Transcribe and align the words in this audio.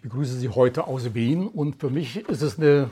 Ich 0.00 0.04
begrüße 0.04 0.38
Sie 0.38 0.48
heute 0.48 0.86
aus 0.86 1.12
Wien 1.12 1.46
und 1.46 1.76
für 1.76 1.90
mich 1.90 2.26
ist 2.26 2.40
es 2.40 2.58
eine 2.58 2.88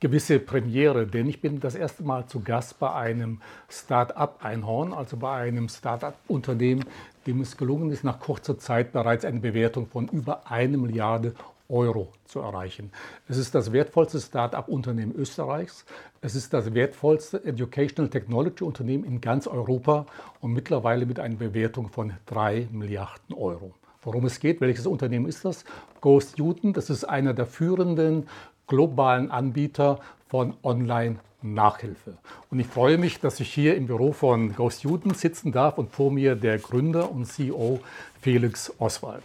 gewisse 0.00 0.38
Premiere, 0.38 1.06
denn 1.06 1.28
ich 1.28 1.42
bin 1.42 1.60
das 1.60 1.74
erste 1.74 2.02
Mal 2.02 2.24
zu 2.28 2.40
Gast 2.40 2.78
bei 2.78 2.90
einem 2.90 3.42
Start-up-Einhorn, 3.68 4.94
also 4.94 5.18
bei 5.18 5.34
einem 5.34 5.68
Start-up-Unternehmen, 5.68 6.86
dem 7.26 7.42
es 7.42 7.58
gelungen 7.58 7.90
ist, 7.90 8.04
nach 8.04 8.20
kurzer 8.20 8.58
Zeit 8.58 8.92
bereits 8.92 9.26
eine 9.26 9.40
Bewertung 9.40 9.86
von 9.86 10.08
über 10.08 10.50
eine 10.50 10.78
Milliarde 10.78 11.34
Euro 11.68 12.10
zu 12.24 12.40
erreichen. 12.40 12.90
Es 13.28 13.36
ist 13.36 13.54
das 13.54 13.70
wertvollste 13.70 14.18
Start-up-Unternehmen 14.18 15.14
Österreichs. 15.14 15.84
Es 16.22 16.34
ist 16.34 16.54
das 16.54 16.72
wertvollste 16.72 17.44
Educational 17.44 18.08
Technology 18.08 18.64
Unternehmen 18.64 19.04
in 19.04 19.20
ganz 19.20 19.46
Europa 19.46 20.06
und 20.40 20.54
mittlerweile 20.54 21.04
mit 21.04 21.20
einer 21.20 21.36
Bewertung 21.36 21.90
von 21.90 22.14
drei 22.24 22.66
Milliarden 22.72 23.34
Euro. 23.36 23.74
Worum 24.02 24.24
es 24.24 24.40
geht, 24.40 24.62
welches 24.62 24.86
Unternehmen 24.86 25.26
ist 25.26 25.44
das? 25.44 25.64
Go 26.00 26.20
Student, 26.20 26.76
das 26.76 26.88
ist 26.88 27.04
einer 27.04 27.34
der 27.34 27.44
führenden 27.44 28.26
globalen 28.66 29.30
Anbieter 29.30 30.00
von 30.26 30.54
Online-Nachhilfe. 30.62 32.16
Und 32.50 32.60
ich 32.60 32.66
freue 32.66 32.96
mich, 32.96 33.20
dass 33.20 33.40
ich 33.40 33.52
hier 33.52 33.76
im 33.76 33.86
Büro 33.86 34.12
von 34.12 34.54
Go 34.54 34.70
Student 34.70 35.18
sitzen 35.18 35.52
darf 35.52 35.76
und 35.76 35.90
vor 35.90 36.10
mir 36.10 36.34
der 36.34 36.58
Gründer 36.58 37.10
und 37.10 37.26
CEO 37.26 37.80
Felix 38.22 38.72
Oswald. 38.78 39.24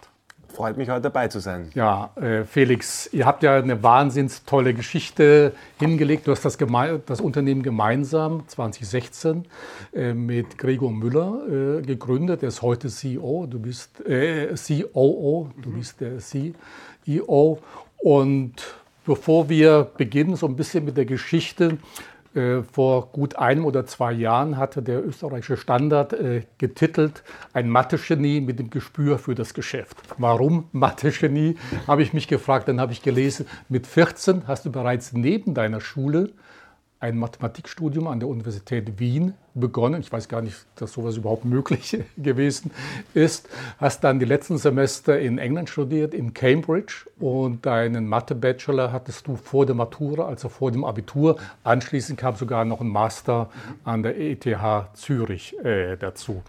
Freut 0.55 0.77
mich, 0.77 0.90
heute 0.90 1.02
dabei 1.02 1.27
zu 1.27 1.40
sein. 1.40 1.70
Ja, 1.73 2.12
äh, 2.16 2.45
Felix, 2.45 3.09
ihr 3.12 3.26
habt 3.26 3.44
ja 3.44 3.58
eine 3.58 3.84
wahnsinns 3.84 4.45
tolle 4.45 4.73
Geschichte 4.73 5.52
hingelegt. 5.80 6.28
Du 6.28 6.31
hast 6.31 6.45
das, 6.45 6.58
das 7.05 7.20
Unternehmen 7.20 7.62
gemeinsam 7.62 8.48
2016 8.48 9.45
äh, 9.94 10.14
mit 10.14 10.58
Gregor 10.58 10.94
Müller 10.94 11.41
äh, 11.50 11.81
gegründet. 11.81 12.41
Er 12.41 12.48
ist 12.48 12.62
heute 12.62 12.88
CEO, 12.88 13.48
du 13.48 13.59
bist 13.59 14.02
COO, 14.05 15.50
du 15.62 15.70
mhm. 15.70 15.78
bist 15.78 16.00
der 16.00 16.20
CEO. 16.20 17.59
Und 17.98 18.53
bevor 19.06 19.50
wir 19.50 19.92
beginnen, 19.98 20.38
so 20.38 20.48
ein 20.48 20.56
bisschen 20.56 20.86
mit 20.86 20.95
der 20.95 21.06
Geschichte, 21.06 21.80
vor 22.64 23.11
gut 23.11 23.38
einem 23.38 23.66
oder 23.66 23.86
zwei 23.86 24.11
Jahren 24.11 24.58
hatte 24.58 24.81
der 24.81 25.05
österreichische 25.05 25.58
Standard 25.58 26.14
äh, 26.14 26.44
getitelt 26.58 27.23
Ein 27.53 27.69
Mathe-Genie 27.69 28.42
mit 28.42 28.59
dem 28.59 28.69
Gespür 28.69 29.17
für 29.19 29.36
das 29.36 29.53
Geschäft. 29.53 29.97
Warum 30.17 30.67
Mathe-Genie, 30.73 31.55
habe 31.88 32.03
ich 32.03 32.14
mich 32.14 32.27
gefragt. 32.27 32.67
Dann 32.67 32.81
habe 32.81 32.92
ich 32.92 33.02
gelesen, 33.02 33.45
mit 33.69 33.88
14 33.88 34.47
hast 34.47 34.66
du 34.66 34.72
bereits 34.72 35.14
neben 35.14 35.53
deiner 35.53 35.80
Schule 35.80 36.31
ein 37.00 37.17
Mathematikstudium 37.17 38.08
an 38.08 38.19
der 38.19 38.30
Universität 38.30 38.99
Wien 38.99 39.33
begonnen. 39.56 40.02
Ich 40.02 40.11
weiß 40.11 40.28
gar 40.28 40.42
nicht, 40.42 40.66
dass 40.75 40.94
sowas 40.94 41.17
überhaupt 41.17 41.45
möglich 41.56 41.98
gewesen 42.17 42.72
ist. 43.14 43.50
Hast 43.80 44.03
dann 44.03 44.20
die 44.20 44.25
letzten 44.25 44.58
Semester 44.58 45.17
in 45.17 45.38
England 45.38 45.70
studiert, 45.70 46.14
in 46.14 46.34
Cambridge 46.34 47.09
und 47.20 47.66
deinen 47.66 48.08
Mathe-Bachelor 48.08 48.92
hattest 48.92 49.28
du 49.28 49.36
vor 49.36 49.66
der 49.66 49.76
Matura, 49.76 50.28
also 50.28 50.50
vor 50.50 50.72
dem 50.72 50.83
Abitur. 50.83 51.38
Anschließend 51.64 52.20
kam 52.20 52.36
sogar 52.36 52.66
noch 52.66 52.81
ein 52.81 52.89
Master 52.89 53.50
an 53.83 54.03
der 54.03 54.20
ETH 54.20 54.45
Zürich 54.94 55.58
äh, 55.64 55.95
dazu. 55.98 56.44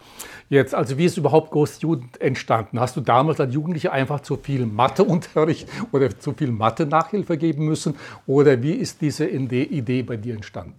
Jetzt, 0.49 0.75
also 0.75 0.97
wie 0.97 1.05
ist 1.05 1.17
überhaupt 1.17 1.51
Ghost 1.51 1.81
Jugend 1.81 2.19
entstanden? 2.21 2.79
Hast 2.79 2.95
du 2.95 3.01
damals 3.01 3.39
als 3.39 3.53
Jugendlicher 3.53 3.91
einfach 3.91 4.19
zu 4.19 4.37
viel 4.37 4.65
Matheunterricht 4.65 5.69
oder 5.91 6.17
zu 6.17 6.33
viel 6.33 6.51
Mathe-Nachhilfe 6.51 7.37
geben 7.37 7.65
müssen? 7.65 7.95
Oder 8.25 8.61
wie 8.61 8.73
ist 8.73 9.01
diese 9.01 9.27
Idee 9.27 10.03
bei 10.03 10.17
dir 10.17 10.35
entstanden? 10.35 10.75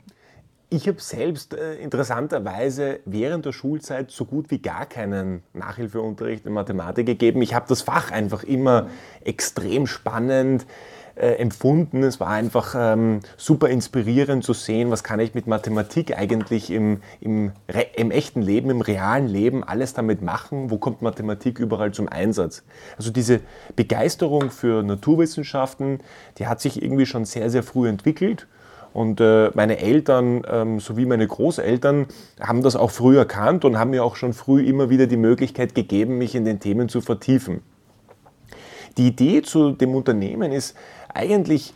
Ich 0.71 0.87
habe 0.87 1.01
selbst 1.01 1.55
äh, 1.55 1.77
interessanterweise 1.77 3.01
während 3.07 3.47
der 3.47 3.53
Schulzeit 3.53 4.11
so 4.11 4.27
gut 4.27 4.51
wie 4.51 4.59
gar 4.59 4.85
keinen 4.85 5.43
Nachhilfeunterricht 5.55 6.45
in 6.45 6.53
Mathematik 6.53 7.07
gegeben. 7.07 7.41
Ich 7.41 7.55
habe 7.55 7.65
das 7.67 7.81
Fach 7.81 8.11
einfach 8.11 8.45
immer 8.45 8.89
extrem 9.25 9.87
spannend 9.87 10.67
äh, 11.15 11.37
empfunden. 11.37 12.03
Es 12.03 12.21
war 12.21 12.29
einfach 12.29 12.75
ähm, 12.77 13.21
super 13.39 13.71
inspirierend 13.71 14.45
zu 14.45 14.53
sehen, 14.53 14.91
was 14.91 15.03
kann 15.03 15.21
ich 15.21 15.35
mit 15.35 15.47
Mathematik 15.47 16.19
eigentlich 16.19 16.71
im, 16.71 17.01
im, 17.23 17.53
im 17.97 18.11
echten 18.11 18.43
Leben, 18.43 18.69
im 18.69 18.83
realen 18.83 19.27
Leben 19.27 19.65
alles 19.65 19.95
damit 19.95 20.21
machen, 20.21 20.71
wo 20.71 20.77
kommt 20.77 21.01
Mathematik 21.01 21.61
überall 21.61 21.93
zum 21.93 22.11
Einsatz. 22.11 22.63
Also 22.99 23.11
diese 23.11 23.41
Begeisterung 23.75 24.51
für 24.51 24.83
Naturwissenschaften, 24.83 26.01
die 26.37 26.47
hat 26.47 26.61
sich 26.61 26.83
irgendwie 26.83 27.07
schon 27.07 27.25
sehr, 27.25 27.49
sehr 27.49 27.63
früh 27.63 27.89
entwickelt 27.89 28.47
und 28.99 29.21
äh, 29.21 29.53
meine 29.55 29.79
Eltern 29.79 30.43
ähm, 30.51 30.81
sowie 30.81 31.07
meine 31.07 31.25
Großeltern 31.25 32.07
haben 32.41 32.63
das 32.63 32.75
auch 32.75 32.91
früh 32.91 33.17
erkannt 33.17 33.65
und 33.65 33.79
haben 33.79 33.91
mir 33.91 34.03
auch 34.03 34.17
schon 34.17 34.33
früh 34.33 34.61
immer 34.67 34.91
wieder 34.91 35.07
die 35.07 35.17
Möglichkeit 35.17 35.77
gegeben, 35.77 36.19
mich 36.19 36.35
in 36.35 36.45
den 36.45 36.59
Themen 36.59 36.89
zu 36.89 37.01
vertiefen. 37.01 37.63
Die 38.97 39.07
Idee 39.07 39.43
zu 39.43 39.71
dem 39.71 39.95
Unternehmen 39.95 40.51
ist 40.51 40.77
eigentlich 41.15 41.75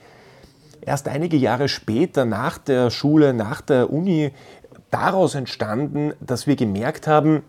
erst 0.81 1.07
einige 1.07 1.37
Jahre 1.37 1.69
später 1.69 2.25
nach 2.25 2.59
der 2.59 2.91
Schule, 2.91 3.35
nach 3.35 3.61
der 3.61 3.93
Uni 3.93 4.33
daraus 4.91 5.37
entstanden, 5.37 6.15
dass 6.19 6.49
wir 6.49 6.57
gemerkt 6.57 7.07
haben, 7.07 7.45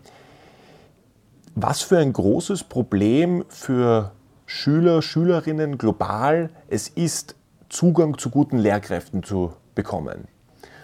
was 1.56 1.82
für 1.82 1.98
ein 1.98 2.12
großes 2.12 2.62
Problem 2.62 3.44
für 3.48 4.12
Schüler, 4.46 5.02
Schülerinnen 5.02 5.78
global 5.78 6.50
es 6.68 6.86
ist, 6.86 7.34
Zugang 7.70 8.18
zu 8.18 8.30
guten 8.30 8.58
Lehrkräften 8.58 9.24
zu 9.24 9.52
bekommen. 9.74 10.28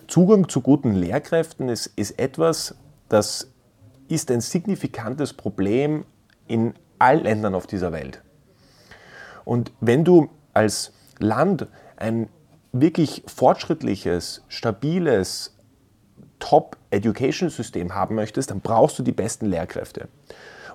Zugang 0.07 0.49
zu 0.49 0.61
guten 0.61 0.95
Lehrkräften 0.95 1.69
ist, 1.69 1.87
ist 1.87 2.19
etwas, 2.19 2.75
das 3.09 3.51
ist 4.09 4.31
ein 4.31 4.41
signifikantes 4.41 5.33
Problem 5.33 6.05
in 6.49 6.75
allen 6.99 7.23
Ländern 7.23 7.55
auf 7.55 7.67
dieser 7.67 7.93
Welt. 7.93 8.23
Und 9.45 9.73
wenn 9.81 10.05
du 10.05 10.29
als 10.53 10.93
Land 11.19 11.67
ein 11.97 12.29
wirklich 12.73 13.23
fortschrittliches, 13.27 14.45
stabiles 14.49 15.57
Top-Education-System 16.41 17.95
haben 17.95 18.15
möchtest, 18.15 18.51
dann 18.51 18.61
brauchst 18.61 18.99
du 18.99 19.03
die 19.03 19.13
besten 19.13 19.47
Lehrkräfte. 19.47 20.09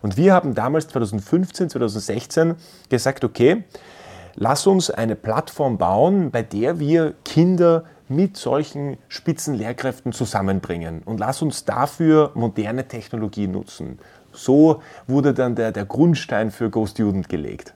Und 0.01 0.17
wir 0.17 0.33
haben 0.33 0.53
damals 0.53 0.87
2015, 0.89 1.69
2016 1.71 2.55
gesagt, 2.89 3.23
okay, 3.23 3.63
lass 4.35 4.67
uns 4.67 4.89
eine 4.89 5.15
Plattform 5.15 5.77
bauen, 5.77 6.31
bei 6.31 6.43
der 6.43 6.79
wir 6.79 7.15
Kinder 7.23 7.85
mit 8.07 8.38
solchen 8.38 8.97
Spitzenlehrkräften 9.07 10.11
zusammenbringen 10.11 11.01
und 11.03 11.19
lass 11.19 11.41
uns 11.41 11.66
dafür 11.66 12.31
moderne 12.35 12.88
Technologie 12.88 13.47
nutzen. 13.47 13.99
So 14.35 14.81
wurde 15.07 15.33
dann 15.33 15.55
der, 15.55 15.71
der 15.71 15.85
Grundstein 15.85 16.51
für 16.51 16.69
GoStudent 16.69 17.29
gelegt. 17.29 17.73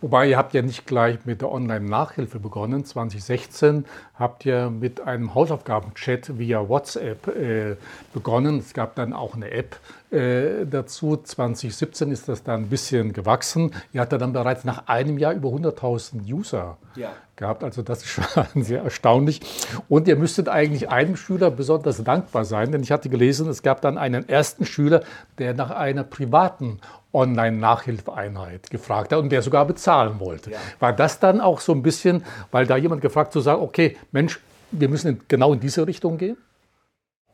Wobei 0.00 0.28
ihr 0.28 0.36
habt 0.36 0.52
ja 0.54 0.62
nicht 0.62 0.86
gleich 0.86 1.24
mit 1.24 1.40
der 1.40 1.50
Online-Nachhilfe 1.50 2.38
begonnen. 2.38 2.84
2016 2.84 3.86
habt 4.14 4.44
ihr 4.44 4.70
mit 4.70 5.00
einem 5.00 5.34
Hausaufgaben-Chat 5.34 6.38
via 6.38 6.68
WhatsApp 6.68 7.28
äh, 7.28 7.76
begonnen. 8.12 8.58
Es 8.58 8.74
gab 8.74 8.94
dann 8.94 9.12
auch 9.12 9.34
eine 9.34 9.50
App 9.50 9.76
äh, 10.12 10.66
dazu. 10.66 11.16
2017 11.16 12.10
ist 12.12 12.28
das 12.28 12.42
dann 12.42 12.62
ein 12.62 12.68
bisschen 12.68 13.12
gewachsen. 13.12 13.72
Ihr 13.92 14.00
hattet 14.00 14.20
dann 14.20 14.32
bereits 14.32 14.64
nach 14.64 14.86
einem 14.86 15.18
Jahr 15.18 15.32
über 15.32 15.48
100.000 15.48 16.30
User 16.30 16.76
ja. 16.94 17.12
gehabt. 17.36 17.64
Also 17.64 17.82
das 17.82 18.02
ist 18.02 18.08
schon 18.08 18.24
sehr 18.62 18.82
erstaunlich. 18.82 19.40
Und 19.88 20.06
ihr 20.08 20.16
müsstet 20.16 20.48
eigentlich 20.48 20.90
einem 20.90 21.16
Schüler 21.16 21.50
besonders 21.50 22.02
dankbar 22.04 22.44
sein, 22.44 22.72
denn 22.72 22.82
ich 22.82 22.92
hatte 22.92 23.08
gelesen, 23.08 23.48
es 23.48 23.62
gab 23.62 23.80
dann 23.80 23.98
einen 23.98 24.28
ersten 24.28 24.66
Schüler, 24.66 25.02
der 25.38 25.54
nach 25.54 25.70
einer 25.70 26.04
privaten 26.04 26.80
Online-Nachhilfeeinheit 27.12 28.70
gefragt 28.70 29.12
hat 29.12 29.18
und 29.18 29.30
der 29.30 29.42
sogar 29.42 29.66
bezahlen 29.66 30.20
wollte. 30.20 30.50
Ja. 30.50 30.58
War 30.78 30.92
das 30.92 31.18
dann 31.18 31.40
auch 31.40 31.60
so 31.60 31.72
ein 31.72 31.82
bisschen, 31.82 32.24
weil 32.50 32.66
da 32.66 32.76
jemand 32.76 33.02
gefragt 33.02 33.32
zu 33.32 33.40
sagen, 33.40 33.62
okay, 33.62 33.96
Mensch, 34.12 34.40
wir 34.70 34.88
müssen 34.88 35.20
genau 35.28 35.52
in 35.52 35.60
diese 35.60 35.86
Richtung 35.86 36.18
gehen? 36.18 36.36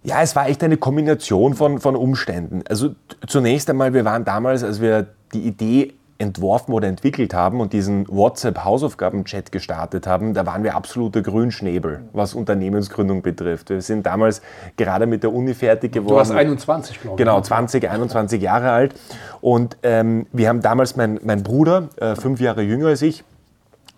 Ja, 0.02 0.22
es 0.22 0.36
war 0.36 0.48
echt 0.48 0.62
eine 0.62 0.76
Kombination 0.76 1.54
von, 1.54 1.80
von 1.80 1.96
Umständen. 1.96 2.62
Also 2.68 2.90
zunächst 3.26 3.68
einmal, 3.68 3.94
wir 3.94 4.04
waren 4.04 4.24
damals, 4.24 4.62
als 4.62 4.80
wir 4.80 5.06
die 5.32 5.40
Idee 5.40 5.94
entworfen 6.18 6.72
oder 6.72 6.88
entwickelt 6.88 7.32
haben 7.32 7.60
und 7.60 7.72
diesen 7.72 8.06
WhatsApp-Hausaufgaben-Chat 8.08 9.52
gestartet 9.52 10.06
haben, 10.06 10.34
da 10.34 10.46
waren 10.46 10.64
wir 10.64 10.74
absolute 10.74 11.22
Grünschnäbel, 11.22 12.00
was 12.12 12.34
Unternehmensgründung 12.34 13.22
betrifft. 13.22 13.70
Wir 13.70 13.80
sind 13.82 14.04
damals 14.04 14.42
gerade 14.76 15.06
mit 15.06 15.22
der 15.22 15.32
Uni 15.32 15.54
fertig 15.54 15.92
geworden. 15.92 16.10
Du 16.10 16.16
warst 16.16 16.32
21, 16.32 17.00
glaube 17.00 17.14
ich. 17.14 17.18
Genau, 17.18 17.40
20, 17.40 17.88
21 17.88 18.42
Jahre 18.42 18.70
alt. 18.72 18.94
Und 19.40 19.78
ähm, 19.84 20.26
wir 20.32 20.48
haben 20.48 20.60
damals, 20.60 20.96
mein, 20.96 21.20
mein 21.22 21.44
Bruder, 21.44 21.88
äh, 21.96 22.16
fünf 22.16 22.40
Jahre 22.40 22.62
jünger 22.62 22.88
als 22.88 23.02
ich, 23.02 23.22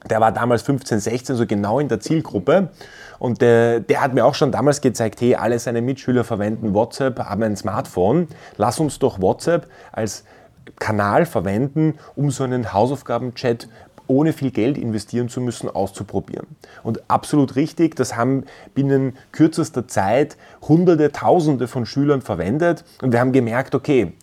der 0.09 0.21
war 0.21 0.33
damals 0.33 0.63
15, 0.63 1.01
16, 1.01 1.37
so 1.37 1.47
genau 1.47 1.79
in 1.79 1.89
der 1.89 2.01
Zielgruppe. 2.01 2.69
Und 3.19 3.43
der, 3.43 3.81
der 3.81 4.01
hat 4.01 4.15
mir 4.15 4.25
auch 4.25 4.35
schon 4.35 4.51
damals 4.51 4.81
gezeigt, 4.81 5.21
hey, 5.21 5.35
alle 5.35 5.59
seine 5.59 5.83
Mitschüler 5.83 6.25
verwenden 6.25 6.73
WhatsApp, 6.73 7.19
haben 7.19 7.43
ein 7.43 7.57
Smartphone. 7.57 8.29
Lass 8.57 8.81
uns 8.81 8.99
doch 8.99 9.21
WhatsApp 9.21 9.67
als 9.93 10.25
Kanal 10.79 11.27
verwenden, 11.27 11.99
um 12.17 12.31
so 12.31 12.45
einen 12.45 12.73
Hausaufgaben-Chat 12.73 13.69
ohne 14.07 14.33
viel 14.33 14.51
Geld 14.51 14.77
investieren 14.77 15.29
zu 15.29 15.41
müssen, 15.41 15.69
auszuprobieren. 15.69 16.47
Und 16.83 17.09
absolut 17.09 17.55
richtig, 17.55 17.95
das 17.95 18.17
haben 18.17 18.45
binnen 18.75 19.17
kürzester 19.31 19.87
Zeit 19.87 20.37
Hunderte, 20.63 21.13
Tausende 21.13 21.69
von 21.69 21.87
Schülern 21.87 22.21
verwendet 22.21 22.85
und 23.03 23.13
wir 23.13 23.21
haben 23.21 23.33
gemerkt, 23.33 23.75
okay, 23.75 24.15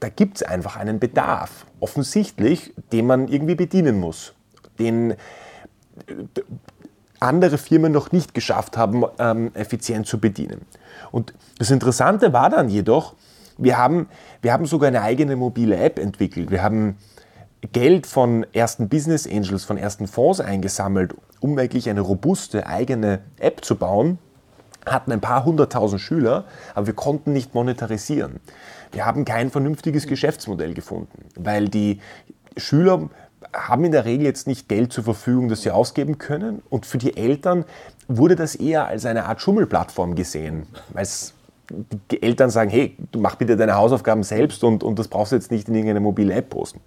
da 0.00 0.08
gibt 0.08 0.36
es 0.36 0.42
einfach 0.42 0.76
einen 0.76 0.98
Bedarf, 0.98 1.66
offensichtlich, 1.80 2.74
den 2.92 3.06
man 3.06 3.28
irgendwie 3.28 3.54
bedienen 3.54 4.00
muss, 4.00 4.34
den 4.78 5.12
äh, 5.12 5.16
andere 7.20 7.58
Firmen 7.58 7.92
noch 7.92 8.12
nicht 8.12 8.34
geschafft 8.34 8.76
haben, 8.76 9.04
ähm, 9.18 9.50
effizient 9.54 10.06
zu 10.06 10.18
bedienen. 10.18 10.62
Und 11.10 11.34
das 11.58 11.70
Interessante 11.70 12.32
war 12.32 12.50
dann 12.50 12.68
jedoch, 12.68 13.14
wir 13.56 13.78
haben, 13.78 14.08
wir 14.42 14.52
haben 14.52 14.66
sogar 14.66 14.88
eine 14.88 15.02
eigene 15.02 15.36
mobile 15.36 15.76
App 15.76 15.98
entwickelt. 15.98 16.50
Wir 16.50 16.62
haben 16.62 16.96
Geld 17.72 18.06
von 18.06 18.44
ersten 18.52 18.88
Business 18.88 19.26
Angels, 19.26 19.64
von 19.64 19.78
ersten 19.78 20.06
Fonds 20.06 20.40
eingesammelt, 20.40 21.14
um 21.40 21.56
wirklich 21.56 21.88
eine 21.88 22.00
robuste 22.00 22.66
eigene 22.66 23.20
App 23.38 23.64
zu 23.64 23.76
bauen, 23.76 24.18
hatten 24.86 25.12
ein 25.12 25.20
paar 25.20 25.44
hunderttausend 25.44 26.00
Schüler, 26.00 26.44
aber 26.74 26.88
wir 26.88 26.94
konnten 26.94 27.32
nicht 27.32 27.54
monetarisieren. 27.54 28.40
Wir 28.92 29.06
haben 29.06 29.24
kein 29.24 29.50
vernünftiges 29.50 30.06
Geschäftsmodell 30.06 30.74
gefunden, 30.74 31.24
weil 31.36 31.68
die 31.68 32.00
Schüler 32.56 33.08
haben 33.54 33.84
in 33.84 33.92
der 33.92 34.04
Regel 34.04 34.26
jetzt 34.26 34.46
nicht 34.46 34.68
Geld 34.68 34.92
zur 34.92 35.04
Verfügung, 35.04 35.48
das 35.48 35.62
sie 35.62 35.70
ausgeben 35.70 36.18
können. 36.18 36.62
Und 36.68 36.86
für 36.86 36.98
die 36.98 37.16
Eltern 37.16 37.64
wurde 38.08 38.36
das 38.36 38.54
eher 38.54 38.86
als 38.86 39.06
eine 39.06 39.26
Art 39.26 39.40
Schummelplattform 39.40 40.14
gesehen, 40.14 40.66
weil 40.92 41.06
die 42.10 42.22
Eltern 42.22 42.50
sagen, 42.50 42.70
hey, 42.70 42.96
du 43.12 43.20
mach 43.20 43.36
bitte 43.36 43.56
deine 43.56 43.74
Hausaufgaben 43.74 44.22
selbst 44.22 44.62
und, 44.64 44.82
und 44.82 44.98
das 44.98 45.08
brauchst 45.08 45.32
du 45.32 45.36
jetzt 45.36 45.50
nicht 45.50 45.68
in 45.68 45.74
irgendeine 45.74 46.00
mobile 46.00 46.34
App 46.34 46.50
posten. 46.50 46.80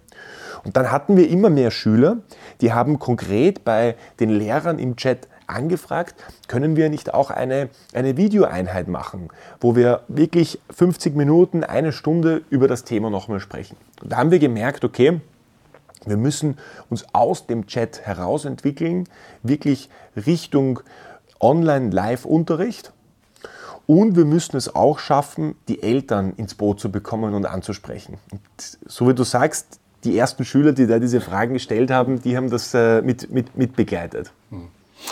Und 0.64 0.76
dann 0.76 0.90
hatten 0.90 1.16
wir 1.16 1.28
immer 1.28 1.50
mehr 1.50 1.70
Schüler, 1.70 2.18
die 2.60 2.72
haben 2.72 2.98
konkret 2.98 3.64
bei 3.64 3.96
den 4.20 4.30
Lehrern 4.30 4.78
im 4.78 4.96
Chat 4.96 5.28
angefragt, 5.46 6.14
können 6.46 6.76
wir 6.76 6.90
nicht 6.90 7.14
auch 7.14 7.30
eine, 7.30 7.70
eine 7.94 8.16
Videoeinheit 8.16 8.86
machen, 8.88 9.28
wo 9.60 9.76
wir 9.76 10.02
wirklich 10.08 10.60
50 10.70 11.16
Minuten, 11.16 11.64
eine 11.64 11.92
Stunde 11.92 12.42
über 12.50 12.68
das 12.68 12.84
Thema 12.84 13.08
nochmal 13.08 13.40
sprechen. 13.40 13.76
Und 14.02 14.12
da 14.12 14.18
haben 14.18 14.30
wir 14.30 14.38
gemerkt, 14.38 14.84
okay, 14.84 15.20
wir 16.06 16.16
müssen 16.16 16.58
uns 16.90 17.06
aus 17.12 17.46
dem 17.46 17.66
Chat 17.66 18.02
herausentwickeln, 18.02 19.08
wirklich 19.42 19.88
Richtung 20.16 20.80
Online-Live-Unterricht. 21.40 22.92
Und 23.86 24.16
wir 24.16 24.26
müssen 24.26 24.56
es 24.56 24.74
auch 24.74 24.98
schaffen, 24.98 25.54
die 25.66 25.82
Eltern 25.82 26.34
ins 26.36 26.54
Boot 26.54 26.78
zu 26.78 26.92
bekommen 26.92 27.34
und 27.34 27.46
anzusprechen. 27.46 28.18
Und 28.30 28.40
so 28.86 29.08
wie 29.08 29.14
du 29.14 29.24
sagst, 29.24 29.80
die 30.04 30.16
ersten 30.16 30.44
Schüler, 30.44 30.72
die 30.72 30.86
da 30.86 30.98
diese 30.98 31.20
Fragen 31.20 31.54
gestellt 31.54 31.90
haben, 31.90 32.20
die 32.20 32.36
haben 32.36 32.50
das 32.50 32.74
äh, 32.74 33.02
mit, 33.02 33.30
mit, 33.30 33.56
mit 33.56 33.76
begleitet. 33.76 34.30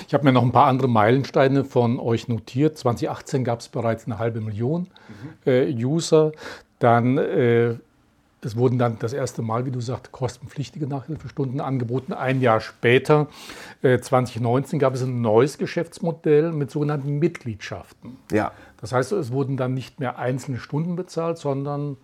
Ich 0.07 0.15
habe 0.15 0.25
mir 0.25 0.33
noch 0.33 0.43
ein 0.43 0.53
paar 0.53 0.67
andere 0.67 0.89
Meilensteine 0.89 1.65
von 1.65 1.99
euch 1.99 2.29
notiert. 2.29 2.77
2018 2.77 3.45
gab 3.45 3.61
es 3.61 3.69
bereits 3.69 4.07
eine 4.07 4.19
halbe 4.19 4.41
Million 4.41 4.89
mhm. 5.09 5.51
äh, 5.51 5.73
User. 5.73 6.33
Dann 6.79 7.19
äh, 7.19 7.77
es 8.47 8.57
wurden 8.57 8.79
dann 8.79 8.99
das 9.01 9.13
erste 9.13 9.43
Mal, 9.43 9.67
wie 9.67 9.73
du 9.73 9.81
sagst, 9.81 10.13
kostenpflichtige 10.13 10.87
Nachhilfestunden 10.87 11.61
angeboten. 11.61 12.13
Ein 12.13 12.41
Jahr 12.41 12.61
später, 12.61 13.27
äh, 13.83 13.99
2019, 13.99 14.79
gab 14.79 14.95
es 14.95 15.03
ein 15.03 15.21
neues 15.21 15.59
Geschäftsmodell 15.59 16.53
mit 16.53 16.71
sogenannten 16.71 17.19
Mitgliedschaften. 17.19 18.17
Ja. 18.31 18.53
Das 18.81 18.93
heißt, 18.93 19.13
es 19.13 19.33
wurden 19.33 19.57
dann 19.57 19.75
nicht 19.75 19.99
mehr 19.99 20.19
einzelne 20.19 20.59
Stunden 20.59 20.95
bezahlt, 20.95 21.39
sondern 21.39 21.97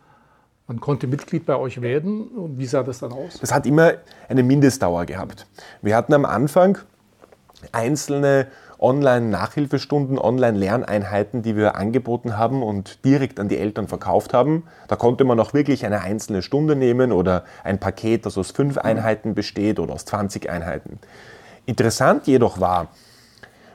man 0.66 0.80
konnte 0.80 1.06
Mitglied 1.06 1.46
bei 1.46 1.56
euch 1.56 1.80
werden. 1.80 2.28
Und 2.28 2.58
wie 2.58 2.66
sah 2.66 2.82
das 2.82 2.98
dann 2.98 3.12
aus? 3.12 3.38
Das 3.40 3.52
hat 3.52 3.64
immer 3.66 3.92
eine 4.28 4.42
Mindestdauer 4.42 5.06
gehabt. 5.06 5.46
Wir 5.80 5.96
hatten 5.96 6.12
am 6.12 6.24
Anfang 6.24 6.78
einzelne 7.70 8.48
Online-Nachhilfestunden, 8.82 10.18
Online-Lerneinheiten, 10.18 11.42
die 11.42 11.56
wir 11.56 11.76
angeboten 11.76 12.36
haben 12.36 12.62
und 12.62 13.04
direkt 13.04 13.38
an 13.38 13.48
die 13.48 13.58
Eltern 13.58 13.88
verkauft 13.88 14.34
haben. 14.34 14.64
Da 14.88 14.96
konnte 14.96 15.24
man 15.24 15.38
auch 15.40 15.54
wirklich 15.54 15.86
eine 15.86 16.00
einzelne 16.00 16.42
Stunde 16.42 16.76
nehmen 16.76 17.12
oder 17.12 17.44
ein 17.64 17.78
Paket, 17.78 18.26
das 18.26 18.36
aus 18.36 18.50
fünf 18.50 18.76
Einheiten 18.78 19.34
besteht 19.34 19.78
oder 19.78 19.94
aus 19.94 20.04
20 20.04 20.50
Einheiten. 20.50 20.98
Interessant 21.64 22.26
jedoch 22.26 22.60
war, 22.60 22.88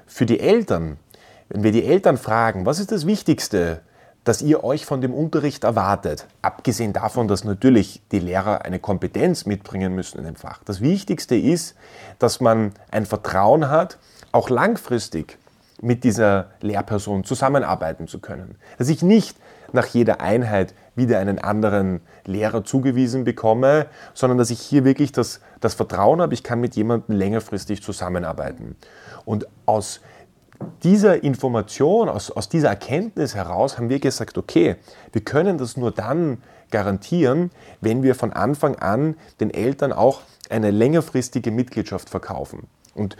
für 0.05 0.25
die 0.25 0.39
Eltern, 0.39 0.97
wenn 1.49 1.63
wir 1.63 1.71
die 1.71 1.85
Eltern 1.85 2.17
fragen, 2.17 2.65
was 2.65 2.79
ist 2.79 2.91
das 2.91 3.07
Wichtigste, 3.07 3.81
das 4.27 4.41
ihr 4.41 4.65
euch 4.65 4.85
von 4.85 4.99
dem 4.99 5.13
Unterricht 5.13 5.63
erwartet, 5.63 6.27
abgesehen 6.41 6.91
davon, 6.91 7.29
dass 7.29 7.45
natürlich 7.45 8.01
die 8.11 8.19
Lehrer 8.19 8.65
eine 8.65 8.79
Kompetenz 8.79 9.45
mitbringen 9.45 9.95
müssen 9.95 10.17
in 10.17 10.25
dem 10.25 10.35
Fach. 10.35 10.59
Das 10.65 10.81
Wichtigste 10.81 11.35
ist, 11.35 11.75
dass 12.19 12.41
man 12.41 12.73
ein 12.91 13.05
Vertrauen 13.05 13.69
hat, 13.69 13.97
auch 14.37 14.49
langfristig 14.49 15.37
mit 15.81 16.03
dieser 16.03 16.51
Lehrperson 16.61 17.23
zusammenarbeiten 17.23 18.07
zu 18.07 18.19
können. 18.19 18.55
Dass 18.77 18.87
ich 18.87 19.01
nicht 19.01 19.37
nach 19.73 19.87
jeder 19.87 20.21
Einheit 20.21 20.73
wieder 20.95 21.19
einen 21.19 21.39
anderen 21.39 22.01
Lehrer 22.25 22.63
zugewiesen 22.63 23.23
bekomme, 23.23 23.87
sondern 24.13 24.37
dass 24.37 24.49
ich 24.49 24.59
hier 24.59 24.85
wirklich 24.85 25.11
das, 25.11 25.41
das 25.59 25.73
Vertrauen 25.73 26.21
habe, 26.21 26.33
ich 26.33 26.43
kann 26.43 26.61
mit 26.61 26.75
jemandem 26.75 27.15
längerfristig 27.15 27.83
zusammenarbeiten. 27.83 28.75
Und 29.25 29.47
aus 29.65 30.01
dieser 30.83 31.23
Information, 31.23 32.09
aus, 32.09 32.31
aus 32.31 32.49
dieser 32.49 32.69
Erkenntnis 32.69 33.35
heraus 33.35 33.77
haben 33.77 33.89
wir 33.89 33.99
gesagt, 33.99 34.37
okay, 34.37 34.75
wir 35.11 35.21
können 35.21 35.57
das 35.57 35.77
nur 35.77 35.91
dann 35.91 36.41
garantieren, 36.71 37.51
wenn 37.81 38.03
wir 38.03 38.15
von 38.15 38.33
Anfang 38.33 38.75
an 38.77 39.15
den 39.39 39.51
Eltern 39.51 39.93
auch 39.93 40.21
eine 40.49 40.71
längerfristige 40.71 41.51
Mitgliedschaft 41.51 42.09
verkaufen. 42.09 42.67
Und 42.95 43.15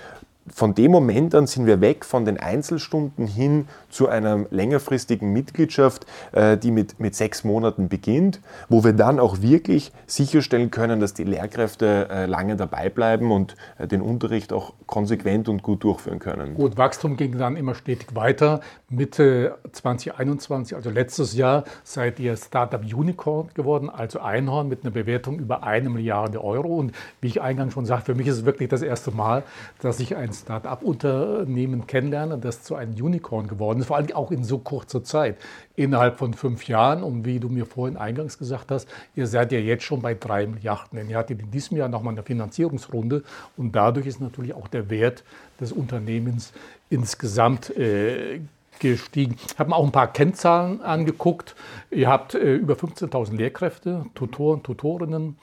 von 0.53 0.73
dem 0.73 0.91
Moment 0.91 1.35
an 1.35 1.47
sind 1.47 1.65
wir 1.65 1.81
weg 1.81 2.05
von 2.05 2.25
den 2.25 2.37
Einzelstunden 2.37 3.27
hin 3.27 3.67
zu 3.89 4.07
einer 4.07 4.45
längerfristigen 4.49 5.31
Mitgliedschaft, 5.33 6.05
äh, 6.31 6.57
die 6.57 6.71
mit, 6.71 6.99
mit 6.99 7.15
sechs 7.15 7.43
Monaten 7.43 7.89
beginnt, 7.89 8.39
wo 8.69 8.83
wir 8.83 8.93
dann 8.93 9.19
auch 9.19 9.41
wirklich 9.41 9.91
sicherstellen 10.05 10.71
können, 10.71 10.99
dass 10.99 11.13
die 11.13 11.23
Lehrkräfte 11.23 12.07
äh, 12.09 12.25
lange 12.25 12.55
dabei 12.55 12.89
bleiben 12.89 13.31
und 13.31 13.55
äh, 13.77 13.87
den 13.87 14.01
Unterricht 14.01 14.53
auch 14.53 14.73
konsequent 14.85 15.49
und 15.49 15.63
gut 15.63 15.83
durchführen 15.83 16.19
können. 16.19 16.55
Gut, 16.55 16.77
Wachstum 16.77 17.17
ging 17.17 17.37
dann 17.37 17.55
immer 17.55 17.75
stetig 17.75 18.15
weiter. 18.15 18.61
Mitte 18.89 19.57
2021, 19.71 20.75
also 20.75 20.89
letztes 20.89 21.35
Jahr, 21.35 21.65
seid 21.83 22.19
ihr 22.19 22.37
Startup 22.37 22.81
Unicorn 22.81 23.49
geworden, 23.53 23.89
also 23.89 24.19
Einhorn 24.19 24.69
mit 24.69 24.83
einer 24.83 24.91
Bewertung 24.91 25.39
über 25.39 25.63
eine 25.63 25.89
Milliarde 25.89 26.43
Euro. 26.43 26.77
Und 26.77 26.93
wie 27.21 27.27
ich 27.27 27.41
eingangs 27.41 27.73
schon 27.73 27.85
sagte, 27.85 28.13
für 28.13 28.15
mich 28.15 28.27
ist 28.27 28.37
es 28.37 28.45
wirklich 28.45 28.69
das 28.69 28.81
erste 28.81 29.11
Mal, 29.11 29.43
dass 29.81 29.99
ich 29.99 30.15
ein 30.15 30.31
Start-up-Unternehmen 30.41 31.87
kennenlernen, 31.87 32.41
das 32.41 32.63
zu 32.63 32.75
einem 32.75 32.93
Unicorn 32.93 33.47
geworden 33.47 33.79
ist, 33.79 33.87
vor 33.87 33.97
allem 33.97 34.11
auch 34.13 34.31
in 34.31 34.43
so 34.43 34.59
kurzer 34.59 35.03
Zeit, 35.03 35.37
innerhalb 35.75 36.17
von 36.17 36.33
fünf 36.33 36.67
Jahren. 36.67 37.03
Und 37.03 37.25
wie 37.25 37.39
du 37.39 37.49
mir 37.49 37.65
vorhin 37.65 37.97
eingangs 37.97 38.37
gesagt 38.37 38.71
hast, 38.71 38.87
ihr 39.15 39.27
seid 39.27 39.51
ja 39.51 39.59
jetzt 39.59 39.83
schon 39.83 40.01
bei 40.01 40.13
drei 40.13 40.47
Milliarden. 40.47 40.97
Denn 40.97 41.09
ihr 41.09 41.17
hattet 41.17 41.41
in 41.41 41.51
diesem 41.51 41.77
Jahr 41.77 41.89
nochmal 41.89 42.13
eine 42.13 42.23
Finanzierungsrunde 42.23 43.23
und 43.57 43.75
dadurch 43.75 44.07
ist 44.07 44.21
natürlich 44.21 44.53
auch 44.53 44.67
der 44.67 44.89
Wert 44.89 45.23
des 45.59 45.71
Unternehmens 45.71 46.53
insgesamt 46.89 47.75
äh, 47.75 48.39
gestiegen. 48.79 49.35
Ich 49.47 49.59
habe 49.59 49.69
mir 49.69 49.75
auch 49.75 49.85
ein 49.85 49.91
paar 49.91 50.11
Kennzahlen 50.11 50.81
angeguckt. 50.81 51.55
Ihr 51.91 52.07
habt 52.07 52.35
äh, 52.35 52.55
über 52.55 52.75
15.000 52.75 53.35
Lehrkräfte, 53.35 54.05
Tutoren, 54.15 54.63
Tutorinnen. 54.63 55.37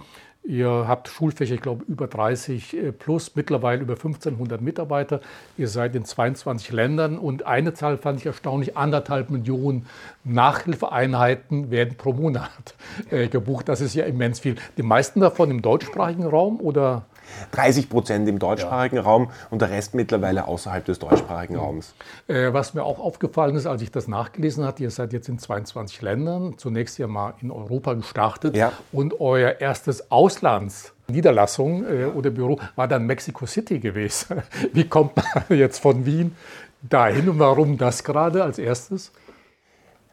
Ihr 0.47 0.69
habt 0.87 1.09
Schulfächer, 1.09 1.55
ich 1.55 1.63
glaube, 1.63 1.85
über 1.89 2.07
30 2.07 2.77
äh, 2.77 2.93
plus, 2.93 3.35
mittlerweile 3.35 3.81
über 3.81 3.95
1500 3.95 4.61
Mitarbeiter. 4.61 5.21
Ihr 5.57 5.69
seid 5.69 5.97
in 5.97 6.05
22 6.05 6.71
Ländern 6.71 7.19
und 7.19 7.47
eine 7.47 7.73
Zahl 7.73 7.97
fand 7.97 8.21
ich 8.21 8.27
erstaunlich, 8.27 8.77
anderthalb 8.77 9.31
Millionen 9.31 9.87
Nachhilfeeinheiten 10.25 11.71
werden 11.71 11.97
pro 11.97 12.13
Monat 12.13 12.75
äh, 13.11 13.29
gebucht. 13.29 13.71
Das 13.71 13.81
ist 13.81 13.95
ja 13.95 14.05
immens 14.05 14.41
viel. 14.41 14.57
Die 14.77 14.83
meisten 14.83 15.21
davon 15.21 15.51
im 15.51 15.63
deutschsprachigen 15.63 16.25
Raum 16.25 16.61
oder? 16.61 17.07
30 17.53 17.89
Prozent 17.89 18.29
im 18.29 18.39
deutschsprachigen 18.39 18.97
ja. 18.97 19.03
Raum 19.03 19.31
und 19.51 19.63
der 19.63 19.71
Rest 19.71 19.95
mittlerweile 19.95 20.47
außerhalb 20.47 20.85
des 20.85 20.99
deutschsprachigen 20.99 21.57
Raums. 21.57 21.95
Äh, 22.29 22.53
was 22.53 22.75
mir 22.75 22.85
auch 22.85 22.99
aufgefallen 22.99 23.57
ist, 23.57 23.67
als 23.67 23.83
ich 23.83 23.91
das 23.91 24.09
nachgelesen 24.09 24.65
hatte, 24.65 24.83
ihr 24.83 24.91
seid 24.91 25.13
jetzt 25.13 25.29
in 25.29 25.39
22 25.39 26.03
Ländern, 26.03 26.59
zunächst 26.59 26.99
ja 26.99 27.07
mal 27.07 27.35
in 27.41 27.51
Europa 27.51 27.95
gestartet 27.95 28.57
ja. 28.57 28.73
und 28.93 29.21
euer 29.21 29.61
erstes 29.61 30.11
Auslands 30.11 30.95
Niederlassung 31.09 31.85
äh, 31.85 32.05
oder 32.07 32.31
Büro 32.31 32.59
war 32.77 32.89
dann 32.89 33.07
Mexico 33.07 33.47
City 33.47 33.79
gewesen. 33.79 34.43
Wie 34.73 34.89
kommt 34.89 35.17
man 35.17 35.59
jetzt 35.59 35.79
von 35.79 36.07
Wien 36.07 36.35
dahin 36.83 37.29
und 37.29 37.39
warum 37.39 37.79
das 37.79 38.05
gerade 38.05 38.43
als 38.43 38.59
erstes? 38.59 39.13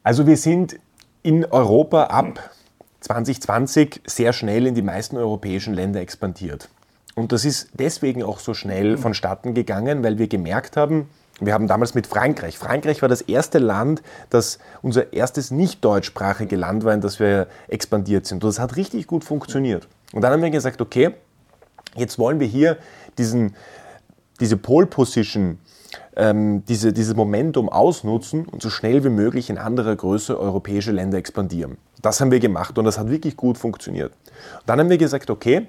Also 0.03 0.27
wir 0.27 0.37
sind 0.37 0.79
in 1.23 1.45
Europa 1.45 2.05
ab 2.05 2.51
2020 3.01 4.01
sehr 4.05 4.33
schnell 4.33 4.67
in 4.67 4.75
die 4.75 4.81
meisten 4.81 5.17
europäischen 5.17 5.73
Länder 5.73 6.01
expandiert. 6.01 6.69
Und 7.15 7.31
das 7.31 7.45
ist 7.45 7.69
deswegen 7.73 8.23
auch 8.23 8.39
so 8.39 8.53
schnell 8.53 8.97
vonstatten 8.97 9.53
gegangen, 9.53 10.03
weil 10.03 10.17
wir 10.17 10.27
gemerkt 10.27 10.77
haben, 10.77 11.09
wir 11.39 11.53
haben 11.53 11.67
damals 11.67 11.95
mit 11.95 12.07
Frankreich. 12.07 12.57
Frankreich 12.57 13.01
war 13.01 13.09
das 13.09 13.21
erste 13.21 13.57
Land, 13.57 14.03
das 14.29 14.59
unser 14.81 15.11
erstes 15.11 15.49
nicht 15.49 15.83
deutschsprachige 15.83 16.55
Land 16.55 16.83
war, 16.83 16.93
in 16.93 17.01
das 17.01 17.19
wir 17.19 17.47
expandiert 17.67 18.27
sind. 18.27 18.43
Und 18.43 18.49
das 18.49 18.59
hat 18.59 18.75
richtig 18.75 19.07
gut 19.07 19.23
funktioniert. 19.23 19.87
Und 20.13 20.21
dann 20.21 20.33
haben 20.33 20.43
wir 20.43 20.51
gesagt, 20.51 20.81
okay, 20.81 21.15
jetzt 21.95 22.19
wollen 22.19 22.39
wir 22.39 22.47
hier 22.47 22.77
diesen, 23.17 23.55
diese 24.39 24.55
Pole 24.55 24.85
Position 24.85 25.57
ähm, 26.15 26.63
diese, 26.65 26.93
dieses 26.93 27.15
Momentum 27.15 27.69
ausnutzen 27.69 28.45
und 28.45 28.61
so 28.61 28.69
schnell 28.69 29.03
wie 29.03 29.09
möglich 29.09 29.49
in 29.49 29.57
andere 29.57 29.95
größere 29.95 30.39
europäische 30.39 30.91
Länder 30.91 31.17
expandieren. 31.17 31.77
Das 32.01 32.19
haben 32.19 32.31
wir 32.31 32.39
gemacht 32.39 32.77
und 32.77 32.85
das 32.85 32.97
hat 32.97 33.09
wirklich 33.09 33.37
gut 33.37 33.57
funktioniert. 33.57 34.11
Und 34.11 34.69
dann 34.69 34.79
haben 34.79 34.89
wir 34.89 34.97
gesagt, 34.97 35.29
okay, 35.29 35.67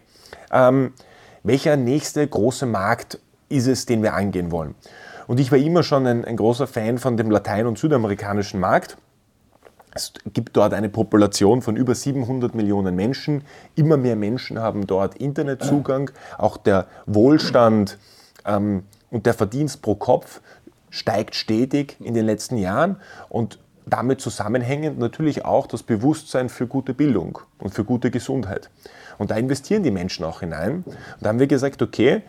ähm, 0.52 0.92
welcher 1.42 1.76
nächste 1.76 2.26
große 2.26 2.66
Markt 2.66 3.18
ist 3.48 3.66
es, 3.66 3.86
den 3.86 4.02
wir 4.02 4.14
angehen 4.14 4.50
wollen? 4.50 4.74
Und 5.26 5.40
ich 5.40 5.50
war 5.50 5.58
immer 5.58 5.82
schon 5.82 6.06
ein, 6.06 6.24
ein 6.24 6.36
großer 6.36 6.66
Fan 6.66 6.98
von 6.98 7.16
dem 7.16 7.30
latein- 7.30 7.66
und 7.66 7.78
südamerikanischen 7.78 8.60
Markt. 8.60 8.96
Es 9.94 10.12
gibt 10.32 10.56
dort 10.56 10.72
eine 10.72 10.88
Population 10.88 11.60
von 11.60 11.76
über 11.76 11.94
700 11.94 12.54
Millionen 12.54 12.96
Menschen. 12.96 13.44
Immer 13.74 13.96
mehr 13.96 14.16
Menschen 14.16 14.58
haben 14.58 14.86
dort 14.86 15.16
Internetzugang. 15.16 16.10
Auch 16.38 16.56
der 16.56 16.86
Wohlstand 17.06 17.98
ähm, 18.46 18.84
und 19.10 19.26
der 19.26 19.34
Verdienst 19.34 19.82
pro 19.82 19.94
Kopf 19.94 20.40
steigt 20.88 21.34
stetig 21.34 21.96
in 22.00 22.14
den 22.14 22.24
letzten 22.24 22.56
Jahren. 22.56 22.96
Und 23.28 23.58
damit 23.86 24.20
zusammenhängend 24.20 24.98
natürlich 24.98 25.44
auch 25.44 25.66
das 25.66 25.82
Bewusstsein 25.82 26.48
für 26.48 26.66
gute 26.66 26.94
Bildung 26.94 27.38
und 27.58 27.74
für 27.74 27.84
gute 27.84 28.10
Gesundheit. 28.10 28.70
Und 29.18 29.30
da 29.30 29.36
investieren 29.36 29.82
die 29.82 29.90
Menschen 29.90 30.24
auch 30.24 30.40
hinein. 30.40 30.84
Und 30.86 30.96
da 31.20 31.28
haben 31.28 31.38
wir 31.38 31.46
gesagt, 31.46 31.82
okay, 31.82 32.22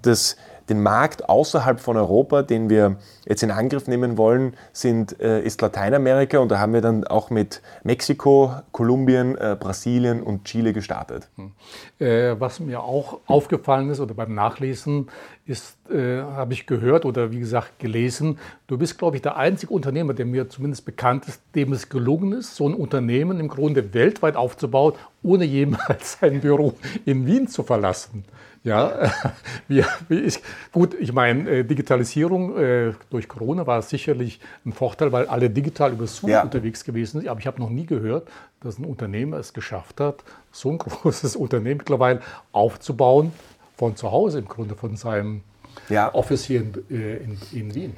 das 0.00 0.36
den 0.68 0.82
Markt 0.82 1.28
außerhalb 1.28 1.80
von 1.80 1.96
Europa, 1.96 2.42
den 2.42 2.70
wir 2.70 2.96
jetzt 3.24 3.42
in 3.42 3.50
Angriff 3.50 3.86
nehmen 3.86 4.16
wollen, 4.16 4.54
sind, 4.72 5.20
äh, 5.20 5.42
ist 5.42 5.60
Lateinamerika 5.60 6.38
und 6.38 6.50
da 6.50 6.58
haben 6.58 6.72
wir 6.72 6.80
dann 6.80 7.04
auch 7.04 7.30
mit 7.30 7.62
Mexiko, 7.84 8.52
Kolumbien, 8.72 9.36
äh, 9.36 9.56
Brasilien 9.58 10.22
und 10.22 10.44
Chile 10.44 10.72
gestartet. 10.72 11.28
Hm. 11.36 11.52
Äh, 11.98 12.40
was 12.40 12.60
mir 12.60 12.82
auch 12.82 13.20
aufgefallen 13.26 13.90
ist 13.90 14.00
oder 14.00 14.14
beim 14.14 14.34
Nachlesen 14.34 15.08
ist, 15.44 15.76
habe 15.92 16.54
ich 16.54 16.66
gehört 16.66 17.04
oder 17.04 17.32
wie 17.32 17.40
gesagt 17.40 17.80
gelesen, 17.80 18.38
du 18.68 18.78
bist, 18.78 18.96
glaube 18.96 19.16
ich, 19.16 19.22
der 19.22 19.36
einzige 19.36 19.74
Unternehmer, 19.74 20.14
der 20.14 20.24
mir 20.24 20.48
zumindest 20.48 20.86
bekannt 20.86 21.26
ist, 21.26 21.42
dem 21.54 21.72
es 21.72 21.88
gelungen 21.88 22.32
ist, 22.32 22.54
so 22.54 22.66
ein 22.66 22.72
Unternehmen 22.72 23.40
im 23.40 23.48
Grunde 23.48 23.92
weltweit 23.92 24.36
aufzubauen, 24.36 24.94
ohne 25.22 25.44
jemals 25.44 26.12
sein 26.20 26.40
Büro 26.40 26.74
in 27.04 27.26
Wien 27.26 27.48
zu 27.48 27.64
verlassen. 27.64 28.24
Ja, 28.64 29.10
wie, 29.68 29.84
wie 30.08 30.20
ich, 30.20 30.40
gut, 30.70 30.94
ich 30.94 31.12
meine, 31.12 31.50
äh, 31.50 31.64
Digitalisierung 31.64 32.56
äh, 32.56 32.92
durch 33.10 33.28
Corona 33.28 33.66
war 33.66 33.82
sicherlich 33.82 34.40
ein 34.64 34.72
Vorteil, 34.72 35.10
weil 35.10 35.26
alle 35.26 35.50
digital 35.50 35.92
über 35.92 36.06
Zoom 36.06 36.30
ja. 36.30 36.42
unterwegs 36.42 36.84
gewesen 36.84 37.20
sind. 37.20 37.28
Aber 37.28 37.40
ich 37.40 37.46
habe 37.46 37.60
noch 37.60 37.70
nie 37.70 37.86
gehört, 37.86 38.28
dass 38.60 38.78
ein 38.78 38.84
Unternehmer 38.84 39.38
es 39.38 39.52
geschafft 39.52 40.00
hat, 40.00 40.22
so 40.52 40.70
ein 40.70 40.78
großes 40.78 41.34
Unternehmen 41.34 41.78
mittlerweile 41.78 42.20
aufzubauen, 42.52 43.32
von 43.76 43.96
zu 43.96 44.12
Hause 44.12 44.38
im 44.38 44.46
Grunde, 44.46 44.76
von 44.76 44.96
seinem 44.96 45.42
ja. 45.88 46.14
Office 46.14 46.44
hier 46.44 46.60
in, 46.60 46.74
äh, 46.90 47.16
in, 47.16 47.38
in 47.52 47.74
Wien. 47.74 47.96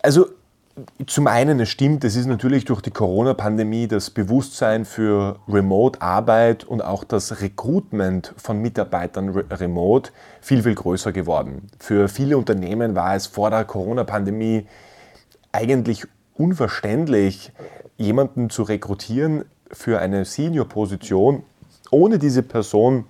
Also 0.00 0.26
zum 1.06 1.26
einen, 1.26 1.58
es 1.60 1.70
stimmt, 1.70 2.04
es 2.04 2.16
ist 2.16 2.26
natürlich 2.26 2.66
durch 2.66 2.82
die 2.82 2.90
Corona-Pandemie 2.90 3.88
das 3.88 4.10
Bewusstsein 4.10 4.84
für 4.84 5.38
Remote-Arbeit 5.48 6.64
und 6.64 6.82
auch 6.82 7.02
das 7.04 7.40
Recruitment 7.40 8.34
von 8.36 8.60
Mitarbeitern 8.60 9.30
remote 9.30 10.10
viel, 10.42 10.62
viel 10.62 10.74
größer 10.74 11.12
geworden. 11.12 11.68
Für 11.78 12.08
viele 12.08 12.36
Unternehmen 12.36 12.94
war 12.94 13.16
es 13.16 13.26
vor 13.26 13.48
der 13.48 13.64
Corona-Pandemie 13.64 14.66
eigentlich 15.50 16.04
unverständlich, 16.34 17.52
jemanden 17.96 18.50
zu 18.50 18.62
rekrutieren 18.62 19.46
für 19.72 20.00
eine 20.00 20.26
Senior-Position, 20.26 21.42
ohne 21.90 22.18
diese 22.18 22.42
Person 22.42 23.06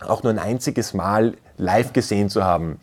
auch 0.00 0.22
nur 0.22 0.32
ein 0.32 0.38
einziges 0.38 0.94
Mal 0.94 1.34
live 1.58 1.92
gesehen 1.92 2.30
zu 2.30 2.42
haben. 2.42 2.80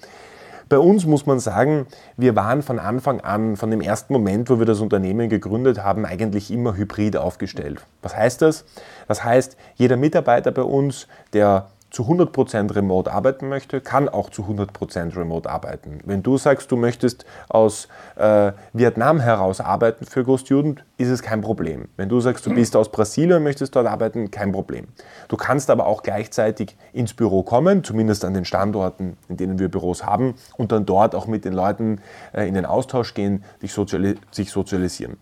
Bei 0.69 0.77
uns 0.77 1.07
muss 1.07 1.25
man 1.25 1.39
sagen, 1.39 1.87
wir 2.15 2.35
waren 2.35 2.61
von 2.61 2.77
Anfang 2.77 3.21
an, 3.21 3.57
von 3.57 3.71
dem 3.71 3.81
ersten 3.81 4.13
Moment, 4.13 4.51
wo 4.51 4.59
wir 4.59 4.67
das 4.67 4.81
Unternehmen 4.81 5.27
gegründet 5.27 5.83
haben, 5.83 6.05
eigentlich 6.05 6.51
immer 6.51 6.75
hybrid 6.75 7.17
aufgestellt. 7.17 7.81
Was 8.03 8.15
heißt 8.15 8.43
das? 8.43 8.65
Das 9.07 9.23
heißt, 9.23 9.57
jeder 9.75 9.97
Mitarbeiter 9.97 10.51
bei 10.51 10.61
uns, 10.61 11.07
der 11.33 11.69
zu 11.91 12.03
100% 12.03 12.75
remote 12.75 13.11
arbeiten 13.11 13.49
möchte, 13.49 13.81
kann 13.81 14.09
auch 14.09 14.29
zu 14.29 14.43
100% 14.43 15.15
remote 15.17 15.49
arbeiten. 15.49 15.99
Wenn 16.05 16.21
du 16.21 16.37
sagst, 16.37 16.71
du 16.71 16.77
möchtest 16.77 17.25
aus 17.49 17.87
äh, 18.15 18.51
Vietnam 18.73 19.19
heraus 19.19 19.59
arbeiten 19.59 20.05
für 20.05 20.23
GoStudent, 20.23 20.83
ist 20.97 21.09
es 21.09 21.21
kein 21.21 21.41
Problem. 21.41 21.87
Wenn 21.97 22.09
du 22.09 22.19
sagst, 22.19 22.45
du 22.45 22.53
bist 22.53 22.75
aus 22.75 22.91
Brasilien 22.91 23.37
und 23.37 23.43
möchtest 23.43 23.75
dort 23.75 23.87
arbeiten, 23.87 24.29
kein 24.29 24.51
Problem. 24.51 24.87
Du 25.27 25.37
kannst 25.37 25.69
aber 25.69 25.87
auch 25.87 26.03
gleichzeitig 26.03 26.77
ins 26.93 27.13
Büro 27.13 27.43
kommen, 27.43 27.83
zumindest 27.83 28.23
an 28.23 28.33
den 28.33 28.45
Standorten, 28.45 29.17
in 29.27 29.37
denen 29.37 29.59
wir 29.59 29.69
Büros 29.69 30.05
haben, 30.05 30.35
und 30.57 30.71
dann 30.71 30.85
dort 30.85 31.15
auch 31.15 31.25
mit 31.25 31.43
den 31.45 31.53
Leuten 31.53 32.01
äh, 32.33 32.47
in 32.47 32.53
den 32.53 32.65
Austausch 32.65 33.13
gehen, 33.13 33.43
dich 33.61 33.73
sozialis 33.73 34.17
sich 34.31 34.51
sozialisieren. 34.51 35.17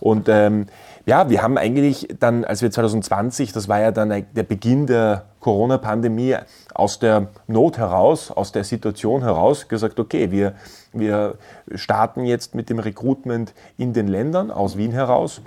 Und 0.00 0.28
ähm, 0.28 0.66
ja, 1.06 1.28
wir 1.28 1.42
haben 1.42 1.58
eigentlich 1.58 2.08
dann, 2.18 2.44
als 2.44 2.62
wir 2.62 2.70
2020, 2.70 3.52
das 3.52 3.68
war 3.68 3.80
ja 3.80 3.92
dann 3.92 4.08
der 4.08 4.42
Beginn 4.42 4.86
der 4.86 5.24
Corona-Pandemie, 5.40 6.36
aus 6.74 6.98
der 6.98 7.28
Not 7.46 7.78
heraus, 7.78 8.30
aus 8.30 8.52
der 8.52 8.64
Situation 8.64 9.22
heraus 9.22 9.68
gesagt, 9.68 9.98
okay, 9.98 10.30
wir, 10.30 10.54
wir 10.92 11.36
starten 11.74 12.24
jetzt 12.24 12.54
mit 12.54 12.70
dem 12.70 12.78
Recruitment 12.78 13.54
in 13.76 13.92
den 13.92 14.06
Ländern 14.06 14.50
aus 14.50 14.76
Wien 14.76 14.92
heraus 14.92 15.40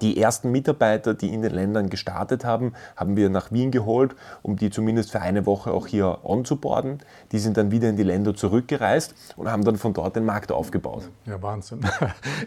die 0.00 0.20
ersten 0.20 0.50
Mitarbeiter, 0.50 1.14
die 1.14 1.32
in 1.32 1.42
den 1.42 1.52
Ländern 1.52 1.88
gestartet 1.88 2.44
haben, 2.44 2.74
haben 2.96 3.16
wir 3.16 3.30
nach 3.30 3.50
Wien 3.52 3.70
geholt, 3.70 4.14
um 4.42 4.56
die 4.56 4.70
zumindest 4.70 5.10
für 5.10 5.20
eine 5.20 5.46
Woche 5.46 5.72
auch 5.72 5.86
hier 5.86 6.18
onzuboarden. 6.24 7.00
Die 7.32 7.38
sind 7.38 7.56
dann 7.56 7.70
wieder 7.70 7.88
in 7.88 7.96
die 7.96 8.02
Länder 8.02 8.34
zurückgereist 8.34 9.14
und 9.36 9.50
haben 9.50 9.64
dann 9.64 9.76
von 9.76 9.94
dort 9.94 10.16
den 10.16 10.24
Markt 10.24 10.52
aufgebaut. 10.52 11.08
Ja, 11.26 11.40
Wahnsinn. 11.42 11.80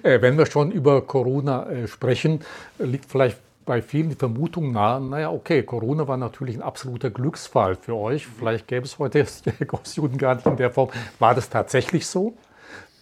Äh, 0.03 0.21
wenn 0.21 0.37
wir 0.37 0.45
schon 0.45 0.71
über 0.71 1.01
Corona 1.01 1.69
äh, 1.69 1.87
sprechen, 1.87 2.39
liegt 2.79 3.05
vielleicht 3.05 3.37
bei 3.65 3.81
vielen 3.81 4.09
die 4.09 4.15
Vermutung 4.15 4.71
nahe, 4.71 5.01
naja, 5.01 5.31
okay, 5.31 5.63
Corona 5.63 6.07
war 6.07 6.17
natürlich 6.17 6.55
ein 6.55 6.61
absoluter 6.61 7.09
Glücksfall 7.09 7.75
für 7.75 7.95
euch. 7.95 8.27
Vielleicht 8.27 8.67
gäbe 8.67 8.85
es 8.85 8.97
heute 8.99 9.25
Großjuden 9.67 10.17
gar 10.17 10.35
nicht 10.35 10.47
in 10.47 10.57
der 10.57 10.71
Form. 10.71 10.89
War 11.19 11.35
das 11.35 11.49
tatsächlich 11.49 12.07
so? 12.07 12.33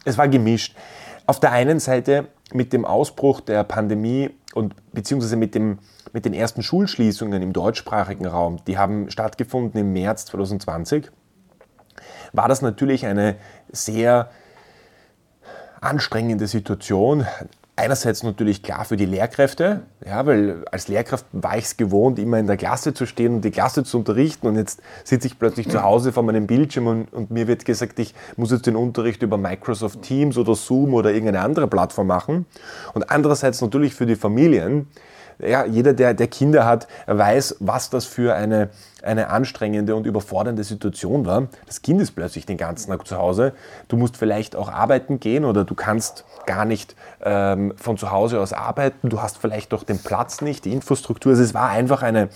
Es 0.06 0.18
war 0.18 0.28
gemischt. 0.28 0.76
Auf 1.26 1.40
der 1.40 1.52
einen 1.52 1.80
Seite 1.80 2.28
mit 2.54 2.74
dem 2.74 2.86
Ausbruch 2.86 3.42
der 3.42 3.64
Pandemie 3.64 4.32
und 4.54 4.76
beziehungsweise 4.92 5.36
mit, 5.36 5.56
dem, 5.56 5.80
mit 6.14 6.26
den 6.26 6.34
ersten 6.34 6.64
Schulschließungen 6.64 7.42
im 7.42 7.54
deutschsprachigen 7.54 8.26
Raum, 8.26 8.58
die 8.66 8.78
haben 8.78 9.10
stattgefunden 9.12 9.80
im 9.80 9.94
März 9.94 10.26
2020, 10.26 11.12
war 12.34 12.48
das 12.48 12.62
natürlich 12.62 13.06
eine 13.06 13.36
sehr 13.72 14.30
anstrengende 15.82 16.48
Situation 16.48 17.26
einerseits 17.80 18.24
natürlich 18.24 18.62
klar 18.62 18.84
für 18.84 18.98
die 18.98 19.06
Lehrkräfte, 19.06 19.82
ja, 20.06 20.26
weil 20.26 20.66
als 20.72 20.90
Lehrkraft 20.90 21.26
war 21.32 21.58
ich 21.58 21.66
es 21.66 21.78
gewohnt, 21.78 22.20
immer 22.20 22.38
in 22.38 22.46
der 22.46 22.58
Klasse 22.58 22.94
zu 22.94 23.06
stehen 23.06 23.36
und 23.36 23.46
die 23.46 23.52
Klasse 23.52 23.84
zu 23.84 23.98
unterrichten 23.98 24.48
und 24.48 24.56
jetzt 24.58 24.82
sitze 25.04 25.28
ich 25.28 25.40
plötzlich 25.40 25.70
zu 25.70 25.82
Hause 25.82 26.12
vor 26.12 26.24
meinem 26.24 26.46
Bildschirm 26.46 26.88
und, 26.88 27.14
und, 27.14 27.32
mir 27.32 27.48
wird 27.48 27.64
gesagt, 27.66 27.98
ich 28.00 28.14
muss 28.36 28.52
jetzt 28.52 28.66
den 28.66 28.76
Unterricht 28.76 29.24
über 29.24 29.38
Microsoft 29.38 30.02
Teams 30.02 30.38
oder 30.38 30.56
Zoom 30.56 30.94
oder 30.94 31.12
irgendeine 31.12 31.40
andere 31.40 31.68
Plattform 31.68 32.08
machen. 32.08 32.46
Und 32.94 33.10
andererseits 33.10 33.62
natürlich 33.62 33.94
für 33.94 34.06
die 34.06 34.16
Familien, 34.16 34.88
ja, 35.42 35.66
jeder, 35.66 35.94
der, 35.94 36.14
der 36.14 36.28
Kinder 36.28 36.66
hat, 36.66 36.88
weiß, 37.08 37.58
was 37.60 37.90
das 37.90 38.06
für 38.06 38.36
eine, 38.36 38.70
eine 39.02 39.30
anstrengende 39.30 39.96
und 39.96 40.06
überfordernde 40.06 40.64
Situation 40.64 41.26
war. 41.26 41.48
Das 41.66 41.82
Kind 41.82 42.02
ist 42.02 42.12
plötzlich 42.12 42.46
den 42.46 42.58
ganzen 42.58 42.92
Tag 42.92 43.08
zu 43.08 43.18
Hause. 43.18 43.54
Du 43.88 43.96
musst 43.96 44.18
vielleicht 44.18 44.56
auch 44.56 44.70
arbeiten 44.70 45.20
gehen 45.20 45.46
oder 45.46 45.64
du 45.64 45.76
kannst 45.76 46.26
gar 46.46 46.66
nicht 46.66 46.96
ähm, 47.24 47.74
von 47.78 47.98
zu 47.98 48.12
Hause 48.12 48.42
aus 48.42 48.52
arbeiten. 48.52 49.10
Du 49.10 49.22
hast 49.22 49.38
vielleicht 49.38 49.74
auch 49.74 49.84
den 49.84 50.00
Platz 50.00 50.42
nicht, 50.42 50.66
die 50.66 50.74
Infrastruktur. 50.74 51.32
Also 51.32 51.44
es 51.44 51.54
war 51.54 51.70
einfach 51.70 52.04
eine, 52.04 52.30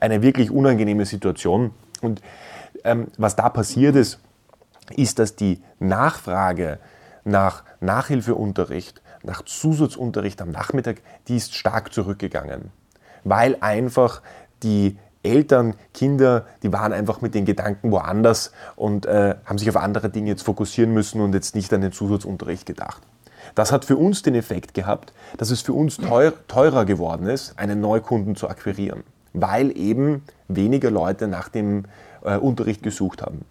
eine 0.00 0.22
wirklich 0.22 0.50
unangenehme 0.50 1.06
Situation. 1.06 1.70
Und 2.02 2.22
ähm, 2.84 3.08
was 3.16 3.36
da 3.36 3.48
passiert 3.48 3.94
ist, 3.94 4.18
ist, 4.96 5.18
dass 5.18 5.36
die 5.36 5.62
Nachfrage 5.78 6.78
nach 7.24 7.62
Nachhilfeunterricht 7.80 9.02
nach 9.22 9.42
Zusatzunterricht 9.44 10.40
am 10.42 10.50
Nachmittag, 10.50 11.02
die 11.28 11.36
ist 11.36 11.54
stark 11.54 11.92
zurückgegangen, 11.92 12.70
weil 13.24 13.56
einfach 13.60 14.22
die 14.62 14.96
Eltern, 15.22 15.74
Kinder, 15.94 16.46
die 16.62 16.72
waren 16.72 16.92
einfach 16.92 17.20
mit 17.20 17.34
den 17.34 17.44
Gedanken 17.44 17.90
woanders 17.90 18.52
und 18.76 19.06
äh, 19.06 19.34
haben 19.44 19.58
sich 19.58 19.68
auf 19.68 19.76
andere 19.76 20.10
Dinge 20.10 20.30
jetzt 20.30 20.42
fokussieren 20.42 20.94
müssen 20.94 21.20
und 21.20 21.34
jetzt 21.34 21.54
nicht 21.54 21.72
an 21.72 21.80
den 21.80 21.92
Zusatzunterricht 21.92 22.66
gedacht. 22.66 23.02
Das 23.54 23.72
hat 23.72 23.84
für 23.84 23.96
uns 23.96 24.22
den 24.22 24.34
Effekt 24.34 24.74
gehabt, 24.74 25.12
dass 25.36 25.50
es 25.50 25.62
für 25.62 25.72
uns 25.72 25.96
teuer, 25.96 26.32
teurer 26.46 26.84
geworden 26.84 27.26
ist, 27.26 27.58
einen 27.58 27.80
Neukunden 27.80 28.36
zu 28.36 28.48
akquirieren, 28.48 29.02
weil 29.32 29.76
eben 29.76 30.22
weniger 30.48 30.90
Leute 30.90 31.28
nach 31.28 31.48
dem 31.48 31.84
äh, 32.22 32.36
Unterricht 32.36 32.82
gesucht 32.82 33.22
haben. 33.22 33.44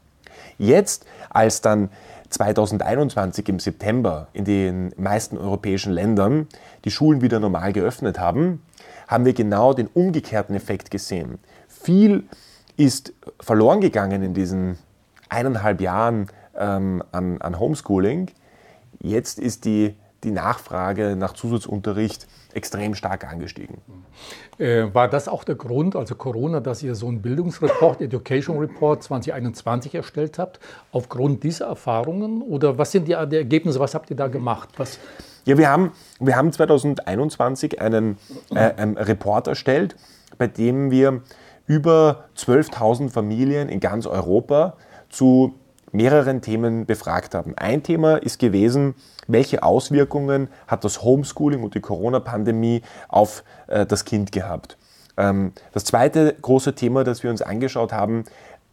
Jetzt, 0.58 1.06
als 1.30 1.62
dann 1.62 1.90
2021 2.30 3.48
im 3.50 3.60
September 3.60 4.28
in 4.34 4.46
den 4.46 4.94
meisten 4.98 5.38
europäischen 5.38 5.92
Ländern 5.92 6.48
die 6.86 6.92
Schulen 6.92 7.22
wieder 7.22 7.40
normal 7.40 7.74
geöffnet 7.74 8.20
haben, 8.20 8.62
haben 9.08 9.26
wir 9.26 9.34
genau 9.34 9.74
den 9.74 9.88
umgekehrten 9.88 10.56
Effekt 10.56 10.92
gesehen. 10.92 11.40
Viel 11.68 12.26
ist 12.76 13.14
verloren 13.40 13.82
gegangen 13.82 14.22
in 14.22 14.34
diesen 14.34 14.78
eineinhalb 15.30 15.82
Jahren 15.82 16.28
ähm, 16.56 17.04
an, 17.12 17.42
an 17.42 17.60
Homeschooling. 17.60 18.32
Jetzt 19.00 19.40
ist 19.40 19.66
die, 19.66 19.96
die 20.24 20.32
Nachfrage 20.32 21.16
nach 21.16 21.34
Zusatzunterricht 21.34 22.28
extrem 22.54 22.96
stark 22.96 23.32
angestiegen. 23.32 23.78
Äh, 24.58 24.94
war 24.94 25.08
das 25.08 25.28
auch 25.28 25.44
der 25.44 25.56
Grund, 25.56 25.96
also 25.96 26.16
Corona, 26.16 26.60
dass 26.60 26.82
ihr 26.82 26.96
so 26.96 27.08
einen 27.08 27.22
Bildungsreport, 27.22 28.02
Education 28.02 28.58
Report 28.58 29.04
2021 29.04 29.96
erstellt 29.96 30.40
habt, 30.40 30.60
aufgrund 30.92 31.44
dieser 31.44 31.68
Erfahrungen? 31.68 32.42
Oder 32.42 32.78
was 32.78 32.92
sind 32.92 33.08
die, 33.08 33.16
die 33.30 33.36
Ergebnisse, 33.36 33.80
was 33.80 33.94
habt 33.94 34.10
ihr 34.10 34.16
da 34.16 34.28
gemacht? 34.28 34.70
Was 34.78 35.00
ja, 35.46 35.58
wir 35.58 35.70
haben, 35.70 35.94
wir 36.20 36.36
haben 36.36 36.52
2021 36.52 37.80
einen, 37.80 38.18
äh, 38.54 38.74
einen 38.76 38.98
Report 38.98 39.48
erstellt, 39.48 39.96
bei 40.38 40.48
dem 40.48 40.92
wir 40.92 41.22
über 41.68 42.26
12.000 42.36 43.10
Familien 43.10 43.70
in 43.70 43.80
ganz 43.80 44.08
Europa 44.08 44.76
zu 45.10 45.56
mehreren 45.92 46.42
Themen 46.42 46.86
befragt 46.86 47.34
haben. 47.36 47.54
Ein 47.58 47.84
Thema 47.84 48.18
ist 48.18 48.40
gewesen, 48.40 48.96
welche 49.28 49.64
Auswirkungen 49.64 50.50
hat 50.68 50.84
das 50.84 51.04
Homeschooling 51.04 51.64
und 51.64 51.76
die 51.76 51.82
Corona-Pandemie 51.82 52.82
auf 53.08 53.44
äh, 53.68 53.86
das 53.86 54.06
Kind 54.06 54.32
gehabt. 54.32 54.78
Ähm, 55.18 55.54
das 55.74 55.86
zweite 55.86 56.36
große 56.42 56.76
Thema, 56.76 57.04
das 57.04 57.24
wir 57.24 57.30
uns 57.30 57.42
angeschaut 57.42 57.94
haben, 57.94 58.24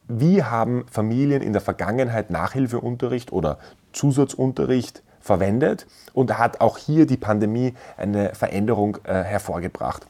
wie 0.06 0.42
haben 0.42 0.84
Familien 0.90 1.42
in 1.42 1.52
der 1.52 1.62
Vergangenheit 1.62 2.30
Nachhilfeunterricht 2.30 3.32
oder 3.32 3.58
Zusatzunterricht 3.92 5.02
verwendet 5.20 5.86
und 6.12 6.36
hat 6.38 6.60
auch 6.60 6.76
hier 6.76 7.06
die 7.06 7.16
Pandemie 7.16 7.74
eine 7.96 8.34
Veränderung 8.34 8.98
äh, 9.04 9.22
hervorgebracht. 9.22 10.06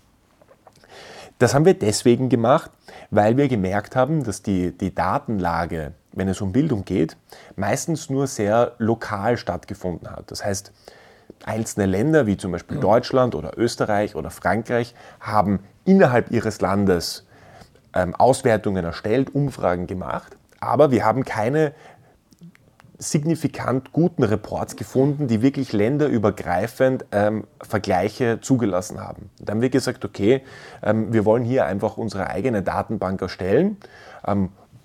Das 1.39 1.55
haben 1.55 1.65
wir 1.65 1.75
deswegen 1.75 2.29
gemacht, 2.29 2.71
weil 3.11 3.37
wir 3.37 3.49
gemerkt 3.49 3.97
haben, 3.97 4.25
dass 4.25 4.43
die, 4.43 4.77
die 4.77 4.95
Datenlage, 4.95 5.93
wenn 6.15 6.29
es 6.29 6.41
um 6.41 6.53
Bildung 6.53 6.85
geht, 6.85 7.17
meistens 7.57 8.11
nur 8.11 8.27
sehr 8.27 8.73
lokal 8.79 9.37
stattgefunden 9.37 10.11
hat. 10.11 10.31
Das 10.31 10.45
heißt, 10.45 10.73
einzelne 11.45 11.87
Länder 11.87 12.27
wie 12.27 12.37
zum 12.37 12.53
Beispiel 12.53 12.79
Deutschland 12.79 13.35
oder 13.35 13.59
Österreich 13.59 14.15
oder 14.15 14.31
Frankreich 14.31 14.95
haben 15.21 15.61
innerhalb 15.85 16.31
ihres 16.31 16.61
Landes 16.61 17.27
ähm, 17.95 18.15
Auswertungen 18.15 18.85
erstellt, 18.85 19.35
Umfragen 19.35 19.87
gemacht, 19.87 20.37
aber 20.61 20.91
wir 20.91 21.05
haben 21.05 21.25
keine 21.25 21.73
signifikant 22.99 23.93
guten 23.93 24.23
Reports 24.23 24.77
gefunden, 24.77 25.27
die 25.27 25.43
wirklich 25.43 25.73
länderübergreifend 25.73 27.05
ähm, 27.13 27.45
Vergleiche 27.61 28.41
zugelassen 28.41 29.01
haben. 29.01 29.31
Dann 29.41 29.57
haben 29.57 29.63
wir 29.63 29.71
gesagt, 29.71 30.05
okay, 30.05 30.43
ähm, 30.83 31.13
wir 31.13 31.25
wollen 31.25 31.45
hier 31.45 31.67
einfach 31.67 31.97
unsere 31.97 32.29
eigene 32.29 32.63
Datenbank 32.63 33.21
erstellen. 33.21 33.77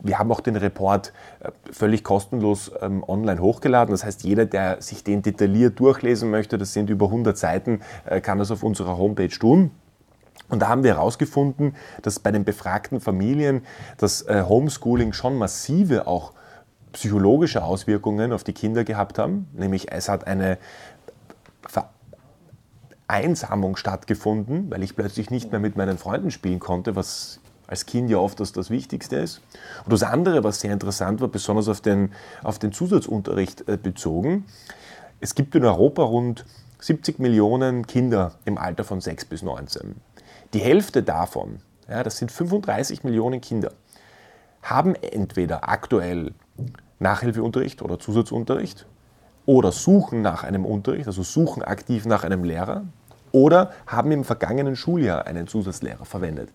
Wir 0.01 0.17
haben 0.17 0.31
auch 0.31 0.39
den 0.39 0.55
Report 0.55 1.13
äh, 1.41 1.51
völlig 1.71 2.03
kostenlos 2.03 2.71
ähm, 2.81 3.03
online 3.07 3.41
hochgeladen. 3.41 3.91
Das 3.91 4.05
heißt, 4.05 4.23
jeder, 4.23 4.45
der 4.45 4.81
sich 4.81 5.03
den 5.03 5.21
detailliert 5.21 5.79
durchlesen 5.79 6.29
möchte, 6.29 6.57
das 6.57 6.73
sind 6.73 6.89
über 6.89 7.07
100 7.07 7.37
Seiten, 7.37 7.81
äh, 8.05 8.21
kann 8.21 8.37
das 8.37 8.51
auf 8.51 8.63
unserer 8.63 8.97
Homepage 8.97 9.27
tun. 9.27 9.71
Und 10.49 10.61
da 10.61 10.67
haben 10.67 10.83
wir 10.83 10.95
herausgefunden, 10.95 11.75
dass 12.01 12.19
bei 12.19 12.31
den 12.31 12.43
befragten 12.43 12.99
Familien 12.99 13.61
das 13.97 14.23
äh, 14.23 14.43
Homeschooling 14.47 15.13
schon 15.13 15.37
massive 15.37 16.07
auch 16.07 16.33
psychologische 16.91 17.63
Auswirkungen 17.63 18.33
auf 18.33 18.43
die 18.43 18.53
Kinder 18.53 18.83
gehabt 18.83 19.19
haben. 19.19 19.47
Nämlich 19.53 19.91
es 19.91 20.09
hat 20.09 20.25
eine 20.25 20.57
Vereinsamung 23.07 23.75
stattgefunden, 23.75 24.71
weil 24.71 24.81
ich 24.81 24.95
plötzlich 24.95 25.29
nicht 25.29 25.51
mehr 25.51 25.59
mit 25.59 25.75
meinen 25.75 25.97
Freunden 25.97 26.31
spielen 26.31 26.59
konnte, 26.59 26.95
was 26.95 27.41
als 27.69 27.85
Kind 27.85 28.09
ja 28.09 28.17
oft 28.17 28.39
das, 28.39 28.51
das 28.51 28.69
Wichtigste 28.69 29.17
ist. 29.17 29.41
Und 29.85 29.93
das 29.93 30.03
andere, 30.03 30.43
was 30.43 30.59
sehr 30.59 30.73
interessant 30.73 31.21
war, 31.21 31.27
besonders 31.27 31.69
auf 31.69 31.81
den, 31.81 32.11
auf 32.43 32.57
den 32.57 32.71
Zusatzunterricht 32.71 33.67
äh, 33.69 33.77
bezogen, 33.77 34.45
es 35.19 35.35
gibt 35.35 35.53
in 35.55 35.63
Europa 35.63 36.03
rund 36.03 36.45
70 36.79 37.19
Millionen 37.19 37.85
Kinder 37.85 38.33
im 38.45 38.57
Alter 38.57 38.83
von 38.83 39.01
6 39.01 39.25
bis 39.25 39.43
19. 39.43 39.97
Die 40.53 40.59
Hälfte 40.59 41.03
davon, 41.03 41.59
ja, 41.87 42.03
das 42.03 42.17
sind 42.17 42.31
35 42.31 43.03
Millionen 43.03 43.39
Kinder, 43.39 43.71
haben 44.63 44.95
entweder 44.95 45.69
aktuell 45.69 46.33
Nachhilfeunterricht 46.99 47.81
oder 47.81 47.99
Zusatzunterricht 47.99 48.87
oder 49.45 49.71
suchen 49.71 50.21
nach 50.21 50.43
einem 50.43 50.65
Unterricht, 50.65 51.07
also 51.07 51.21
suchen 51.21 51.63
aktiv 51.63 52.05
nach 52.05 52.23
einem 52.23 52.43
Lehrer 52.43 52.85
oder 53.31 53.71
haben 53.85 54.11
im 54.11 54.23
vergangenen 54.23 54.75
Schuljahr 54.75 55.27
einen 55.27 55.47
Zusatzlehrer 55.47 56.05
verwendet. 56.05 56.49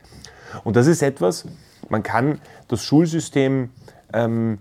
Und 0.63 0.77
das 0.77 0.87
ist 0.87 1.03
etwas, 1.03 1.45
man 1.89 2.03
kann 2.03 2.41
das 2.69 2.83
Schulsystem, 2.83 3.71
ähm, 4.13 4.59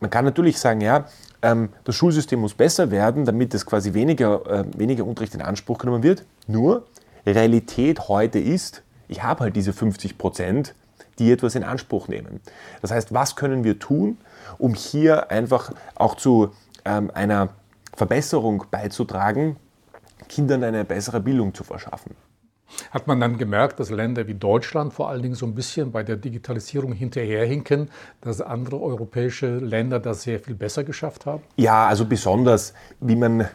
man 0.00 0.10
kann 0.10 0.24
natürlich 0.24 0.58
sagen, 0.58 0.80
ja, 0.80 1.06
ähm, 1.42 1.68
das 1.84 1.94
Schulsystem 1.94 2.40
muss 2.40 2.54
besser 2.54 2.90
werden, 2.90 3.24
damit 3.24 3.54
es 3.54 3.66
quasi 3.66 3.94
weniger, 3.94 4.46
äh, 4.46 4.64
weniger 4.76 5.04
Unterricht 5.04 5.34
in 5.34 5.42
Anspruch 5.42 5.78
genommen 5.78 6.02
wird. 6.02 6.24
Nur, 6.46 6.86
Realität 7.26 8.08
heute 8.08 8.38
ist, 8.38 8.82
ich 9.08 9.22
habe 9.22 9.40
halt 9.40 9.56
diese 9.56 9.72
50 9.72 10.18
Prozent, 10.18 10.74
die 11.18 11.30
etwas 11.30 11.54
in 11.54 11.62
Anspruch 11.62 12.08
nehmen. 12.08 12.40
Das 12.82 12.90
heißt, 12.90 13.14
was 13.14 13.36
können 13.36 13.64
wir 13.64 13.78
tun, 13.78 14.18
um 14.58 14.74
hier 14.74 15.30
einfach 15.30 15.72
auch 15.94 16.16
zu 16.16 16.50
ähm, 16.84 17.10
einer 17.14 17.50
Verbesserung 17.94 18.64
beizutragen, 18.70 19.56
Kindern 20.28 20.64
eine 20.64 20.84
bessere 20.84 21.20
Bildung 21.20 21.54
zu 21.54 21.64
verschaffen? 21.64 22.16
Hat 22.90 23.06
man 23.06 23.20
dann 23.20 23.38
gemerkt, 23.38 23.78
dass 23.80 23.90
Länder 23.90 24.26
wie 24.26 24.34
Deutschland 24.34 24.92
vor 24.92 25.08
allen 25.08 25.22
Dingen 25.22 25.34
so 25.34 25.46
ein 25.46 25.54
bisschen 25.54 25.92
bei 25.92 26.02
der 26.02 26.16
Digitalisierung 26.16 26.92
hinterherhinken, 26.92 27.90
dass 28.20 28.40
andere 28.40 28.80
europäische 28.80 29.58
Länder 29.58 30.00
das 30.00 30.22
sehr 30.22 30.40
viel 30.40 30.54
besser 30.54 30.84
geschafft 30.84 31.26
haben? 31.26 31.42
Ja, 31.56 31.86
also 31.86 32.04
besonders, 32.04 32.74
wie 33.00 33.16
man 33.16 33.48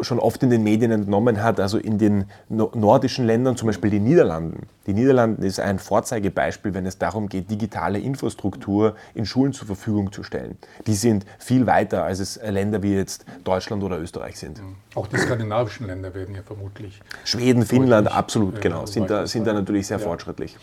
schon 0.00 0.18
oft 0.18 0.42
in 0.42 0.50
den 0.50 0.62
Medien 0.62 0.90
entnommen 0.90 1.42
hat, 1.42 1.60
also 1.60 1.78
in 1.78 1.98
den 1.98 2.24
nordischen 2.48 3.26
Ländern, 3.26 3.56
zum 3.56 3.66
Beispiel 3.66 3.90
die 3.90 4.00
Niederlanden. 4.00 4.66
Die 4.86 4.94
Niederlanden 4.94 5.42
ist 5.42 5.60
ein 5.60 5.78
Vorzeigebeispiel, 5.78 6.74
wenn 6.74 6.86
es 6.86 6.98
darum 6.98 7.28
geht, 7.28 7.50
digitale 7.50 8.00
Infrastruktur 8.00 8.96
in 9.14 9.26
Schulen 9.26 9.52
zur 9.52 9.66
Verfügung 9.68 10.10
zu 10.10 10.24
stellen. 10.24 10.58
Die 10.86 10.94
sind 10.94 11.24
viel 11.38 11.66
weiter, 11.66 12.04
als 12.04 12.18
es 12.18 12.40
Länder 12.42 12.82
wie 12.82 12.94
jetzt 12.94 13.24
Deutschland 13.44 13.84
oder 13.84 14.00
Österreich 14.00 14.38
sind. 14.38 14.60
Mhm. 14.60 14.76
Auch 14.94 15.06
die 15.06 15.16
skandinavischen 15.16 15.86
Länder 15.86 16.14
werden 16.14 16.34
ja 16.34 16.42
vermutlich. 16.42 17.00
Schweden, 17.24 17.64
Finnland, 17.64 18.12
absolut, 18.12 18.60
genau, 18.60 18.84
sind 18.84 19.08
da, 19.08 19.26
sind 19.26 19.46
da 19.46 19.54
natürlich 19.54 19.86
sehr 19.86 19.98
ja. 19.98 20.04
fortschrittlich. 20.04 20.56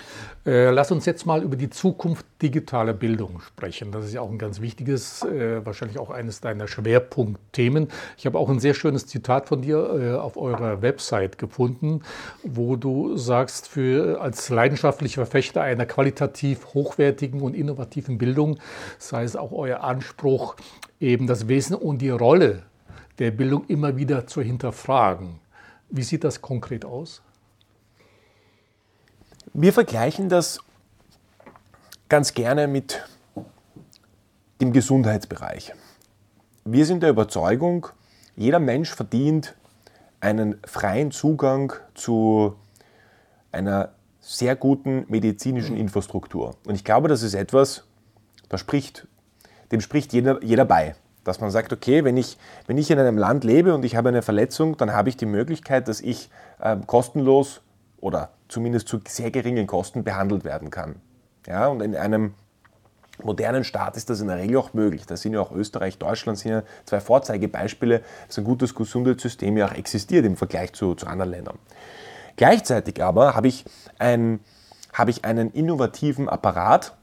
Äh, 0.45 0.69
lass 0.69 0.91
uns 0.91 1.05
jetzt 1.05 1.25
mal 1.25 1.41
über 1.41 1.55
die 1.55 1.69
Zukunft 1.69 2.25
digitaler 2.41 2.93
Bildung 2.93 3.41
sprechen. 3.41 3.91
Das 3.91 4.05
ist 4.05 4.13
ja 4.13 4.21
auch 4.21 4.29
ein 4.29 4.37
ganz 4.37 4.61
wichtiges, 4.61 5.23
äh, 5.23 5.65
wahrscheinlich 5.65 5.97
auch 5.97 6.11
eines 6.11 6.41
deiner 6.41 6.67
Schwerpunktthemen. 6.67 7.87
Ich 8.17 8.25
habe 8.25 8.37
auch 8.37 8.49
ein 8.49 8.59
sehr 8.59 8.73
schönes 8.73 8.98
Zitat 9.07 9.47
von 9.47 9.61
dir 9.61 9.77
äh, 9.77 10.15
auf 10.17 10.37
eurer 10.37 10.81
Website 10.81 11.37
gefunden, 11.37 12.01
wo 12.43 12.75
du 12.75 13.17
sagst, 13.17 13.67
für, 13.67 14.21
als 14.21 14.49
leidenschaftlicher 14.49 15.25
Verfechter 15.25 15.61
einer 15.61 15.85
qualitativ 15.85 16.73
hochwertigen 16.73 17.41
und 17.41 17.55
innovativen 17.55 18.17
Bildung 18.17 18.59
sei 18.97 19.23
es 19.23 19.35
auch 19.35 19.51
euer 19.51 19.81
Anspruch, 19.81 20.55
eben 20.99 21.27
das 21.27 21.47
Wesen 21.47 21.75
und 21.75 21.99
die 21.99 22.09
Rolle 22.09 22.63
der 23.19 23.31
Bildung 23.31 23.65
immer 23.67 23.97
wieder 23.97 24.27
zu 24.27 24.41
hinterfragen. 24.41 25.39
Wie 25.89 26.03
sieht 26.03 26.23
das 26.23 26.41
konkret 26.41 26.85
aus? 26.85 27.21
Wir 29.53 29.73
vergleichen 29.73 30.29
das 30.29 30.59
ganz 32.07 32.33
gerne 32.33 32.67
mit 32.67 33.03
dem 34.61 34.73
Gesundheitsbereich. 34.73 35.73
Wir 36.65 36.85
sind 36.85 37.01
der 37.01 37.09
Überzeugung, 37.09 37.87
jeder 38.39 38.59
Mensch 38.59 38.95
verdient 38.95 39.55
einen 40.21 40.55
freien 40.65 41.11
Zugang 41.11 41.73
zu 41.93 42.55
einer 43.51 43.89
sehr 44.21 44.55
guten 44.55 45.05
medizinischen 45.09 45.75
Infrastruktur. 45.75 46.55
Und 46.65 46.75
ich 46.75 46.85
glaube, 46.85 47.09
das 47.09 47.21
ist 47.21 47.33
etwas, 47.33 47.83
das 48.47 48.61
spricht, 48.61 49.07
dem 49.73 49.81
spricht 49.81 50.13
jeder, 50.13 50.41
jeder 50.41 50.63
bei. 50.63 50.95
Dass 51.25 51.41
man 51.41 51.51
sagt, 51.51 51.73
okay, 51.73 52.05
wenn 52.05 52.15
ich, 52.15 52.37
wenn 52.65 52.77
ich 52.77 52.89
in 52.89 52.97
einem 52.97 53.17
Land 53.17 53.43
lebe 53.43 53.75
und 53.75 53.83
ich 53.83 53.97
habe 53.97 54.07
eine 54.07 54.21
Verletzung, 54.21 54.77
dann 54.77 54.93
habe 54.93 55.09
ich 55.09 55.17
die 55.17 55.25
Möglichkeit, 55.25 55.89
dass 55.89 55.99
ich 55.99 56.29
äh, 56.61 56.77
kostenlos 56.87 57.59
oder 57.99 58.29
zumindest 58.47 58.87
zu 58.87 59.01
sehr 59.05 59.31
geringen 59.31 59.67
Kosten 59.67 60.05
behandelt 60.05 60.45
werden 60.45 60.69
kann. 60.69 60.95
Ja, 61.45 61.67
und 61.67 61.81
in 61.81 61.93
einem 61.93 62.35
modernen 63.23 63.63
Staat 63.63 63.97
ist 63.97 64.09
das 64.09 64.21
in 64.21 64.27
der 64.27 64.37
Regel 64.37 64.57
auch 64.57 64.73
möglich. 64.73 65.05
Da 65.05 65.17
sind 65.17 65.33
ja 65.33 65.41
auch 65.41 65.51
Österreich, 65.51 65.97
Deutschland 65.97 66.37
sind 66.37 66.51
ja 66.51 66.63
zwei 66.85 66.99
Vorzeigebeispiele, 66.99 68.01
dass 68.27 68.37
ein 68.37 68.43
gutes 68.43 68.75
Gesundheitssystem 68.75 69.57
ja 69.57 69.67
auch 69.67 69.73
existiert 69.73 70.25
im 70.25 70.35
Vergleich 70.35 70.73
zu, 70.73 70.95
zu 70.95 71.07
anderen 71.07 71.31
Ländern. 71.31 71.59
Gleichzeitig 72.35 73.03
aber 73.03 73.35
habe 73.35 73.47
ich, 73.47 73.65
ein, 73.97 74.39
habe 74.93 75.11
ich 75.11 75.25
einen 75.25 75.51
innovativen 75.51 76.29
Apparat, 76.29 76.95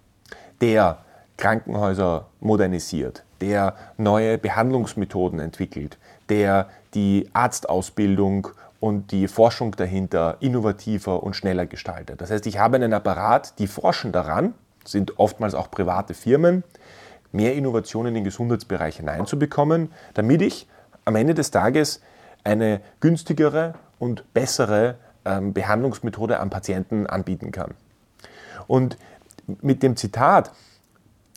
der 0.61 0.98
Krankenhäuser 1.37 2.29
modernisiert, 2.40 3.24
der 3.40 3.74
neue 3.98 4.38
Behandlungsmethoden 4.38 5.38
entwickelt, 5.38 5.98
der 6.31 6.68
die 6.94 7.29
Arztausbildung 7.35 8.48
und 8.81 9.12
die 9.12 9.29
Forschung 9.29 9.72
dahinter 9.72 10.37
innovativer 10.40 11.22
und 11.22 11.35
schneller 11.35 11.66
gestaltet. 11.66 12.20
Das 12.20 12.31
heißt, 12.31 12.46
ich 12.46 12.59
habe 12.59 12.76
einen 12.76 12.92
Apparat, 12.92 13.59
die 13.59 13.66
forschen 13.66 14.12
daran, 14.12 14.55
sind 14.87 15.18
oftmals 15.18 15.55
auch 15.55 15.70
private 15.70 16.14
Firmen, 16.14 16.64
mehr 17.33 17.55
Innovationen 17.55 18.09
in 18.09 18.14
den 18.14 18.25
Gesundheitsbereich 18.25 18.96
hineinzubekommen, 18.96 19.90
damit 20.14 20.42
ich 20.42 20.68
am 21.05 21.16
Ende 21.16 21.35
des 21.35 21.51
Tages 21.51 22.01
eine 22.44 22.81
günstigere 23.01 23.75
und 23.99 24.33
bessere 24.33 24.96
ähm, 25.25 25.53
Behandlungsmethode 25.53 26.38
am 26.40 26.51
Patienten 26.51 27.07
anbieten 27.07 27.51
kann. 27.51 27.75
Und 28.66 28.96
mit 29.61 29.83
dem 29.83 29.96
Zitat 29.96 30.53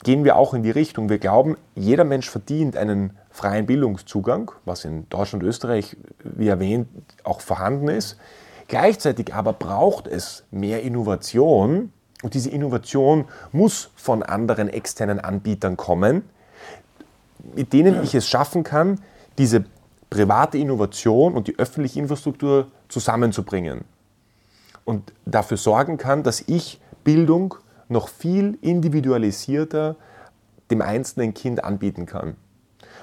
gehen 0.04 0.24
wir 0.24 0.36
auch 0.38 0.54
in 0.54 0.64
die 0.64 0.72
Richtung, 0.72 1.10
wir 1.10 1.20
glauben, 1.20 1.58
jeder 1.76 2.04
Mensch 2.04 2.30
verdient 2.30 2.78
einen 2.78 3.18
freien 3.30 3.66
Bildungszugang, 3.66 4.52
was 4.66 4.86
in 4.86 5.08
Deutschland 5.10 5.44
und 5.44 5.50
Österreich, 5.50 5.98
wie 6.24 6.48
erwähnt, 6.48 6.88
auch 7.24 7.42
vorhanden 7.42 7.90
ist. 7.90 8.18
Gleichzeitig 8.68 9.34
aber 9.34 9.54
braucht 9.54 10.08
es 10.08 10.44
mehr 10.52 10.84
Innovation 10.84 11.92
und 12.22 12.34
diese 12.34 12.50
Innovation 12.50 13.26
muss 13.52 13.92
von 13.96 14.24
anderen 14.24 14.70
externen 14.70 15.20
Anbietern 15.20 15.78
kommen, 15.78 16.24
mit 17.56 17.74
denen 17.74 18.04
ich 18.04 18.14
es 18.16 18.28
schaffen 18.28 18.64
kann, 18.64 19.00
diese 19.38 19.64
private 20.10 20.58
Innovation 20.58 21.34
und 21.34 21.48
die 21.48 21.58
öffentliche 21.58 22.00
Infrastruktur 22.00 22.68
zusammenzubringen 22.90 23.86
und 24.84 25.14
dafür 25.26 25.58
sorgen 25.58 25.98
kann, 25.98 26.24
dass 26.24 26.44
ich 26.48 26.82
Bildung 27.04 27.56
noch 27.88 28.10
viel 28.10 28.58
individualisierter 28.62 29.96
dem 30.72 30.82
einzelnen 30.82 31.34
Kind 31.34 31.64
anbieten 31.64 32.06
kann. 32.06 32.36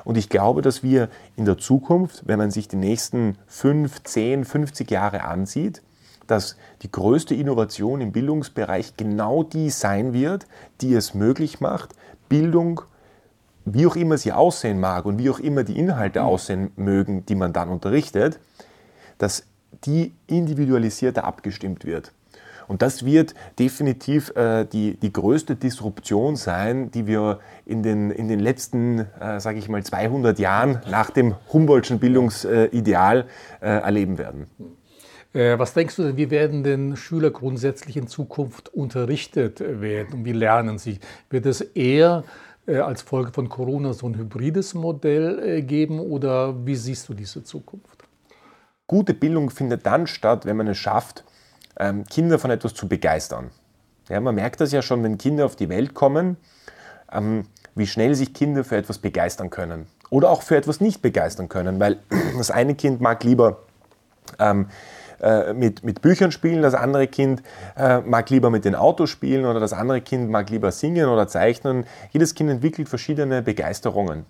Und 0.04 0.16
ich 0.16 0.28
glaube, 0.28 0.62
dass 0.62 0.82
wir 0.82 1.08
in 1.36 1.44
der 1.44 1.58
Zukunft, 1.58 2.22
wenn 2.26 2.38
man 2.38 2.50
sich 2.50 2.68
die 2.68 2.76
nächsten 2.76 3.38
5, 3.46 4.02
10, 4.04 4.44
50 4.44 4.90
Jahre 4.90 5.24
ansieht, 5.24 5.82
dass 6.26 6.56
die 6.82 6.90
größte 6.90 7.34
Innovation 7.34 8.00
im 8.00 8.12
Bildungsbereich 8.12 8.96
genau 8.96 9.42
die 9.42 9.70
sein 9.70 10.12
wird, 10.12 10.46
die 10.80 10.94
es 10.94 11.14
möglich 11.14 11.60
macht, 11.60 11.94
Bildung, 12.28 12.82
wie 13.64 13.86
auch 13.86 13.96
immer 13.96 14.18
sie 14.18 14.32
aussehen 14.32 14.80
mag 14.80 15.04
und 15.04 15.18
wie 15.18 15.30
auch 15.30 15.38
immer 15.38 15.64
die 15.64 15.78
Inhalte 15.78 16.20
mhm. 16.20 16.26
aussehen 16.26 16.70
mögen, 16.76 17.26
die 17.26 17.34
man 17.34 17.52
dann 17.52 17.68
unterrichtet, 17.68 18.38
dass 19.18 19.44
die 19.84 20.14
individualisierter 20.26 21.24
abgestimmt 21.24 21.84
wird. 21.84 22.12
Und 22.68 22.82
das 22.82 23.04
wird 23.04 23.34
definitiv 23.58 24.34
äh, 24.36 24.64
die, 24.64 24.96
die 24.96 25.12
größte 25.12 25.54
Disruption 25.54 26.36
sein, 26.36 26.90
die 26.90 27.06
wir 27.06 27.38
in 27.64 27.82
den, 27.82 28.10
in 28.10 28.28
den 28.28 28.40
letzten, 28.40 29.06
äh, 29.20 29.38
sage 29.38 29.58
ich 29.58 29.68
mal, 29.68 29.82
200 29.82 30.38
Jahren 30.38 30.80
nach 30.90 31.10
dem 31.10 31.36
Humboldtschen 31.52 32.00
Bildungsideal 32.00 33.26
äh, 33.60 33.66
erleben 33.66 34.18
werden. 34.18 34.48
Äh, 35.36 35.58
was 35.58 35.74
denkst 35.74 35.96
du 35.96 36.02
denn, 36.02 36.16
wie 36.16 36.30
werden 36.30 36.64
denn 36.64 36.96
Schüler 36.96 37.30
grundsätzlich 37.30 37.98
in 37.98 38.08
Zukunft 38.08 38.70
unterrichtet 38.70 39.60
werden 39.60 40.14
und 40.14 40.24
wie 40.24 40.32
lernen 40.32 40.78
sie? 40.78 40.98
Wird 41.28 41.44
es 41.44 41.60
eher 41.60 42.24
äh, 42.66 42.78
als 42.78 43.02
Folge 43.02 43.32
von 43.32 43.50
Corona 43.50 43.92
so 43.92 44.06
ein 44.06 44.16
hybrides 44.16 44.72
Modell 44.72 45.38
äh, 45.46 45.62
geben 45.62 46.00
oder 46.00 46.64
wie 46.64 46.74
siehst 46.74 47.10
du 47.10 47.14
diese 47.14 47.44
Zukunft? 47.44 48.04
Gute 48.86 49.12
Bildung 49.12 49.50
findet 49.50 49.84
dann 49.84 50.06
statt, 50.06 50.46
wenn 50.46 50.56
man 50.56 50.68
es 50.68 50.78
schafft, 50.78 51.24
ähm, 51.78 52.04
Kinder 52.06 52.38
von 52.38 52.50
etwas 52.50 52.72
zu 52.72 52.88
begeistern. 52.88 53.50
Ja, 54.08 54.20
man 54.20 54.36
merkt 54.36 54.62
das 54.62 54.72
ja 54.72 54.80
schon, 54.80 55.02
wenn 55.02 55.18
Kinder 55.18 55.44
auf 55.44 55.56
die 55.56 55.68
Welt 55.68 55.92
kommen, 55.92 56.38
ähm, 57.12 57.44
wie 57.74 57.86
schnell 57.86 58.14
sich 58.14 58.32
Kinder 58.32 58.64
für 58.64 58.76
etwas 58.76 58.98
begeistern 59.00 59.50
können. 59.50 59.86
Oder 60.08 60.30
auch 60.30 60.40
für 60.40 60.56
etwas 60.56 60.80
nicht 60.80 61.02
begeistern 61.02 61.50
können, 61.50 61.78
weil 61.78 61.98
das 62.38 62.50
eine 62.50 62.74
Kind 62.74 63.02
mag 63.02 63.22
lieber 63.22 63.64
ähm, 64.38 64.68
äh, 65.20 65.52
mit, 65.52 65.84
mit 65.84 66.02
Büchern 66.02 66.32
spielen, 66.32 66.62
das 66.62 66.74
andere 66.74 67.06
Kind 67.06 67.42
äh, 67.76 68.00
mag 68.00 68.30
lieber 68.30 68.50
mit 68.50 68.64
den 68.64 68.74
Autos 68.74 69.10
spielen 69.10 69.44
oder 69.46 69.60
das 69.60 69.72
andere 69.72 70.00
Kind 70.00 70.30
mag 70.30 70.50
lieber 70.50 70.72
singen 70.72 71.08
oder 71.08 71.28
zeichnen. 71.28 71.84
Jedes 72.10 72.34
Kind 72.34 72.50
entwickelt 72.50 72.88
verschiedene 72.88 73.42
Begeisterungen. 73.42 74.26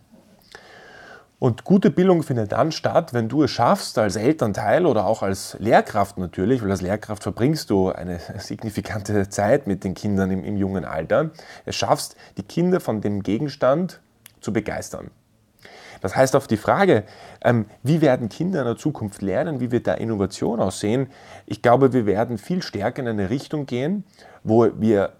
Und 1.38 1.64
gute 1.64 1.90
Bildung 1.90 2.22
findet 2.22 2.52
dann 2.52 2.72
statt, 2.72 3.12
wenn 3.12 3.28
du 3.28 3.42
es 3.42 3.50
schaffst, 3.50 3.98
als 3.98 4.16
Elternteil 4.16 4.86
oder 4.86 5.04
auch 5.04 5.22
als 5.22 5.54
Lehrkraft 5.60 6.16
natürlich, 6.16 6.62
weil 6.62 6.70
als 6.70 6.80
Lehrkraft 6.80 7.22
verbringst 7.22 7.68
du 7.68 7.90
eine 7.90 8.18
signifikante 8.38 9.28
Zeit 9.28 9.66
mit 9.66 9.84
den 9.84 9.92
Kindern 9.92 10.30
im, 10.30 10.44
im 10.44 10.56
jungen 10.56 10.86
Alter, 10.86 11.30
es 11.66 11.76
schaffst, 11.76 12.16
die 12.38 12.42
Kinder 12.42 12.80
von 12.80 13.02
dem 13.02 13.22
Gegenstand 13.22 14.00
zu 14.40 14.52
begeistern. 14.52 15.10
Das 16.00 16.16
heißt, 16.16 16.36
auf 16.36 16.46
die 16.46 16.56
Frage, 16.56 17.04
ähm, 17.42 17.66
wie 17.82 18.00
werden 18.00 18.28
Kinder 18.28 18.60
in 18.60 18.66
der 18.66 18.76
Zukunft 18.76 19.22
lernen, 19.22 19.60
wie 19.60 19.70
wird 19.70 19.86
da 19.86 19.94
Innovation 19.94 20.60
aussehen, 20.60 21.08
ich 21.46 21.62
glaube, 21.62 21.92
wir 21.92 22.06
werden 22.06 22.38
viel 22.38 22.62
stärker 22.62 23.02
in 23.02 23.08
eine 23.08 23.30
Richtung 23.30 23.66
gehen, 23.66 24.04
wo, 24.44 24.68
wir, 24.78 25.12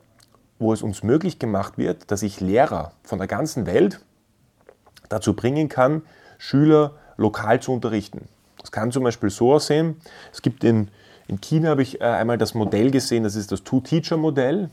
wo 0.58 0.72
es 0.72 0.82
uns 0.82 1.02
möglich 1.02 1.38
gemacht 1.38 1.78
wird, 1.78 2.10
dass 2.10 2.22
ich 2.22 2.40
Lehrer 2.40 2.92
von 3.02 3.18
der 3.18 3.28
ganzen 3.28 3.66
Welt, 3.66 4.00
dazu 5.08 5.34
bringen 5.34 5.68
kann, 5.68 6.02
Schüler 6.38 6.92
lokal 7.16 7.60
zu 7.60 7.72
unterrichten. 7.72 8.28
Das 8.60 8.72
kann 8.72 8.90
zum 8.90 9.04
Beispiel 9.04 9.30
so 9.30 9.54
aussehen. 9.54 10.00
Es 10.32 10.42
gibt 10.42 10.64
in, 10.64 10.88
in 11.28 11.40
China, 11.40 11.70
habe 11.70 11.82
ich 11.82 12.00
äh, 12.00 12.04
einmal 12.04 12.38
das 12.38 12.54
Modell 12.54 12.90
gesehen, 12.90 13.22
das 13.22 13.36
ist 13.36 13.52
das 13.52 13.62
Two-Teacher-Modell. 13.62 14.70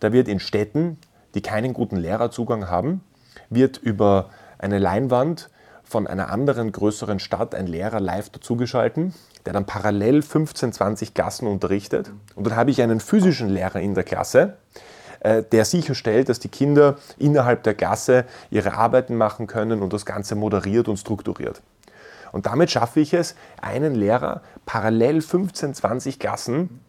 Da 0.00 0.12
wird 0.12 0.28
in 0.28 0.40
Städten, 0.40 0.98
die 1.34 1.42
keinen 1.42 1.74
guten 1.74 1.96
Lehrerzugang 1.96 2.68
haben, 2.68 3.02
wird 3.50 3.78
über 3.78 4.30
eine 4.64 4.78
Leinwand 4.78 5.50
von 5.84 6.06
einer 6.06 6.30
anderen 6.30 6.72
größeren 6.72 7.20
Stadt 7.20 7.54
ein 7.54 7.66
Lehrer 7.66 8.00
live 8.00 8.30
dazugeschalten, 8.30 9.14
der 9.44 9.52
dann 9.52 9.66
parallel 9.66 10.22
15, 10.22 10.72
20 10.72 11.12
Klassen 11.12 11.46
unterrichtet. 11.46 12.10
Und 12.34 12.46
dann 12.46 12.56
habe 12.56 12.70
ich 12.70 12.80
einen 12.80 12.98
physischen 12.98 13.50
Lehrer 13.50 13.80
in 13.80 13.94
der 13.94 14.04
Klasse, 14.04 14.56
äh, 15.20 15.42
der 15.42 15.66
sicherstellt, 15.66 16.30
dass 16.30 16.40
die 16.40 16.48
Kinder 16.48 16.96
innerhalb 17.18 17.62
der 17.62 17.74
Klasse 17.74 18.24
ihre 18.50 18.72
Arbeiten 18.72 19.16
machen 19.16 19.46
können 19.46 19.82
und 19.82 19.92
das 19.92 20.06
Ganze 20.06 20.34
moderiert 20.34 20.88
und 20.88 20.96
strukturiert. 20.96 21.60
Und 22.32 22.46
damit 22.46 22.70
schaffe 22.70 23.00
ich 23.00 23.12
es, 23.12 23.36
einen 23.60 23.94
Lehrer 23.94 24.40
parallel 24.64 25.20
15, 25.20 25.74
20 25.74 26.18
Klassen 26.18 26.80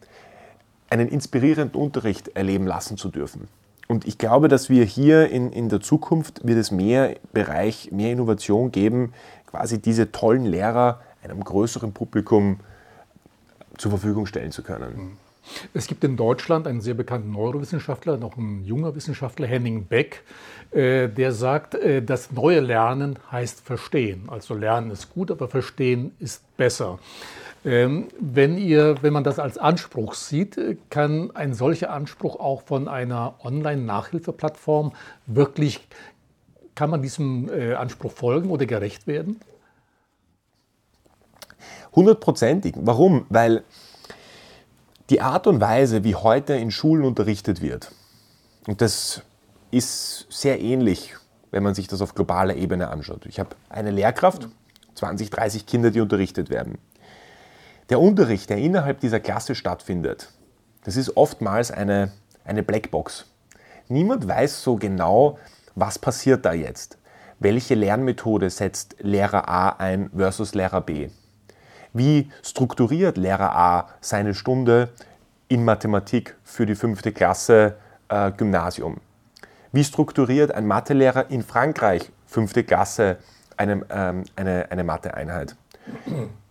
einen 0.89 1.09
inspirierenden 1.09 1.79
Unterricht 1.79 2.29
erleben 2.29 2.65
lassen 2.65 2.95
zu 2.97 3.09
dürfen. 3.09 3.49
Und 3.87 4.07
ich 4.07 4.17
glaube, 4.17 4.47
dass 4.47 4.69
wir 4.69 4.83
hier 4.83 5.29
in, 5.29 5.51
in 5.51 5.69
der 5.69 5.79
Zukunft 5.79 6.45
wird 6.45 6.57
es 6.57 6.71
mehr 6.71 7.15
Bereich, 7.33 7.91
mehr 7.91 8.11
Innovation 8.11 8.71
geben, 8.71 9.13
quasi 9.45 9.79
diese 9.79 10.11
tollen 10.11 10.45
Lehrer 10.45 11.01
einem 11.23 11.43
größeren 11.43 11.91
Publikum 11.91 12.59
zur 13.77 13.91
Verfügung 13.91 14.25
stellen 14.25 14.51
zu 14.51 14.63
können. 14.63 14.95
Mhm. 14.95 15.17
Es 15.75 15.85
gibt 15.85 16.03
in 16.03 16.17
Deutschland 16.17 16.65
einen 16.65 16.81
sehr 16.81 16.95
bekannten 16.95 17.31
Neurowissenschaftler, 17.31 18.17
noch 18.17 18.35
ein 18.35 18.63
junger 18.63 18.95
Wissenschaftler, 18.95 19.45
Henning 19.45 19.85
Beck, 19.85 20.23
äh, 20.71 21.07
der 21.07 21.33
sagt, 21.33 21.75
äh, 21.75 22.01
das 22.01 22.31
neue 22.31 22.61
Lernen 22.61 23.19
heißt 23.31 23.61
Verstehen. 23.61 24.23
Also 24.27 24.55
Lernen 24.55 24.89
ist 24.89 25.13
gut, 25.13 25.29
aber 25.29 25.47
Verstehen 25.47 26.13
ist 26.19 26.41
besser. 26.57 26.97
Ähm, 27.65 28.07
wenn, 28.19 28.57
ihr, 28.57 29.01
wenn 29.01 29.11
man 29.11 29.23
das 29.23 29.39
als 29.39 29.57
Anspruch 29.57 30.13
sieht, 30.13 30.57
äh, 30.57 30.77
kann 30.89 31.35
ein 31.35 31.53
solcher 31.53 31.91
Anspruch 31.91 32.39
auch 32.39 32.61
von 32.61 32.87
einer 32.87 33.35
Online-Nachhilfeplattform 33.43 34.93
wirklich, 35.25 35.87
kann 36.75 36.89
man 36.89 37.01
diesem 37.01 37.49
Anspruch 37.77 38.11
folgen 38.11 38.49
oder 38.49 38.65
gerecht 38.65 39.07
werden? 39.07 39.39
Hundertprozentig. 41.95 42.75
Warum? 42.77 43.25
Weil 43.29 43.63
die 45.09 45.21
Art 45.21 45.47
und 45.47 45.61
Weise, 45.61 46.03
wie 46.03 46.15
heute 46.15 46.53
in 46.53 46.69
Schulen 46.69 47.05
unterrichtet 47.05 47.61
wird, 47.61 47.91
und 48.67 48.81
das 48.81 49.21
ist 49.71 50.25
sehr 50.29 50.59
ähnlich, 50.59 51.15
wenn 51.51 51.63
man 51.63 51.75
sich 51.75 51.87
das 51.87 52.01
auf 52.01 52.15
globaler 52.15 52.55
Ebene 52.55 52.89
anschaut. 52.89 53.25
Ich 53.25 53.39
habe 53.39 53.55
eine 53.69 53.91
Lehrkraft, 53.91 54.49
20, 54.95 55.29
30 55.29 55.65
Kinder, 55.65 55.91
die 55.91 56.01
unterrichtet 56.01 56.49
werden. 56.49 56.77
Der 57.89 57.99
Unterricht, 57.99 58.49
der 58.49 58.57
innerhalb 58.57 58.99
dieser 58.99 59.19
Klasse 59.19 59.53
stattfindet, 59.53 60.31
das 60.85 60.95
ist 60.95 61.15
oftmals 61.17 61.69
eine, 61.69 62.11
eine 62.43 62.63
Blackbox. 62.63 63.25
Niemand 63.89 64.27
weiß 64.27 64.63
so 64.63 64.75
genau, 64.75 65.37
was 65.75 65.99
passiert 65.99 66.45
da 66.45 66.53
jetzt. 66.53 66.97
Welche 67.37 67.75
Lernmethode 67.75 68.49
setzt 68.49 68.95
Lehrer 68.99 69.47
A 69.47 69.69
ein 69.69 70.09
versus 70.15 70.55
Lehrer 70.55 70.81
B? 70.81 71.09
Wie 71.93 72.31
strukturiert 72.41 73.17
Lehrer 73.17 73.55
A 73.55 73.89
seine 74.01 74.33
Stunde 74.33 74.89
in 75.47 75.63
Mathematik 75.63 76.35
für 76.43 76.65
die 76.65 76.75
fünfte 76.75 77.11
Klasse 77.11 77.75
äh, 78.09 78.31
Gymnasium? 78.31 78.97
Wie 79.71 79.83
strukturiert 79.83 80.51
ein 80.51 80.65
Mathelehrer 80.65 81.29
in 81.29 81.43
Frankreich 81.43 82.11
fünfte 82.25 82.63
Klasse 82.63 83.17
eine, 83.57 83.85
ähm, 83.91 84.23
eine, 84.35 84.71
eine 84.71 84.83
Matheeinheit? 84.83 85.55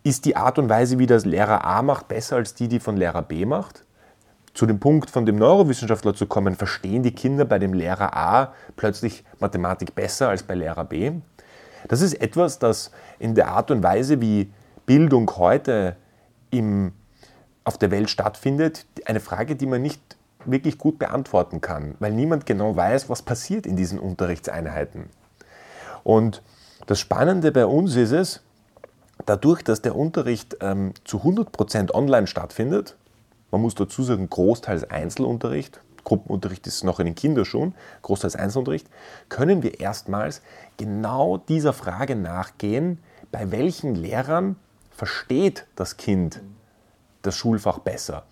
Ist 0.05 0.25
die 0.25 0.35
Art 0.35 0.59
und 0.59 0.69
Weise, 0.69 0.99
wie 0.99 1.07
das 1.07 1.25
Lehrer 1.25 1.65
A 1.65 1.81
macht, 1.81 2.07
besser 2.07 2.35
als 2.35 2.53
die, 2.53 2.67
die 2.67 2.79
von 2.79 2.95
Lehrer 2.95 3.23
B 3.23 3.43
macht? 3.43 3.83
Zu 4.53 4.67
dem 4.67 4.79
Punkt 4.79 5.09
von 5.09 5.25
dem 5.25 5.35
Neurowissenschaftler 5.37 6.13
zu 6.13 6.27
kommen, 6.27 6.53
verstehen 6.53 7.01
die 7.01 7.15
Kinder 7.15 7.43
bei 7.43 7.57
dem 7.57 7.73
Lehrer 7.73 8.15
A 8.15 8.53
plötzlich 8.75 9.23
Mathematik 9.39 9.95
besser 9.95 10.29
als 10.29 10.43
bei 10.43 10.53
Lehrer 10.53 10.85
B? 10.85 11.11
Das 11.87 12.01
ist 12.01 12.21
etwas, 12.21 12.59
das 12.59 12.91
in 13.17 13.33
der 13.33 13.47
Art 13.47 13.71
und 13.71 13.81
Weise, 13.81 14.21
wie 14.21 14.51
Bildung 14.85 15.27
heute 15.37 15.95
im, 16.51 16.91
auf 17.63 17.79
der 17.79 17.89
Welt 17.89 18.11
stattfindet, 18.11 18.85
eine 19.05 19.19
Frage, 19.19 19.55
die 19.55 19.65
man 19.65 19.81
nicht 19.81 20.17
wirklich 20.45 20.77
gut 20.77 20.99
beantworten 20.99 21.61
kann, 21.61 21.95
weil 21.97 22.11
niemand 22.11 22.45
genau 22.45 22.75
weiß, 22.75 23.09
was 23.09 23.23
passiert 23.23 23.65
in 23.65 23.75
diesen 23.75 23.97
Unterrichtseinheiten. 23.97 25.09
Und 26.03 26.43
das 26.85 26.99
Spannende 26.99 27.51
bei 27.51 27.65
uns 27.65 27.95
ist 27.95 28.11
es, 28.11 28.44
dadurch, 29.25 29.63
dass 29.63 29.81
der 29.81 29.95
Unterricht 29.95 30.57
ähm, 30.61 30.93
zu 31.03 31.17
100% 31.19 31.93
online 31.93 32.27
stattfindet, 32.27 32.95
man 33.51 33.61
muss 33.61 33.75
dazu 33.75 34.03
sagen, 34.03 34.29
großteils 34.29 34.89
Einzelunterricht, 34.89 35.79
Gruppenunterricht 36.03 36.67
ist 36.67 36.83
noch 36.83 36.99
in 36.99 37.05
den 37.05 37.15
Kinderschuhen, 37.15 37.75
großteils 38.03 38.35
Einzelunterricht, 38.35 38.87
können 39.29 39.63
wir 39.63 39.79
erstmals 39.79 40.41
genau 40.77 41.37
dieser 41.37 41.73
Frage 41.73 42.15
nachgehen, 42.15 42.99
bei 43.31 43.51
welchen 43.51 43.95
Lehrern 43.95 44.55
versteht 44.91 45.65
das 45.75 45.97
Kind 45.97 46.41
das 47.23 47.35
Schulfach 47.35 47.79
besser. 47.79 48.23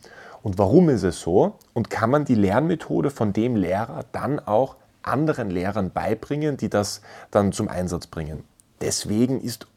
Und 0.44 0.58
warum 0.58 0.90
ist 0.90 1.04
es 1.04 1.20
so? 1.20 1.58
Und 1.74 1.90
kann 1.90 2.10
man 2.10 2.26
die 2.26 2.36
Lernmethode 2.36 3.10
von 3.10 3.34
dem 3.34 3.56
Lehrer 3.56 4.06
dann 4.12 4.40
auch 4.40 4.76
anderen 5.02 5.50
Lehrern 5.50 5.92
beibringen, 5.92 6.58
die 6.58 6.70
das 6.70 7.02
dann 7.32 7.52
zum 7.52 7.70
Einsatz 7.70 8.08
bringen? 8.08 8.44
Deswegen 8.82 9.42
ist 9.42 9.68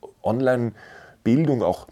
Online-Bildung 1.27 1.63
auch 1.63 1.87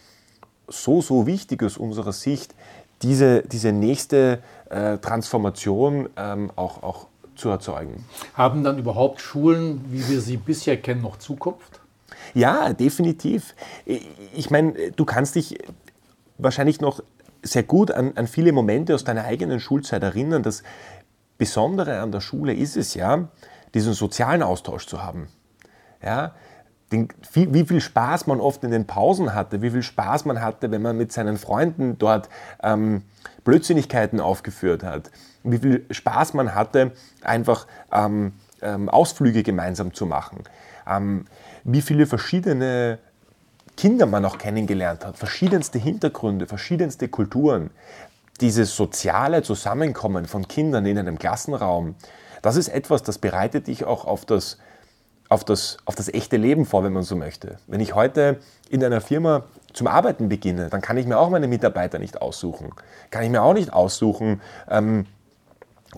so, 0.68 1.02
so 1.02 1.26
wichtig 1.26 1.62
aus 1.62 1.76
unserer 1.76 2.12
Sicht, 2.12 2.54
diese, 3.02 3.42
diese 3.42 3.72
nächste 3.72 4.40
äh, 4.70 4.98
Transformation 4.98 6.08
ähm, 6.16 6.50
auch, 6.56 6.82
auch 6.82 7.06
zu 7.36 7.48
erzeugen. 7.50 8.04
Haben 8.34 8.64
dann 8.64 8.78
überhaupt 8.78 9.20
Schulen, 9.20 9.84
wie 9.90 10.08
wir 10.08 10.20
sie 10.20 10.36
bisher 10.36 10.80
kennen, 10.80 11.02
noch 11.02 11.18
Zukunft? 11.18 11.80
Ja, 12.32 12.72
definitiv. 12.72 13.54
Ich 14.34 14.50
meine, 14.50 14.92
du 14.92 15.04
kannst 15.04 15.34
dich 15.34 15.58
wahrscheinlich 16.38 16.80
noch 16.80 17.02
sehr 17.42 17.64
gut 17.64 17.90
an, 17.90 18.12
an 18.14 18.26
viele 18.26 18.52
Momente 18.52 18.94
aus 18.94 19.04
deiner 19.04 19.24
eigenen 19.24 19.60
Schulzeit 19.60 20.02
erinnern. 20.02 20.42
Das 20.42 20.62
Besondere 21.36 22.00
an 22.00 22.12
der 22.12 22.20
Schule 22.20 22.54
ist 22.54 22.76
es 22.76 22.94
ja, 22.94 23.28
diesen 23.74 23.92
sozialen 23.92 24.42
Austausch 24.42 24.86
zu 24.86 25.02
haben. 25.02 25.28
Ja, 26.02 26.34
den, 26.92 27.08
wie, 27.32 27.64
viel 27.64 27.80
Spaß 27.80 28.26
man 28.26 28.40
oft 28.40 28.62
in 28.62 28.70
den 28.70 28.86
Pausen 28.86 29.34
hatte, 29.34 29.62
wie 29.62 29.70
viel 29.70 29.82
Spaß 29.82 30.26
man 30.26 30.40
hatte, 30.40 30.70
wenn 30.70 30.82
man 30.82 30.96
mit 30.96 31.12
seinen 31.12 31.38
Freunden 31.38 31.98
dort 31.98 32.28
ähm, 32.62 33.02
Blödsinnigkeiten 33.44 34.20
aufgeführt 34.20 34.82
hat, 34.82 35.10
wie 35.42 35.58
viel 35.58 35.86
Spaß 35.90 36.34
man 36.34 36.54
hatte, 36.54 36.92
einfach 37.22 37.66
ähm, 37.92 38.32
ähm, 38.62 38.88
Ausflüge 38.88 39.42
gemeinsam 39.42 39.94
zu 39.94 40.06
machen, 40.06 40.44
ähm, 40.86 41.26
wie 41.64 41.82
viele 41.82 42.06
verschiedene 42.06 42.98
Kinder 43.76 44.06
man 44.06 44.24
auch 44.24 44.38
kennengelernt 44.38 45.04
hat, 45.04 45.16
verschiedenste 45.16 45.78
Hintergründe, 45.78 46.46
verschiedenste 46.46 47.08
Kulturen. 47.08 47.70
Dieses 48.40 48.76
soziale 48.76 49.42
Zusammenkommen 49.42 50.26
von 50.26 50.48
Kindern 50.48 50.86
in 50.86 50.98
einem 50.98 51.18
Klassenraum, 51.18 51.94
das 52.42 52.56
ist 52.56 52.68
etwas, 52.68 53.02
das 53.02 53.18
bereitet 53.18 53.68
dich 53.68 53.84
auch 53.84 54.04
auf 54.04 54.24
das, 54.24 54.58
auf 55.34 55.44
das, 55.44 55.78
auf 55.84 55.96
das 55.96 56.08
echte 56.08 56.36
Leben 56.36 56.64
vor, 56.64 56.84
wenn 56.84 56.92
man 56.92 57.02
so 57.02 57.16
möchte. 57.16 57.58
Wenn 57.66 57.80
ich 57.80 57.96
heute 57.96 58.38
in 58.70 58.84
einer 58.84 59.00
Firma 59.00 59.42
zum 59.72 59.88
Arbeiten 59.88 60.28
beginne, 60.28 60.70
dann 60.70 60.80
kann 60.80 60.96
ich 60.96 61.06
mir 61.06 61.18
auch 61.18 61.28
meine 61.28 61.48
Mitarbeiter 61.48 61.98
nicht 61.98 62.22
aussuchen. 62.22 62.70
Kann 63.10 63.24
ich 63.24 63.30
mir 63.30 63.42
auch 63.42 63.52
nicht 63.52 63.72
aussuchen, 63.72 64.40
ähm, 64.70 65.06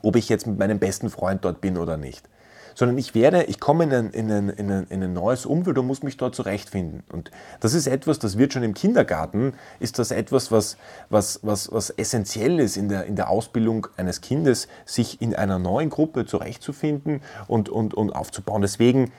ob 0.02 0.16
ich 0.16 0.30
jetzt 0.30 0.46
mit 0.46 0.58
meinem 0.58 0.78
besten 0.78 1.10
Freund 1.10 1.44
dort 1.44 1.60
bin 1.60 1.76
oder 1.76 1.98
nicht 1.98 2.26
sondern 2.76 2.98
ich 2.98 3.14
werde, 3.14 3.44
ich 3.44 3.58
komme 3.58 3.84
in 3.84 3.92
ein, 3.92 4.10
in, 4.10 4.30
ein, 4.30 4.48
in, 4.50 4.70
ein, 4.70 4.86
in 4.88 5.02
ein 5.02 5.12
neues 5.14 5.46
Umfeld 5.46 5.78
und 5.78 5.86
muss 5.86 6.02
mich 6.02 6.18
dort 6.18 6.34
zurechtfinden. 6.34 7.02
Und 7.10 7.30
das 7.60 7.72
ist 7.72 7.86
etwas, 7.86 8.18
das 8.18 8.36
wird 8.36 8.52
schon 8.52 8.62
im 8.62 8.74
Kindergarten, 8.74 9.54
ist 9.80 9.98
das 9.98 10.10
etwas, 10.10 10.52
was, 10.52 10.76
was, 11.08 11.40
was, 11.42 11.72
was 11.72 11.88
essentiell 11.90 12.60
ist 12.60 12.76
in 12.76 12.90
der, 12.90 13.06
in 13.06 13.16
der 13.16 13.30
Ausbildung 13.30 13.86
eines 13.96 14.20
Kindes, 14.20 14.68
sich 14.84 15.22
in 15.22 15.34
einer 15.34 15.58
neuen 15.58 15.88
Gruppe 15.88 16.26
zurechtzufinden 16.26 17.22
und, 17.48 17.70
und, 17.70 17.94
und 17.94 18.10
aufzubauen. 18.10 18.60
Deswegen 18.60 19.10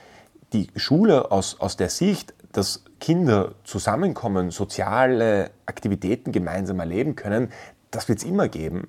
die 0.52 0.68
Schule 0.76 1.32
aus, 1.32 1.56
aus 1.58 1.76
der 1.76 1.90
Sicht, 1.90 2.34
dass 2.52 2.84
Kinder 3.00 3.56
zusammenkommen, 3.64 4.52
soziale 4.52 5.50
Aktivitäten 5.66 6.30
gemeinsam 6.30 6.78
erleben 6.78 7.16
können, 7.16 7.50
das 7.90 8.08
wird 8.08 8.20
es 8.20 8.24
immer 8.24 8.48
geben. 8.48 8.88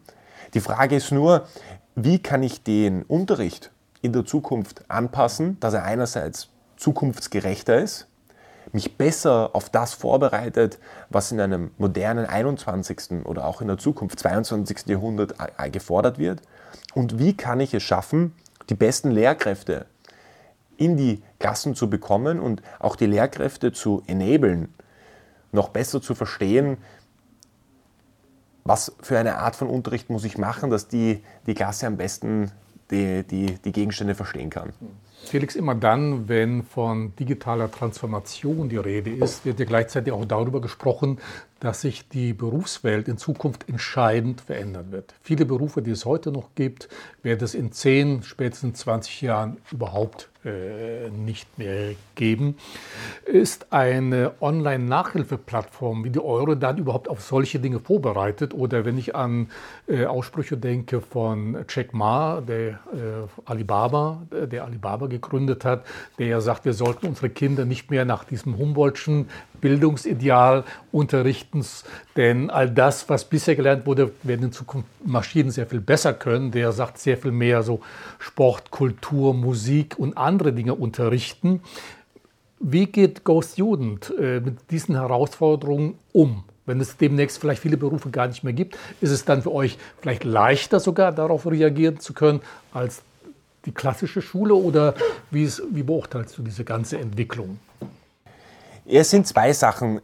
Die 0.53 0.60
Frage 0.60 0.95
ist 0.95 1.12
nur, 1.12 1.47
wie 1.95 2.19
kann 2.19 2.43
ich 2.43 2.63
den 2.63 3.01
Unterricht 3.01 3.71
in 4.01 4.13
der 4.13 4.25
Zukunft 4.25 4.83
anpassen, 4.89 5.59
dass 5.59 5.73
er 5.73 5.83
einerseits 5.83 6.49
zukunftsgerechter 6.77 7.79
ist, 7.79 8.07
mich 8.71 8.97
besser 8.97 9.49
auf 9.53 9.69
das 9.69 9.93
vorbereitet, 9.93 10.79
was 11.09 11.31
in 11.31 11.39
einem 11.39 11.71
modernen 11.77 12.25
21. 12.25 13.25
oder 13.25 13.45
auch 13.45 13.62
in 13.62 13.67
der 13.67 13.77
Zukunft 13.77 14.19
22. 14.19 14.88
Jahrhundert 14.88 15.35
gefordert 15.71 16.19
wird. 16.19 16.41
Und 16.93 17.19
wie 17.19 17.35
kann 17.35 17.59
ich 17.59 17.73
es 17.73 17.83
schaffen, 17.83 18.33
die 18.69 18.75
besten 18.75 19.12
Lehrkräfte 19.12 19.85
in 20.77 20.95
die 20.95 21.21
Klassen 21.39 21.75
zu 21.75 21.89
bekommen 21.89 22.39
und 22.39 22.62
auch 22.79 22.95
die 22.95 23.07
Lehrkräfte 23.07 23.71
zu 23.71 24.03
enablen, 24.07 24.73
noch 25.51 25.69
besser 25.69 26.01
zu 26.01 26.15
verstehen, 26.15 26.77
was 28.63 28.95
für 29.01 29.17
eine 29.17 29.38
Art 29.38 29.55
von 29.55 29.67
Unterricht 29.67 30.09
muss 30.09 30.23
ich 30.23 30.38
machen, 30.38 30.69
dass 30.69 30.88
die, 30.88 31.23
die 31.47 31.55
Klasse 31.55 31.88
am 31.88 31.97
besten 31.97 32.51
die, 32.91 33.23
die, 33.23 33.56
die 33.63 33.71
Gegenstände 33.71 34.15
verstehen 34.15 34.49
kann. 34.49 34.73
Felix, 35.25 35.56
immer 35.56 35.75
dann, 35.75 36.28
wenn 36.28 36.63
von 36.63 37.15
digitaler 37.15 37.69
Transformation 37.69 38.69
die 38.69 38.78
Rede 38.78 39.12
ist, 39.12 39.45
wird 39.45 39.60
ja 39.60 39.65
gleichzeitig 39.65 40.12
auch 40.13 40.25
darüber 40.25 40.62
gesprochen, 40.62 41.19
dass 41.60 41.82
sich 41.82 42.08
die 42.08 42.34
Berufswelt 42.34 43.08
in 43.08 43.17
Zukunft 43.17 43.67
entscheidend 43.67 44.41
verändern 44.41 44.91
wird. 44.91 45.13
Viele 45.22 45.45
Berufe, 45.45 45.82
die 45.82 45.91
es 45.91 46.06
heute 46.06 46.32
noch 46.32 46.56
gibt, 46.56 46.89
wird 47.24 47.41
es 47.41 47.54
in 47.54 47.72
10, 47.72 48.24
spätestens 48.24 48.80
20 48.80 49.22
Jahren 49.22 49.58
überhaupt 49.72 50.30
äh, 50.45 51.10
nicht 51.10 51.60
mehr 51.60 51.95
geben. 52.15 52.56
Ist 53.26 53.74
eine 53.74 54.32
Online-Nachhilfeplattform 54.39 56.06
wie 56.06 56.12
die 56.12 56.22
Euro 56.22 56.56
dann 56.56 56.78
überhaupt 56.78 57.10
auf 57.10 57.22
solche 57.22 57.60
Dinge 57.60 57.82
vorbereitet? 57.82 58.54
Oder 58.54 58.86
wenn 58.86 58.98
ich 58.98 59.17
an 59.17 59.50
äh, 59.89 60.06
Aussprüche 60.06 60.56
denke 60.56 61.02
von 61.02 61.65
Jack 61.67 61.93
Ma, 61.93 62.39
der 62.39 62.69
äh, 62.69 62.76
Alibaba, 63.43 64.22
der 64.32 64.63
Alibaba 64.63 65.08
gegründet 65.08 65.65
hat, 65.65 65.86
der 66.19 66.28
ja 66.28 66.39
sagt, 66.39 66.63
wir 66.63 66.74
sollten 66.74 67.08
unsere 67.08 67.30
Kinder 67.30 67.65
nicht 67.65 67.91
mehr 67.91 68.06
nach 68.06 68.24
diesem 68.24 68.58
Humboldtschen 68.58 69.28
Bildungsideal 69.62 70.63
unterrichten, 70.91 71.65
denn 72.15 72.50
all 72.50 72.69
das, 72.69 73.10
was 73.10 73.26
bisher 73.26 73.56
gelernt 73.56 73.86
wurde, 73.86 74.12
werden 74.24 74.45
in 74.45 74.52
Zukunft 74.52 74.88
Maschinen 75.06 75.52
sehr 75.52 75.67
viel 75.67 75.82
besser 75.82 76.13
können. 76.13 76.52
Der 76.52 76.72
sagt 76.72 76.98
sehr 76.98 77.17
viel 77.17 77.32
mehr 77.32 77.63
so 77.63 77.82
Sport, 78.19 78.72
Kultur, 78.72 79.34
Musik 79.34 79.98
und 79.98 80.17
andere 80.17 80.54
Dinge 80.54 80.76
unterrichten. 80.76 81.62
Wie 82.60 82.88
geht 82.88 83.24
Ghost 83.24 83.58
Jugend 83.58 84.13
äh, 84.19 84.41
mit 84.41 84.72
diesen 84.72 84.95
Herausforderungen 84.95 85.95
um? 86.12 86.43
Wenn 86.65 86.82
es 86.82 86.98
demnächst 86.98 87.39
vielleicht 87.39 87.62
viele 87.62 87.78
Berufe 87.78 88.10
gar 88.12 88.28
nicht 88.28 88.43
mehr 88.43 88.54
gibt, 88.54 88.78
ist 89.02 89.10
es 89.12 89.26
dann 89.26 89.41
für 89.41 89.52
euch 89.52 89.78
vielleicht 90.02 90.24
leichter 90.24 90.80
sogar 90.80 91.12
darauf 91.12 91.48
reagieren 91.48 92.00
zu 92.00 92.13
können 92.13 92.41
als 92.74 93.02
die 93.65 93.72
klassische 93.72 94.22
Schule 94.22 94.54
oder 94.54 94.93
wie, 95.32 95.43
ist, 95.43 95.63
wie 95.72 95.84
beurteilst 95.84 96.38
du 96.38 96.43
diese 96.43 96.63
ganze 96.63 96.98
Entwicklung? 96.98 97.60
Es 98.91 99.12
sind 99.12 99.28
zwei 99.28 99.54
Sachen, 99.54 100.02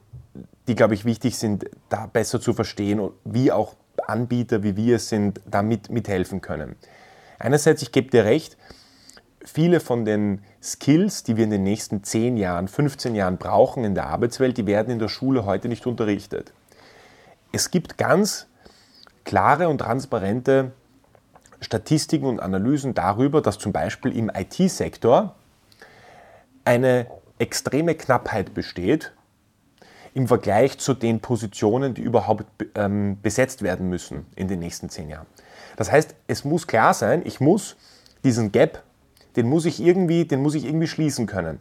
die, 0.68 0.76
glaube 0.76 0.94
ich, 0.94 1.06
wichtig 1.06 1.38
sind, 1.38 1.66
da 1.90 2.06
besser 2.06 2.40
zu 2.40 2.54
verstehen, 2.54 3.10
wie 3.24 3.52
auch 3.52 3.76
Anbieter, 4.06 4.62
wie 4.62 4.76
wir 4.76 4.98
es 4.98 5.10
sind, 5.10 5.42
damit 5.46 5.90
mithelfen 5.90 6.40
können. 6.40 6.76
Einerseits, 7.40 7.82
ich 7.82 7.92
gebe 7.92 8.12
dir 8.12 8.26
recht, 8.26 8.58
viele 9.44 9.80
von 9.80 10.06
den 10.06 10.44
Skills, 10.62 11.24
die 11.24 11.36
wir 11.36 11.46
in 11.46 11.50
den 11.50 11.64
nächsten 11.64 12.04
10 12.04 12.38
Jahren, 12.38 12.68
15 12.68 13.16
Jahren 13.16 13.38
brauchen 13.38 13.84
in 13.84 13.96
der 13.96 14.06
Arbeitswelt, 14.06 14.56
die 14.58 14.68
werden 14.68 14.92
in 14.92 15.00
der 15.00 15.08
Schule 15.08 15.46
heute 15.46 15.68
nicht 15.68 15.88
unterrichtet. 15.88 16.54
Es 17.52 17.72
gibt 17.72 17.98
ganz 17.98 18.46
klare 19.24 19.68
und 19.68 19.80
transparente 19.80 20.74
Statistiken 21.60 22.28
und 22.28 22.40
Analysen 22.40 22.94
darüber, 22.94 23.42
dass 23.42 23.58
zum 23.58 23.72
Beispiel 23.72 24.16
im 24.16 24.30
IT-Sektor 24.30 25.34
eine 26.66 27.08
extreme 27.40 27.96
Knappheit 27.96 28.54
besteht 28.54 29.14
im 30.14 30.28
Vergleich 30.28 30.78
zu 30.78 30.94
den 30.94 31.20
Positionen, 31.20 31.94
die 31.94 32.02
überhaupt 32.02 32.46
ähm, 32.76 33.18
besetzt 33.22 33.62
werden 33.62 33.90
müssen 33.90 34.26
in 34.36 34.48
den 34.48 34.60
nächsten 34.60 34.90
zehn 34.90 35.10
Jahren. 35.10 35.28
Das 35.76 35.92
heißt, 35.92 36.16
es 36.28 36.46
muss 36.46 36.68
klar 36.68 36.94
sein, 36.94 37.22
ich 37.26 37.42
muss 37.42 37.76
diesen 38.24 38.52
Gap, 38.52 38.82
den 39.36 39.48
muss 39.48 39.66
ich 39.66 39.82
irgendwie, 39.82 40.26
den 40.26 40.42
muss 40.42 40.56
ich 40.56 40.66
irgendwie 40.66 40.88
schließen 40.88 41.26
können. 41.28 41.60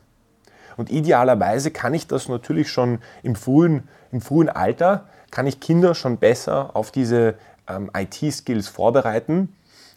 Und 0.77 0.91
idealerweise 0.91 1.73
kann 1.73 1.95
ich 1.95 2.07
das 2.07 2.29
natürlich 2.29 2.71
schon 2.71 3.01
im 3.23 3.35
frühen, 3.35 3.89
im 4.13 4.21
frühen 4.21 4.49
Alter, 4.49 5.09
kann 5.31 5.47
ich 5.47 5.59
Kinder 5.59 5.95
schon 5.97 6.19
besser 6.19 6.77
auf 6.77 6.93
diese 6.93 7.35
ähm, 7.69 7.91
IT-Skills 7.93 8.69
vorbereiten 8.69 9.55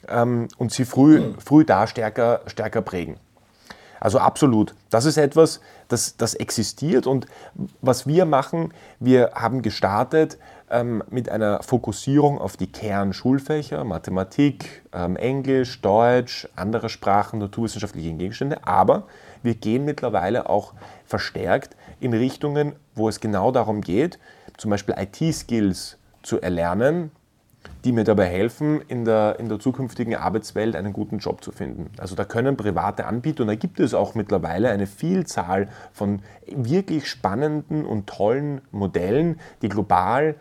ähm, 0.07 0.47
und 0.57 0.71
sie 0.71 0.85
früh, 0.85 1.33
früh 1.37 1.63
da 1.63 1.85
stärker, 1.85 2.41
stärker 2.47 2.81
prägen. 2.81 3.17
Also 3.99 4.19
absolut. 4.19 4.75
Das 4.89 5.05
ist 5.05 5.17
etwas, 5.17 5.61
das, 5.87 6.17
das 6.17 6.33
existiert 6.33 7.07
und 7.07 7.25
was 7.81 8.07
wir 8.07 8.25
machen, 8.25 8.73
wir 8.99 9.31
haben 9.33 9.61
gestartet 9.61 10.37
ähm, 10.69 11.03
mit 11.09 11.29
einer 11.29 11.63
Fokussierung 11.63 12.39
auf 12.39 12.57
die 12.57 12.71
Kernschulfächer, 12.71 13.83
Mathematik, 13.83 14.83
ähm, 14.93 15.15
Englisch, 15.15 15.81
Deutsch, 15.81 16.47
andere 16.55 16.89
Sprachen, 16.89 17.39
naturwissenschaftliche 17.39 18.11
Gegenstände. 18.13 18.65
Aber 18.65 19.03
wir 19.43 19.55
gehen 19.55 19.85
mittlerweile 19.85 20.49
auch 20.49 20.73
verstärkt 21.05 21.75
in 21.99 22.13
Richtungen, 22.13 22.73
wo 22.95 23.07
es 23.09 23.19
genau 23.19 23.51
darum 23.51 23.81
geht, 23.81 24.19
zum 24.57 24.71
Beispiel 24.71 24.95
IT-Skills 24.97 25.97
zu 26.23 26.41
erlernen, 26.41 27.11
die 27.87 27.93
mir 27.93 28.03
dabei 28.03 28.25
helfen, 28.25 28.81
in 28.89 29.05
der, 29.05 29.39
in 29.39 29.47
der 29.47 29.61
zukünftigen 29.61 30.13
Arbeitswelt 30.13 30.75
einen 30.75 30.91
guten 30.91 31.19
Job 31.19 31.41
zu 31.41 31.53
finden. 31.53 31.89
Also 31.97 32.15
da 32.15 32.25
können 32.25 32.57
private 32.57 33.05
Anbieter, 33.05 33.43
und 33.43 33.47
da 33.47 33.55
gibt 33.55 33.79
es 33.79 33.93
auch 33.93 34.13
mittlerweile 34.13 34.69
eine 34.71 34.87
Vielzahl 34.87 35.69
von 35.93 36.21
wirklich 36.45 37.09
spannenden 37.09 37.85
und 37.85 38.05
tollen 38.05 38.59
Modellen, 38.71 39.39
die 39.61 39.69
global 39.69 40.35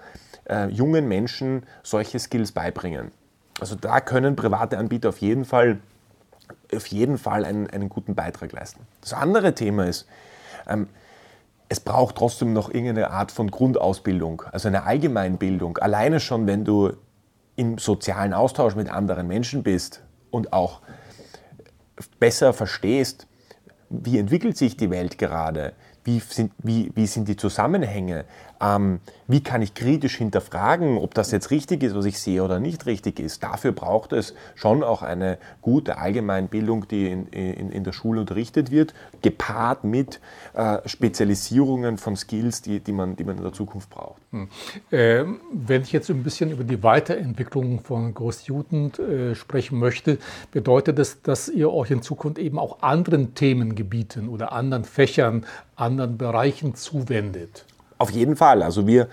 äh, 0.51 0.67
jungen 0.71 1.07
Menschen 1.07 1.63
solche 1.85 2.19
Skills 2.19 2.51
beibringen. 2.51 3.13
Also 3.61 3.77
da 3.77 4.01
können 4.01 4.35
private 4.35 4.77
Anbieter 4.77 5.11
auf 5.11 5.19
jeden 5.19 5.45
Fall, 5.45 5.79
auf 6.75 6.89
jeden 6.89 7.17
Fall 7.17 7.45
einen, 7.45 7.71
einen 7.71 7.89
guten 7.89 8.17
Beitrag 8.17 8.51
leisten. 8.51 8.81
Das 9.03 9.13
andere 9.13 9.55
Thema 9.55 9.87
ist, 9.87 10.09
ähm, 10.67 10.89
es 11.69 11.79
braucht 11.79 12.17
trotzdem 12.17 12.53
noch 12.53 12.71
irgendeine 12.71 13.13
Art 13.13 13.31
von 13.31 13.53
Grundausbildung, 13.53 14.43
also 14.51 14.67
eine 14.67 14.83
Allgemeinbildung. 14.83 15.79
Alleine 15.79 16.19
schon, 16.19 16.49
wenn 16.49 16.65
du 16.65 16.93
im 17.57 17.79
sozialen 17.79 18.33
Austausch 18.33 18.75
mit 18.75 18.89
anderen 18.89 19.27
Menschen 19.27 19.63
bist 19.63 20.03
und 20.31 20.53
auch 20.53 20.83
besser 22.19 22.53
verstehst, 22.53 23.27
wie 23.89 24.19
entwickelt 24.19 24.57
sich 24.57 24.77
die 24.77 24.91
Welt 24.91 25.19
gerade, 25.19 25.73
wie 26.05 26.21
sind, 26.21 26.53
wie, 26.59 26.93
wie 26.95 27.07
sind 27.07 27.29
die 27.29 27.37
Zusammenhänge, 27.37 28.25
ähm, 28.61 29.01
wie 29.29 29.43
kann 29.43 29.63
ich 29.63 29.75
kritisch 29.75 30.17
hinterfragen, 30.17 30.99
ob 30.99 31.15
das 31.15 31.31
jetzt 31.33 31.51
richtig 31.51 31.83
ist, 31.83 31.95
was 31.95 32.05
ich 32.05 32.19
sehe 32.19 32.43
oder 32.43 32.61
nicht 32.61 32.87
richtig 32.87 33.19
ist. 33.19 33.43
Dafür 33.43 33.73
braucht 33.73 34.13
es 34.13 34.35
schon 34.55 34.83
auch 34.83 35.03
eine 35.03 35.39
gute 35.63 35.99
Allgemeinbildung, 35.99 36.87
die 36.89 37.11
in, 37.11 37.27
in, 37.29 37.71
in 37.71 37.85
der 37.85 37.93
Schule 37.93 38.21
unterrichtet 38.21 38.71
wird, 38.71 38.95
gepaart 39.23 39.85
mit 39.85 40.21
äh, 40.55 40.79
Spezialisierungen 40.87 41.99
von 41.99 42.17
Skills, 42.17 42.63
die, 42.63 42.81
die, 42.81 42.93
man, 42.93 43.17
die 43.17 43.25
man 43.25 43.37
in 43.37 43.43
der 43.43 43.53
Zukunft 43.53 43.91
braucht. 43.91 44.21
Hm. 44.33 44.49
Ähm, 44.93 45.41
wenn 45.53 45.83
ich 45.83 45.93
jetzt 45.93 46.11
ein 46.11 46.23
bisschen 46.23 46.51
über 46.51 46.65
die 46.65 46.83
Weiterentwicklung 46.83 47.81
von 47.81 48.15
Großjugend 48.15 48.99
äh, 48.99 49.35
sprechen 49.35 49.79
möchte, 49.79 50.19
bedeutet 50.53 50.99
das, 50.99 51.23
dass 51.23 51.49
ihr 51.49 51.73
euch 51.73 51.91
in 51.91 52.03
Zukunft 52.03 52.39
eben 52.39 52.59
auch 52.59 52.83
anderen 52.83 53.35
Themengebieten 53.35 54.29
oder 54.29 54.53
anderen 54.53 54.85
Fächern, 54.85 55.45
anderen 55.75 56.17
Bereichen 56.17 56.75
zuwendet? 56.75 57.65
Auf 57.99 58.11
jeden 58.11 58.37
Fall. 58.37 58.63
Also 58.63 58.87
wir 58.87 59.09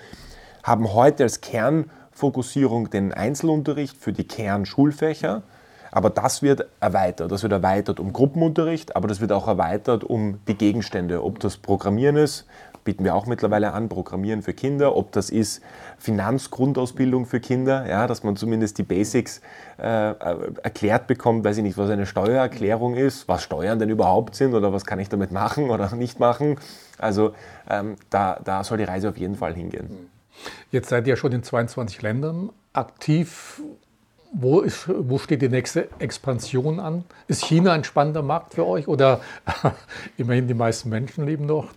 haben 0.63 0.93
heute 0.93 1.23
als 1.23 1.41
Kernfokussierung 1.41 2.89
den 2.89 3.13
Einzelunterricht 3.13 3.97
für 3.97 4.13
die 4.13 4.25
Kernschulfächer. 4.25 5.43
Aber 5.91 6.09
das 6.09 6.41
wird 6.41 6.65
erweitert. 6.79 7.31
Das 7.31 7.43
wird 7.43 7.53
erweitert 7.53 7.99
um 7.99 8.13
Gruppenunterricht, 8.13 8.95
aber 8.95 9.07
das 9.07 9.21
wird 9.21 9.31
auch 9.31 9.47
erweitert 9.47 10.03
um 10.03 10.39
die 10.47 10.55
Gegenstände. 10.55 11.23
Ob 11.23 11.39
das 11.39 11.57
Programmieren 11.57 12.15
ist, 12.15 12.47
bieten 12.83 13.03
wir 13.03 13.15
auch 13.15 13.25
mittlerweile 13.25 13.73
an, 13.73 13.89
Programmieren 13.89 14.41
für 14.41 14.53
Kinder. 14.53 14.95
Ob 14.95 15.11
das 15.11 15.29
ist 15.29 15.61
Finanzgrundausbildung 15.97 17.25
für 17.25 17.39
Kinder, 17.39 17.87
ja, 17.87 18.07
dass 18.07 18.23
man 18.23 18.35
zumindest 18.35 18.77
die 18.77 18.83
Basics 18.83 19.41
äh, 19.77 19.83
erklärt 19.83 21.07
bekommt, 21.07 21.43
weiß 21.45 21.57
ich 21.57 21.63
nicht, 21.63 21.77
was 21.77 21.89
eine 21.89 22.05
Steuererklärung 22.05 22.95
ist, 22.95 23.27
was 23.27 23.43
Steuern 23.43 23.79
denn 23.79 23.89
überhaupt 23.89 24.35
sind 24.35 24.53
oder 24.53 24.73
was 24.73 24.85
kann 24.85 24.99
ich 24.99 25.09
damit 25.09 25.31
machen 25.31 25.69
oder 25.69 25.93
nicht 25.95 26.19
machen. 26.19 26.57
Also 26.97 27.33
ähm, 27.69 27.95
da, 28.09 28.39
da 28.43 28.63
soll 28.63 28.77
die 28.77 28.83
Reise 28.83 29.09
auf 29.09 29.17
jeden 29.17 29.35
Fall 29.35 29.53
hingehen. 29.53 30.09
Jetzt 30.71 30.89
seid 30.89 31.07
ihr 31.07 31.15
schon 31.15 31.31
in 31.31 31.43
22 31.43 32.01
Ländern 32.01 32.49
aktiv. 32.73 33.61
Wo, 34.35 34.61
ist, 34.61 34.89
wo 34.89 35.19
steht 35.19 35.43
die 35.43 35.49
nächste 35.49 35.89
Expansion 35.99 36.79
an? 36.79 37.03
Ist 37.27 37.45
China 37.45 37.73
ein 37.73 37.83
spannender 37.83 38.23
Markt 38.23 38.55
für 38.55 38.65
euch 38.65 38.87
oder 38.87 39.21
immerhin 40.17 40.47
die 40.47 40.55
meisten 40.55 40.89
Menschen 40.89 41.27
leben 41.27 41.47
dort? 41.47 41.69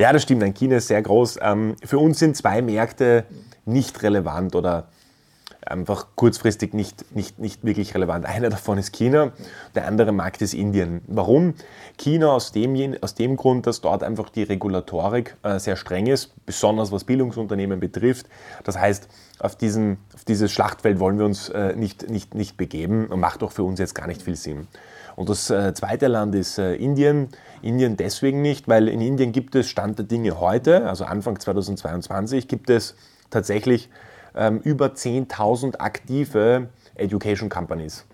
Ja, 0.00 0.14
das 0.14 0.22
stimmt. 0.22 0.54
China 0.56 0.76
ist 0.76 0.88
sehr 0.88 1.02
groß. 1.02 1.40
Ähm, 1.42 1.76
für 1.84 1.98
uns 1.98 2.18
sind 2.18 2.34
zwei 2.34 2.62
Märkte 2.62 3.26
nicht 3.66 4.02
relevant 4.02 4.54
oder 4.54 4.88
einfach 5.60 6.06
kurzfristig 6.14 6.72
nicht, 6.72 7.14
nicht, 7.14 7.38
nicht 7.38 7.66
wirklich 7.66 7.94
relevant. 7.94 8.24
Einer 8.24 8.48
davon 8.48 8.78
ist 8.78 8.92
China, 8.94 9.32
der 9.74 9.86
andere 9.86 10.12
Markt 10.12 10.40
ist 10.40 10.54
Indien. 10.54 11.02
Warum? 11.06 11.52
China 11.98 12.28
aus 12.28 12.50
dem, 12.52 12.96
aus 13.02 13.14
dem 13.14 13.36
Grund, 13.36 13.66
dass 13.66 13.82
dort 13.82 14.02
einfach 14.02 14.30
die 14.30 14.42
Regulatorik 14.42 15.36
äh, 15.42 15.58
sehr 15.58 15.76
streng 15.76 16.06
ist, 16.06 16.32
besonders 16.46 16.90
was 16.92 17.04
Bildungsunternehmen 17.04 17.78
betrifft. 17.78 18.24
Das 18.64 18.78
heißt, 18.78 19.06
auf, 19.38 19.54
diesen, 19.54 19.98
auf 20.14 20.24
dieses 20.24 20.50
Schlachtfeld 20.50 20.98
wollen 20.98 21.18
wir 21.18 21.26
uns 21.26 21.50
äh, 21.50 21.76
nicht, 21.76 22.08
nicht, 22.08 22.34
nicht 22.34 22.56
begeben 22.56 23.08
und 23.08 23.20
macht 23.20 23.42
auch 23.42 23.52
für 23.52 23.64
uns 23.64 23.78
jetzt 23.78 23.94
gar 23.94 24.06
nicht 24.06 24.22
viel 24.22 24.36
Sinn. 24.36 24.66
Und 25.16 25.28
das 25.28 25.50
äh, 25.50 25.74
zweite 25.74 26.08
Land 26.08 26.34
ist 26.34 26.58
äh, 26.58 26.74
Indien. 26.74 27.28
Indien 27.62 27.96
deswegen 27.96 28.42
nicht, 28.42 28.68
weil 28.68 28.88
in 28.88 29.00
Indien 29.00 29.32
gibt 29.32 29.54
es 29.54 29.68
Stand 29.68 29.98
der 29.98 30.06
Dinge 30.06 30.40
heute, 30.40 30.86
also 30.86 31.04
Anfang 31.04 31.38
2022, 31.38 32.48
gibt 32.48 32.70
es 32.70 32.94
tatsächlich 33.30 33.90
ähm, 34.34 34.60
über 34.60 34.86
10.000 34.86 35.78
aktive 35.78 36.68
Education 36.94 37.48
Companies. 37.48 38.04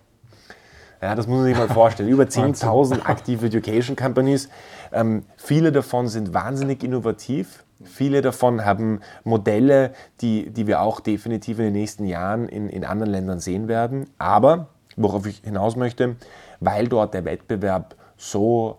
Ja, 1.02 1.14
das 1.14 1.26
muss 1.26 1.38
man 1.38 1.46
sich 1.46 1.56
mal 1.56 1.68
vorstellen. 1.72 2.08
Über 2.08 2.24
10.000 2.24 3.04
aktive 3.04 3.46
Education 3.46 3.96
Companies. 3.96 4.48
Ähm, 4.92 5.24
viele 5.36 5.72
davon 5.72 6.08
sind 6.08 6.34
wahnsinnig 6.34 6.82
innovativ. 6.82 7.64
Viele 7.84 8.22
davon 8.22 8.64
haben 8.64 9.00
Modelle, 9.24 9.92
die, 10.22 10.50
die 10.50 10.66
wir 10.66 10.80
auch 10.80 11.00
definitiv 11.00 11.58
in 11.58 11.66
den 11.66 11.74
nächsten 11.74 12.06
Jahren 12.06 12.48
in, 12.48 12.70
in 12.70 12.84
anderen 12.84 13.12
Ländern 13.12 13.40
sehen 13.40 13.68
werden. 13.68 14.08
Aber, 14.18 14.68
worauf 14.96 15.26
ich 15.26 15.42
hinaus 15.44 15.76
möchte, 15.76 16.16
weil 16.60 16.88
dort 16.88 17.14
der 17.14 17.24
Wettbewerb 17.24 17.96
so 18.16 18.78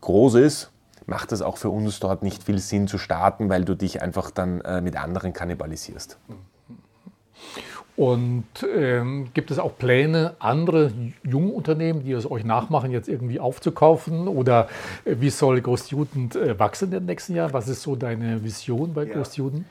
groß 0.00 0.34
ist, 0.36 0.70
macht 1.06 1.32
es 1.32 1.42
auch 1.42 1.56
für 1.56 1.70
uns 1.70 2.00
dort 2.00 2.22
nicht 2.22 2.42
viel 2.42 2.58
Sinn 2.58 2.86
zu 2.86 2.98
starten, 2.98 3.48
weil 3.48 3.64
du 3.64 3.74
dich 3.74 4.02
einfach 4.02 4.30
dann 4.30 4.60
äh, 4.60 4.80
mit 4.80 4.96
anderen 4.96 5.32
kannibalisierst. 5.32 6.18
Und 7.96 8.46
ähm, 8.76 9.28
gibt 9.34 9.50
es 9.50 9.58
auch 9.58 9.76
Pläne, 9.76 10.36
andere 10.38 10.92
Jungunternehmen, 11.24 12.04
die 12.04 12.12
es 12.12 12.30
euch 12.30 12.44
nachmachen, 12.44 12.92
jetzt 12.92 13.08
irgendwie 13.08 13.40
aufzukaufen? 13.40 14.28
Oder 14.28 14.68
äh, 15.04 15.16
wie 15.18 15.30
soll 15.30 15.60
Großjuden 15.60 16.30
äh, 16.32 16.56
wachsen 16.60 16.84
in 16.84 16.90
den 16.92 17.06
nächsten 17.06 17.34
Jahren? 17.34 17.52
Was 17.52 17.66
ist 17.66 17.82
so 17.82 17.96
deine 17.96 18.44
Vision 18.44 18.94
bei 18.94 19.04
ja. 19.04 19.14
Großjuden? 19.14 19.64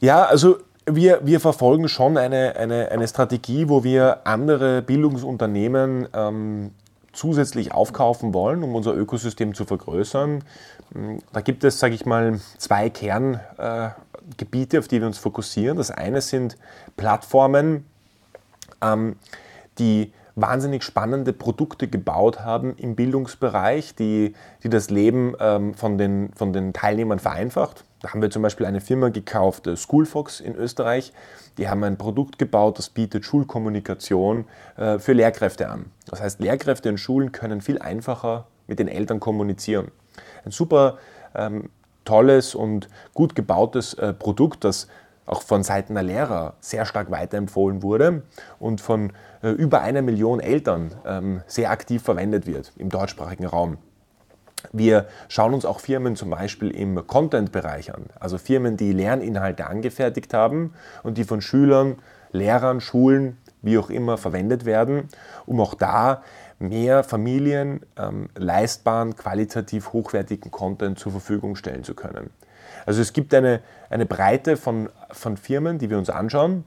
Ja, 0.00 0.24
also 0.24 0.58
wir, 0.86 1.20
wir 1.24 1.40
verfolgen 1.40 1.88
schon 1.88 2.16
eine, 2.16 2.56
eine, 2.56 2.90
eine 2.90 3.08
Strategie, 3.08 3.68
wo 3.68 3.84
wir 3.84 4.26
andere 4.26 4.82
Bildungsunternehmen 4.82 6.08
ähm, 6.14 6.70
zusätzlich 7.12 7.72
aufkaufen 7.72 8.32
wollen, 8.32 8.62
um 8.62 8.74
unser 8.74 8.94
Ökosystem 8.94 9.54
zu 9.54 9.64
vergrößern. 9.64 10.44
Hm, 10.92 11.22
da 11.32 11.40
gibt 11.40 11.64
es, 11.64 11.80
sage 11.80 11.94
ich 11.94 12.06
mal, 12.06 12.38
zwei 12.58 12.88
Kerngebiete, 12.90 14.76
äh, 14.76 14.78
auf 14.78 14.88
die 14.88 15.00
wir 15.00 15.06
uns 15.06 15.18
fokussieren. 15.18 15.76
Das 15.76 15.90
eine 15.90 16.20
sind 16.20 16.56
Plattformen, 16.96 17.84
ähm, 18.80 19.16
die 19.78 20.12
wahnsinnig 20.36 20.84
spannende 20.84 21.32
Produkte 21.32 21.88
gebaut 21.88 22.40
haben 22.40 22.76
im 22.76 22.94
Bildungsbereich, 22.94 23.94
die, 23.94 24.34
die 24.62 24.68
das 24.68 24.90
Leben 24.90 25.34
ähm, 25.40 25.74
von, 25.74 25.98
den, 25.98 26.30
von 26.34 26.52
den 26.52 26.72
Teilnehmern 26.74 27.18
vereinfacht. 27.18 27.85
Da 28.00 28.10
haben 28.10 28.20
wir 28.20 28.30
zum 28.30 28.42
Beispiel 28.42 28.66
eine 28.66 28.80
Firma 28.80 29.08
gekauft, 29.08 29.68
Schoolfox 29.74 30.40
in 30.40 30.54
Österreich. 30.54 31.12
Die 31.58 31.68
haben 31.68 31.82
ein 31.84 31.96
Produkt 31.96 32.38
gebaut, 32.38 32.78
das 32.78 32.90
bietet 32.90 33.24
Schulkommunikation 33.24 34.44
äh, 34.76 34.98
für 34.98 35.14
Lehrkräfte 35.14 35.70
an. 35.70 35.86
Das 36.06 36.20
heißt, 36.20 36.40
Lehrkräfte 36.40 36.88
in 36.88 36.98
Schulen 36.98 37.32
können 37.32 37.62
viel 37.62 37.78
einfacher 37.78 38.46
mit 38.66 38.78
den 38.78 38.88
Eltern 38.88 39.18
kommunizieren. 39.18 39.90
Ein 40.44 40.50
super 40.50 40.98
ähm, 41.34 41.70
tolles 42.04 42.54
und 42.54 42.88
gut 43.14 43.34
gebautes 43.34 43.94
äh, 43.94 44.12
Produkt, 44.12 44.64
das 44.64 44.88
auch 45.26 45.42
von 45.42 45.62
Seiten 45.62 45.94
der 45.94 46.04
Lehrer 46.04 46.54
sehr 46.60 46.86
stark 46.86 47.10
weiterempfohlen 47.10 47.82
wurde 47.82 48.22
und 48.58 48.80
von 48.80 49.12
äh, 49.42 49.50
über 49.50 49.80
einer 49.80 50.02
Million 50.02 50.40
Eltern 50.40 50.94
ähm, 51.04 51.42
sehr 51.46 51.70
aktiv 51.70 52.02
verwendet 52.02 52.46
wird 52.46 52.72
im 52.76 52.90
deutschsprachigen 52.90 53.46
Raum. 53.46 53.78
Wir 54.72 55.06
schauen 55.28 55.54
uns 55.54 55.64
auch 55.64 55.80
Firmen 55.80 56.16
zum 56.16 56.30
Beispiel 56.30 56.70
im 56.70 57.06
Content-Bereich 57.06 57.94
an, 57.94 58.06
also 58.18 58.38
Firmen, 58.38 58.76
die 58.76 58.92
Lerninhalte 58.92 59.66
angefertigt 59.66 60.34
haben 60.34 60.74
und 61.02 61.18
die 61.18 61.24
von 61.24 61.40
Schülern, 61.40 61.96
Lehrern, 62.32 62.80
Schulen, 62.80 63.38
wie 63.62 63.78
auch 63.78 63.90
immer 63.90 64.18
verwendet 64.18 64.64
werden, 64.64 65.08
um 65.46 65.60
auch 65.60 65.74
da 65.74 66.22
mehr 66.58 67.04
Familien 67.04 67.80
ähm, 67.98 68.28
leistbaren, 68.34 69.16
qualitativ 69.16 69.92
hochwertigen 69.92 70.50
Content 70.50 70.98
zur 70.98 71.12
Verfügung 71.12 71.56
stellen 71.56 71.84
zu 71.84 71.94
können. 71.94 72.30
Also 72.86 73.02
es 73.02 73.12
gibt 73.12 73.34
eine, 73.34 73.60
eine 73.90 74.06
Breite 74.06 74.56
von, 74.56 74.88
von 75.10 75.36
Firmen, 75.36 75.78
die 75.78 75.90
wir 75.90 75.98
uns 75.98 76.08
anschauen, 76.10 76.64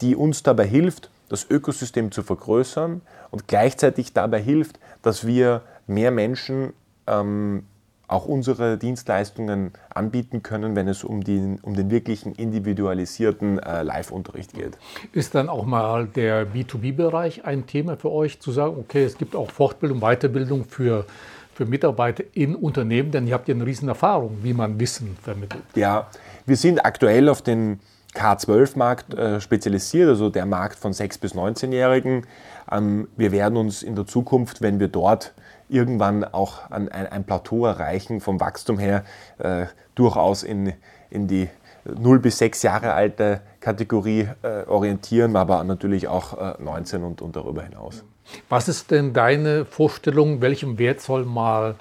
die 0.00 0.16
uns 0.16 0.42
dabei 0.42 0.66
hilft, 0.66 1.10
das 1.28 1.48
Ökosystem 1.48 2.12
zu 2.12 2.22
vergrößern 2.22 3.00
und 3.30 3.48
gleichzeitig 3.48 4.12
dabei 4.12 4.40
hilft, 4.40 4.78
dass 5.02 5.26
wir 5.26 5.62
mehr 5.86 6.10
Menschen 6.10 6.72
ähm, 7.06 7.64
auch 8.06 8.26
unsere 8.26 8.76
Dienstleistungen 8.76 9.72
anbieten 9.92 10.42
können, 10.42 10.76
wenn 10.76 10.88
es 10.88 11.04
um 11.04 11.24
den, 11.24 11.58
um 11.60 11.74
den 11.74 11.90
wirklichen 11.90 12.34
individualisierten 12.34 13.58
äh, 13.58 13.82
Live-Unterricht 13.82 14.52
geht. 14.52 14.76
Ist 15.12 15.34
dann 15.34 15.48
auch 15.48 15.64
mal 15.64 16.06
der 16.06 16.46
B2B-Bereich 16.46 17.44
ein 17.44 17.66
Thema 17.66 17.96
für 17.96 18.12
euch, 18.12 18.40
zu 18.40 18.52
sagen, 18.52 18.76
okay, 18.78 19.04
es 19.04 19.16
gibt 19.16 19.34
auch 19.34 19.50
Fortbildung, 19.50 20.00
Weiterbildung 20.00 20.64
für, 20.64 21.06
für 21.54 21.64
Mitarbeiter 21.64 22.24
in 22.34 22.54
Unternehmen, 22.54 23.10
denn 23.10 23.26
ihr 23.26 23.34
habt 23.34 23.48
ja 23.48 23.54
eine 23.54 23.64
riesen 23.64 23.88
Erfahrung, 23.88 24.38
wie 24.42 24.52
man 24.52 24.78
Wissen 24.78 25.16
vermittelt. 25.22 25.62
Ja, 25.74 26.08
wir 26.44 26.56
sind 26.56 26.84
aktuell 26.84 27.28
auf 27.30 27.40
den 27.40 27.80
K12-Markt 28.14 29.14
äh, 29.14 29.40
spezialisiert, 29.40 30.08
also 30.08 30.30
der 30.30 30.46
Markt 30.46 30.78
von 30.78 30.92
6- 30.92 31.20
bis 31.20 31.34
19-Jährigen. 31.34 32.26
Ähm, 32.70 33.08
wir 33.16 33.32
werden 33.32 33.56
uns 33.56 33.82
in 33.82 33.96
der 33.96 34.06
Zukunft, 34.06 34.62
wenn 34.62 34.78
wir 34.78 34.88
dort 34.88 35.32
irgendwann 35.68 36.24
auch 36.24 36.70
an 36.70 36.88
ein, 36.88 37.06
ein 37.06 37.24
Plateau 37.24 37.66
erreichen, 37.66 38.20
vom 38.20 38.40
Wachstum 38.40 38.78
her 38.78 39.04
äh, 39.38 39.66
durchaus 39.94 40.42
in, 40.42 40.72
in 41.10 41.26
die 41.26 41.48
0 41.84 42.18
bis 42.18 42.38
6 42.38 42.62
Jahre 42.62 42.92
alte 42.94 43.40
Kategorie 43.60 44.28
äh, 44.42 44.64
orientieren, 44.66 45.36
aber 45.36 45.62
natürlich 45.64 46.08
auch 46.08 46.56
äh, 46.58 46.62
19 46.62 47.02
und, 47.02 47.22
und 47.22 47.36
darüber 47.36 47.62
hinaus. 47.62 48.04
Was 48.48 48.68
ist 48.68 48.90
denn 48.90 49.12
deine 49.12 49.64
Vorstellung, 49.64 50.40
welchem 50.40 50.78
Wert 50.78 51.00
soll 51.00 51.24
mal 51.24 51.74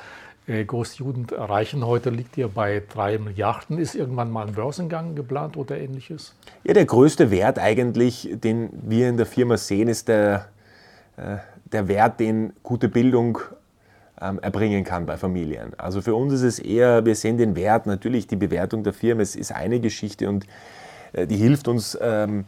äh, 0.46 0.66
Großjugend 0.66 1.32
erreichen? 1.32 1.86
Heute 1.86 2.10
liegt 2.10 2.38
ihr 2.38 2.50
bei 2.50 2.84
3 2.94 3.18
Milliarden. 3.20 3.78
Ist 3.78 3.96
irgendwann 3.96 4.30
mal 4.30 4.48
ein 4.48 4.54
Börsengang 4.54 5.16
geplant 5.16 5.56
oder 5.56 5.78
ähnliches? 5.78 6.36
Ja, 6.66 6.74
der 6.74 6.86
größte 6.86 7.32
Wert 7.32 7.60
eigentlich, 7.60 8.30
den 8.34 8.70
wir 8.74 9.08
in 9.08 9.18
der 9.18 9.26
Firma 9.26 9.56
sehen, 9.56 9.88
ist 9.88 10.10
der, 10.10 10.50
äh, 11.16 11.38
der 11.72 11.88
Wert, 11.88 12.20
den 12.20 12.54
gute 12.62 12.90
Bildung 12.90 13.40
ähm, 14.24 14.40
erbringen 14.40 14.84
kann 14.84 15.06
bei 15.06 15.18
Familien. 15.18 15.74
Also 15.78 16.02
für 16.02 16.16
uns 16.16 16.34
ist 16.34 16.44
es 16.44 16.60
eher, 16.60 17.06
wir 17.06 17.16
sehen 17.16 17.38
den 17.38 17.56
Wert, 17.56 17.86
natürlich 17.86 18.28
die 18.28 18.36
Bewertung 18.36 18.84
der 18.84 18.94
Firma, 18.94 19.22
es 19.22 19.36
ist 19.36 19.52
eine 19.52 19.80
Geschichte 19.80 20.30
und 20.30 20.48
äh, 21.12 21.28
die 21.28 21.38
hilft 21.38 21.68
uns, 21.68 21.98
ähm, 22.02 22.46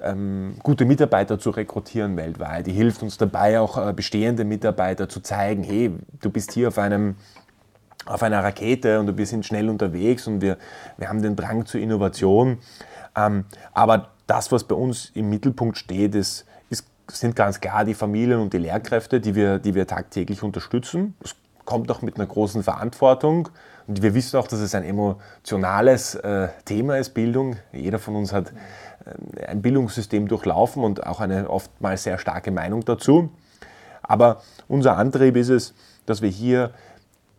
ähm, 0.00 0.54
gute 0.62 0.84
Mitarbeiter 0.84 1.38
zu 1.38 1.50
rekrutieren 1.50 2.16
weltweit. 2.16 2.66
Die 2.66 2.72
hilft 2.72 3.02
uns 3.02 3.18
dabei, 3.18 3.60
auch 3.60 3.76
äh, 3.76 3.92
bestehende 3.92 4.44
Mitarbeiter 4.44 5.08
zu 5.08 5.20
zeigen, 5.20 5.64
hey, 5.64 5.92
du 6.20 6.30
bist 6.30 6.52
hier 6.52 6.68
auf 6.68 6.78
einem 6.78 7.16
auf 8.06 8.22
einer 8.22 8.42
Rakete 8.42 9.00
und 9.00 9.18
wir 9.18 9.26
sind 9.26 9.44
schnell 9.44 9.68
unterwegs 9.68 10.26
und 10.26 10.40
wir, 10.40 10.56
wir 10.96 11.10
haben 11.10 11.20
den 11.20 11.36
Drang 11.36 11.66
zur 11.66 11.80
Innovation. 11.80 12.56
Ähm, 13.14 13.44
aber 13.74 14.10
das, 14.26 14.50
was 14.50 14.64
bei 14.64 14.74
uns 14.74 15.10
im 15.14 15.28
Mittelpunkt 15.28 15.76
steht, 15.76 16.14
ist, 16.14 16.46
sind 17.10 17.36
ganz 17.36 17.60
klar 17.60 17.84
die 17.84 17.94
Familien 17.94 18.40
und 18.40 18.52
die 18.52 18.58
Lehrkräfte, 18.58 19.20
die 19.20 19.34
wir, 19.34 19.58
die 19.58 19.74
wir 19.74 19.86
tagtäglich 19.86 20.42
unterstützen. 20.42 21.14
Das 21.20 21.34
kommt 21.64 21.90
auch 21.90 22.02
mit 22.02 22.16
einer 22.16 22.26
großen 22.26 22.62
Verantwortung. 22.62 23.48
Und 23.86 24.02
wir 24.02 24.14
wissen 24.14 24.36
auch, 24.38 24.46
dass 24.46 24.60
es 24.60 24.74
ein 24.74 24.84
emotionales 24.84 26.14
äh, 26.14 26.48
Thema 26.64 26.98
ist, 26.98 27.10
Bildung. 27.10 27.56
Jeder 27.72 27.98
von 27.98 28.16
uns 28.16 28.32
hat 28.32 28.52
äh, 29.36 29.46
ein 29.46 29.62
Bildungssystem 29.62 30.28
durchlaufen 30.28 30.84
und 30.84 31.06
auch 31.06 31.20
eine 31.20 31.48
oftmals 31.48 32.04
sehr 32.04 32.18
starke 32.18 32.50
Meinung 32.50 32.84
dazu. 32.84 33.30
Aber 34.02 34.42
unser 34.66 34.96
Antrieb 34.96 35.36
ist 35.36 35.48
es, 35.48 35.74
dass 36.06 36.22
wir 36.22 36.30
hier 36.30 36.72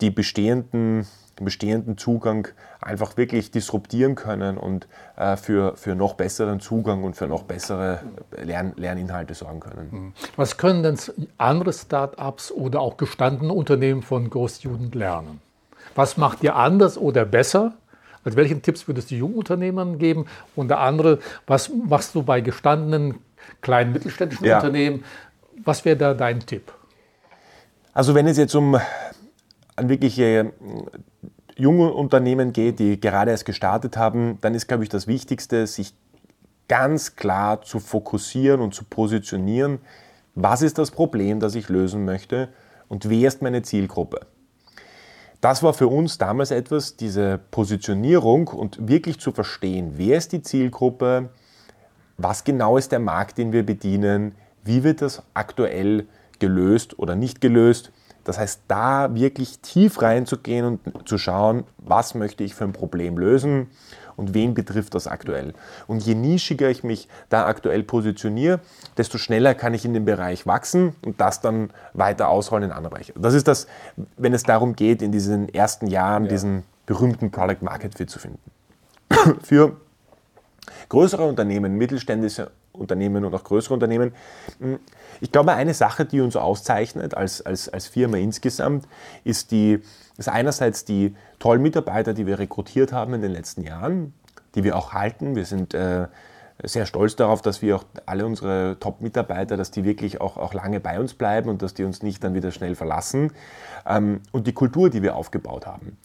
die 0.02 0.12
bestehenden 0.12 1.08
den 1.40 1.46
bestehenden 1.46 1.98
Zugang 1.98 2.48
einfach 2.82 3.18
wirklich 3.18 3.52
disruptieren 3.52 4.16
können 4.16 4.58
und 4.58 4.88
äh, 5.16 5.38
für, 5.38 5.76
für 5.76 5.96
noch 5.96 6.14
besseren 6.14 6.60
Zugang 6.60 7.04
und 7.04 7.16
für 7.16 7.28
noch 7.28 7.44
bessere 7.44 8.02
Lern, 8.44 8.74
Lerninhalte 8.76 9.34
sorgen 9.34 9.60
können. 9.60 9.88
Mhm. 9.92 10.14
Was 10.36 10.58
können 10.58 10.84
denn 10.84 10.98
andere 11.38 11.74
Start-ups 11.74 12.52
oder 12.52 12.82
auch 12.82 12.98
gestandene 12.98 13.54
Unternehmen 13.54 14.02
von 14.02 14.30
Großjugend 14.30 14.96
lernen? 14.96 15.42
Was 15.96 16.18
macht 16.18 16.44
ihr 16.44 16.56
anders 16.56 16.98
oder 16.98 17.26
besser? 17.26 17.74
Also 18.24 18.38
welchen 18.38 18.62
Tipps 18.62 18.88
würdest 18.88 19.12
du 19.12 19.16
Jungunternehmern 19.16 19.98
geben? 19.98 20.26
Und 20.56 20.68
der 20.68 20.80
andere, 20.80 21.20
was 21.48 21.70
machst 21.70 22.16
du 22.16 22.24
bei 22.24 22.42
gestandenen 22.42 23.16
kleinen 23.62 23.94
mittelständischen 23.94 24.46
ja. 24.46 24.58
Unternehmen? 24.58 25.04
Was 25.64 25.86
wäre 25.86 25.98
da 25.98 26.14
dein 26.14 26.40
Tipp? 26.42 26.72
Also 27.94 28.16
wenn 28.16 28.28
es 28.28 28.38
jetzt 28.38 28.56
um 28.56 28.80
an 29.80 29.90
wirkliche 29.90 30.54
junge 31.56 31.92
Unternehmen 31.92 32.54
geht, 32.54 32.80
die 32.80 33.00
gerade 33.00 33.32
erst 33.32 33.46
gestartet 33.46 33.98
haben, 33.98 34.38
dann 34.42 34.56
ist, 34.56 34.68
glaube 34.68 34.84
ich, 34.84 34.90
das 34.90 35.08
Wichtigste, 35.08 35.68
sich 35.68 35.94
ganz 36.68 37.16
klar 37.16 37.62
zu 37.64 37.80
fokussieren 37.80 38.62
und 38.62 38.74
zu 38.74 38.84
positionieren, 38.86 39.80
was 40.36 40.62
ist 40.62 40.78
das 40.78 40.92
Problem, 40.92 41.40
das 41.40 41.56
ich 41.56 41.68
lösen 41.68 42.06
möchte? 42.06 42.50
Und 42.88 43.10
wer 43.10 43.28
ist 43.28 43.42
meine 43.42 43.62
Zielgruppe. 43.62 44.22
Das 45.42 45.64
war 45.64 45.74
für 45.74 45.88
uns 45.88 46.18
damals 46.18 46.52
etwas, 46.52 46.96
diese 46.96 47.40
Positionierung 47.52 48.48
und 48.48 48.88
wirklich 48.88 49.20
zu 49.20 49.32
verstehen, 49.32 49.94
wer 49.96 50.18
ist 50.18 50.32
die 50.32 50.42
Zielgruppe, 50.42 51.30
was 52.18 52.44
genau 52.44 52.78
ist 52.78 52.92
der 52.92 53.00
Markt, 53.00 53.38
den 53.38 53.54
wir 53.54 53.66
bedienen, 53.66 54.36
wie 54.64 54.84
wird 54.84 55.02
das 55.02 55.24
aktuell 55.34 56.08
gelöst 56.40 57.00
oder 57.00 57.16
nicht 57.16 57.42
gelöst 57.42 57.92
das 58.24 58.38
heißt, 58.38 58.62
da 58.68 59.14
wirklich 59.14 59.60
tief 59.60 60.02
reinzugehen 60.02 60.66
und 60.66 61.08
zu 61.08 61.18
schauen, 61.18 61.64
was 61.78 62.16
möchte 62.16 62.44
ich 62.44 62.54
für 62.54 62.64
ein 62.64 62.74
Problem 62.74 63.18
lösen 63.18 63.68
und 64.20 64.34
wen 64.34 64.54
betrifft 64.54 64.94
das 64.96 65.08
aktuell. 65.08 65.54
Und 65.88 66.04
je 66.06 66.14
nischiger 66.14 66.70
ich 66.70 66.84
mich 66.84 67.08
da 67.30 67.46
aktuell 67.46 67.84
positioniere, 67.84 68.60
desto 68.98 69.18
schneller 69.18 69.56
kann 69.56 69.74
ich 69.74 69.86
in 69.86 69.94
dem 69.94 70.06
Bereich 70.06 70.46
wachsen 70.46 70.94
und 71.06 71.22
das 71.22 71.42
dann 71.42 71.72
weiter 71.94 72.28
ausrollen 72.28 72.70
in 72.70 72.72
andere 72.76 72.92
Bereiche. 72.92 73.14
Das 73.18 73.34
ist 73.34 73.48
das, 73.48 73.68
wenn 74.18 74.34
es 74.34 74.44
darum 74.44 74.76
geht, 74.76 75.02
in 75.02 75.12
diesen 75.12 75.48
ersten 75.50 75.88
Jahren 75.88 76.26
ja. 76.26 76.30
diesen 76.30 76.64
berühmten 76.86 77.32
Product 77.32 77.62
Market 77.62 77.96
Fit 77.96 78.10
zu 78.10 78.20
finden. 78.20 78.40
Für 79.42 79.78
größere 80.90 81.24
Unternehmen, 81.24 81.76
mittelständische 81.76 82.52
Unternehmen 82.72 83.26
und 83.26 83.34
auch 83.34 83.44
größere 83.44 83.74
Unternehmen. 83.74 84.14
Hm, 84.60 84.80
ich 85.22 85.32
glaube, 85.32 85.54
eine 85.54 85.74
Sache, 85.74 86.06
die 86.06 86.22
uns 86.22 86.36
auszeichnet 86.36 87.14
als, 87.16 87.42
als, 87.42 87.70
als 87.70 87.88
Firma 87.88 88.18
insgesamt, 88.18 88.88
ist, 89.24 89.52
die, 89.52 89.80
ist 90.18 90.30
einerseits 90.30 90.86
die 90.86 91.16
tollen 91.40 91.62
Mitarbeiter, 91.62 92.14
die 92.14 92.26
wir 92.26 92.40
rekrutiert 92.40 92.94
haben 92.94 93.14
in 93.14 93.22
den 93.22 93.32
letzten 93.32 93.64
Jahren, 93.64 94.14
die 94.56 94.64
wir 94.64 94.76
auch 94.78 94.94
halten. 94.94 95.36
Wir 95.36 95.46
sind 95.46 95.74
äh, 95.74 96.08
sehr 96.64 96.86
stolz 96.86 97.16
darauf, 97.16 97.42
dass 97.42 97.62
wir 97.62 97.78
auch 97.78 97.86
alle 98.06 98.26
unsere 98.26 98.78
Top-Mitarbeiter, 98.80 99.58
dass 99.58 99.72
die 99.72 99.84
wirklich 99.84 100.20
auch, 100.20 100.38
auch 100.38 100.54
lange 100.54 100.80
bei 100.80 101.00
uns 101.00 101.14
bleiben 101.14 101.50
und 101.50 101.62
dass 101.62 101.74
die 101.74 101.84
uns 101.84 102.04
nicht 102.04 102.24
dann 102.24 102.34
wieder 102.34 102.52
schnell 102.52 102.76
verlassen. 102.76 103.32
Ähm, 103.86 104.22
und 104.32 104.48
die 104.48 104.54
Kultur, 104.54 104.90
die 104.90 105.02
wir 105.02 105.16
aufgebaut 105.16 105.66
haben. 105.66 105.98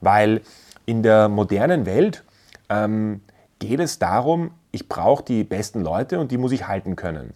Weil 0.00 0.42
in 0.84 1.02
der 1.02 1.28
modernen 1.28 1.86
Welt 1.86 2.24
ähm, 2.68 3.20
geht 3.68 3.80
es 3.80 3.98
darum, 3.98 4.50
ich 4.72 4.88
brauche 4.88 5.24
die 5.24 5.44
besten 5.44 5.82
Leute 5.82 6.18
und 6.18 6.30
die 6.30 6.38
muss 6.38 6.52
ich 6.52 6.66
halten 6.66 6.96
können. 6.96 7.32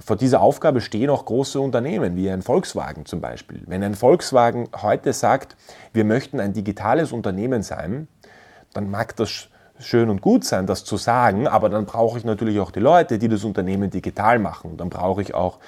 Vor 0.00 0.16
dieser 0.16 0.40
Aufgabe 0.40 0.80
stehen 0.80 1.10
auch 1.10 1.24
große 1.24 1.60
Unternehmen, 1.60 2.16
wie 2.16 2.30
ein 2.30 2.42
Volkswagen 2.42 3.04
zum 3.04 3.20
Beispiel. 3.20 3.62
Wenn 3.66 3.82
ein 3.82 3.94
Volkswagen 3.94 4.68
heute 4.80 5.12
sagt, 5.12 5.56
wir 5.92 6.04
möchten 6.04 6.40
ein 6.40 6.52
digitales 6.52 7.12
Unternehmen 7.12 7.62
sein, 7.62 8.08
dann 8.72 8.90
mag 8.90 9.16
das 9.16 9.48
schön 9.80 10.08
und 10.08 10.22
gut 10.22 10.44
sein, 10.44 10.66
das 10.66 10.84
zu 10.84 10.96
sagen, 10.96 11.46
aber 11.46 11.68
dann 11.68 11.84
brauche 11.84 12.18
ich 12.18 12.24
natürlich 12.24 12.60
auch 12.60 12.70
die 12.70 12.80
Leute, 12.80 13.18
die 13.18 13.28
das 13.28 13.44
Unternehmen 13.44 13.90
digital 13.90 14.38
machen. 14.38 14.76
Dann 14.76 14.88
brauche 14.88 15.20
ich 15.20 15.34
auch 15.34 15.58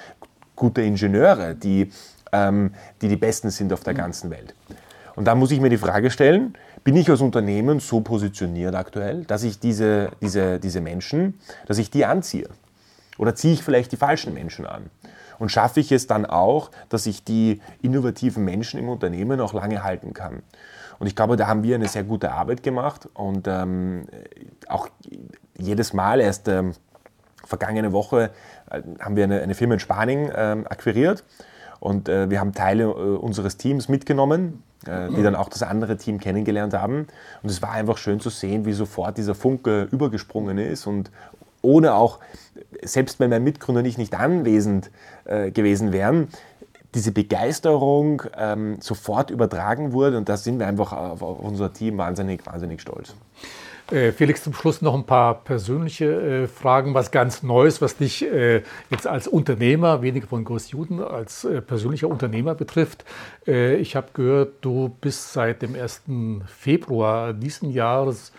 gute 0.55 0.81
Ingenieure, 0.81 1.53
die, 1.53 1.91
ähm, 2.31 2.73
die 3.01 3.07
die 3.07 3.17
Besten 3.17 3.49
sind 3.49 3.71
auf 3.73 3.83
der 3.83 3.93
ganzen 3.93 4.31
Welt. 4.31 4.55
Und 5.15 5.25
da 5.25 5.35
muss 5.35 5.51
ich 5.51 5.59
mir 5.59 5.69
die 5.69 5.77
Frage 5.77 6.09
stellen, 6.09 6.55
bin 6.83 6.95
ich 6.95 7.09
als 7.09 7.21
Unternehmen 7.21 7.79
so 7.79 8.01
positioniert 8.01 8.75
aktuell, 8.75 9.23
dass 9.25 9.43
ich 9.43 9.59
diese, 9.59 10.11
diese, 10.21 10.59
diese 10.59 10.81
Menschen, 10.81 11.39
dass 11.67 11.77
ich 11.77 11.91
die 11.91 12.05
anziehe? 12.05 12.49
Oder 13.17 13.35
ziehe 13.35 13.53
ich 13.53 13.63
vielleicht 13.63 13.91
die 13.91 13.97
falschen 13.97 14.33
Menschen 14.33 14.65
an? 14.65 14.89
Und 15.37 15.51
schaffe 15.51 15.79
ich 15.79 15.91
es 15.91 16.07
dann 16.07 16.25
auch, 16.25 16.71
dass 16.89 17.05
ich 17.05 17.23
die 17.23 17.61
innovativen 17.81 18.43
Menschen 18.45 18.79
im 18.79 18.89
Unternehmen 18.89 19.39
auch 19.39 19.53
lange 19.53 19.83
halten 19.83 20.13
kann? 20.13 20.43
Und 20.99 21.07
ich 21.07 21.15
glaube, 21.15 21.35
da 21.35 21.47
haben 21.47 21.63
wir 21.63 21.75
eine 21.75 21.87
sehr 21.87 22.03
gute 22.03 22.31
Arbeit 22.31 22.61
gemacht 22.61 23.09
und 23.15 23.47
ähm, 23.47 24.05
auch 24.67 24.87
jedes 25.57 25.93
Mal 25.93 26.19
erst 26.19 26.47
ähm, 26.47 26.73
vergangene 27.43 27.91
Woche 27.91 28.29
äh, 28.69 28.81
haben 28.99 29.15
wir 29.15 29.23
eine, 29.23 29.41
eine 29.41 29.55
Firma 29.55 29.75
in 29.75 29.79
Spanien 29.79 30.31
ähm, 30.35 30.67
akquiriert 30.67 31.23
und 31.79 32.07
äh, 32.07 32.29
wir 32.29 32.39
haben 32.39 32.53
Teile 32.53 32.83
äh, 32.83 32.87
unseres 32.87 33.57
Teams 33.57 33.89
mitgenommen 33.89 34.61
die 34.85 35.21
dann 35.21 35.35
auch 35.35 35.49
das 35.49 35.63
andere 35.63 35.97
Team 35.97 36.19
kennengelernt 36.19 36.73
haben. 36.73 37.07
Und 37.43 37.49
es 37.49 37.61
war 37.61 37.71
einfach 37.71 37.97
schön 37.97 38.19
zu 38.19 38.29
sehen, 38.29 38.65
wie 38.65 38.73
sofort 38.73 39.17
dieser 39.17 39.35
Funke 39.35 39.87
übergesprungen 39.91 40.57
ist 40.57 40.87
und 40.87 41.11
ohne 41.61 41.93
auch, 41.93 42.19
selbst 42.81 43.19
wenn 43.19 43.29
mein 43.29 43.43
Mitgründer 43.43 43.83
nicht, 43.83 43.97
nicht 43.97 44.15
anwesend 44.15 44.89
äh, 45.25 45.51
gewesen 45.51 45.91
wären, 45.91 46.29
diese 46.95 47.11
Begeisterung 47.11 48.23
ähm, 48.35 48.77
sofort 48.81 49.29
übertragen 49.29 49.93
wurde 49.93 50.17
und 50.17 50.27
da 50.27 50.35
sind 50.35 50.59
wir 50.59 50.67
einfach 50.67 50.91
auf, 50.91 51.21
auf 51.21 51.39
unser 51.39 51.71
Team 51.71 51.97
wahnsinnig, 51.97 52.45
wahnsinnig 52.45 52.81
stolz. 52.81 53.13
Äh, 53.91 54.13
Felix, 54.13 54.43
zum 54.43 54.53
Schluss 54.53 54.81
noch 54.81 54.93
ein 54.93 55.05
paar 55.05 55.43
persönliche 55.43 56.05
äh, 56.05 56.47
Fragen, 56.47 56.93
was 56.93 57.11
ganz 57.11 57.43
Neues, 57.43 57.81
was 57.81 57.97
dich 57.97 58.25
äh, 58.25 58.63
jetzt 58.89 59.05
als 59.05 59.27
Unternehmer, 59.27 60.01
weniger 60.01 60.27
von 60.27 60.45
Großjuden, 60.45 61.03
als 61.03 61.47
persönlicher 61.67 62.07
Unternehmer 62.07 62.55
betrifft. 62.55 63.03
Ich 63.45 63.95
habe 63.95 64.07
gehört, 64.13 64.53
du 64.61 64.89
bist 65.01 65.33
seit 65.33 65.61
dem 65.61 65.75
1. 65.75 66.03
Februar 66.45 67.33
diesen 67.33 67.71
Jahres 67.71 68.31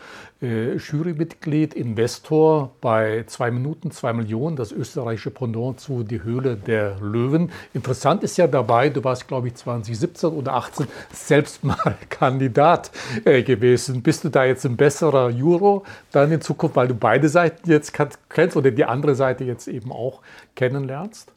äh, 0.43 0.77
Jurymitglied, 0.77 1.75
Investor 1.75 2.73
bei 2.81 3.25
2 3.27 3.51
Minuten, 3.53 3.91
2 3.91 4.13
Millionen, 4.13 4.57
das 4.57 4.73
österreichische 4.73 5.31
Pendant 5.31 5.81
zu 5.81 6.03
Die 6.03 6.23
Höhle 6.23 6.57
der 6.57 6.97
Löwen. 7.01 7.51
Interessant 7.73 8.23
ist 8.25 8.37
ja 8.37 8.47
dabei, 8.47 8.89
du 8.89 9.03
warst, 9.05 9.29
glaube 9.29 9.49
ich, 9.49 9.55
2017 9.55 10.31
oder 10.31 10.55
18 10.55 10.87
selbst 11.13 11.65
mal 11.65 11.97
Kandidat 12.09 12.91
äh, 13.25 13.43
gewesen. 13.43 14.03
Bist 14.03 14.25
du 14.25 14.29
da 14.29 14.45
jetzt 14.45 14.67
ein 14.67 14.77
besserer 14.77 15.31
Juro 15.31 15.85
dann 16.11 16.33
in 16.33 16.41
Zukunft, 16.41 16.77
weil 16.77 16.89
du 16.89 16.95
beide 16.95 17.29
Seiten 17.29 17.71
jetzt 17.71 17.93
kennst 18.29 18.57
oder 18.57 18.71
die 18.71 18.85
andere 18.85 19.15
Seite 19.15 19.45
jetzt 19.45 19.69
eben 19.69 19.93
auch 19.93 20.21
kennenlernst? 20.57 21.33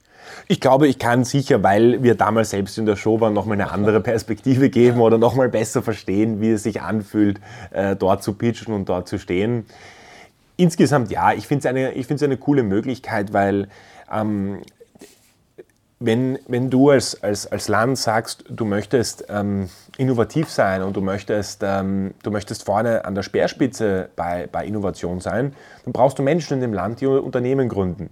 Ich 0.47 0.61
glaube, 0.61 0.87
ich 0.87 0.99
kann 0.99 1.23
sicher, 1.23 1.63
weil 1.63 2.03
wir 2.03 2.15
damals 2.15 2.51
selbst 2.51 2.77
in 2.77 2.85
der 2.85 2.95
Show 2.95 3.19
waren, 3.19 3.33
nochmal 3.33 3.59
eine 3.59 3.71
andere 3.71 4.01
Perspektive 4.01 4.69
geben 4.69 5.01
oder 5.01 5.17
nochmal 5.17 5.49
besser 5.49 5.81
verstehen, 5.81 6.41
wie 6.41 6.51
es 6.51 6.63
sich 6.63 6.81
anfühlt, 6.81 7.39
äh, 7.71 7.95
dort 7.95 8.23
zu 8.23 8.33
pitchen 8.33 8.73
und 8.73 8.89
dort 8.89 9.07
zu 9.07 9.17
stehen. 9.17 9.65
Insgesamt 10.57 11.11
ja, 11.11 11.33
ich 11.33 11.47
finde 11.47 11.67
es 11.67 12.11
eine, 12.15 12.25
eine 12.25 12.37
coole 12.37 12.63
Möglichkeit, 12.63 13.33
weil 13.33 13.67
ähm, 14.11 14.59
wenn, 15.99 16.39
wenn 16.47 16.69
du 16.69 16.89
als, 16.89 17.21
als, 17.23 17.47
als 17.47 17.67
Land 17.67 17.97
sagst, 17.97 18.45
du 18.49 18.65
möchtest 18.65 19.25
ähm, 19.29 19.69
innovativ 19.97 20.49
sein 20.49 20.83
und 20.83 20.95
du 20.95 21.01
möchtest, 21.01 21.61
ähm, 21.63 22.13
du 22.23 22.31
möchtest 22.31 22.63
vorne 22.63 23.05
an 23.05 23.15
der 23.15 23.23
Speerspitze 23.23 24.09
bei, 24.15 24.47
bei 24.51 24.65
Innovation 24.65 25.19
sein, 25.19 25.53
dann 25.83 25.93
brauchst 25.93 26.19
du 26.19 26.23
Menschen 26.23 26.55
in 26.55 26.61
dem 26.61 26.73
Land, 26.73 27.01
die 27.01 27.07
Unternehmen 27.07 27.69
gründen. 27.69 28.09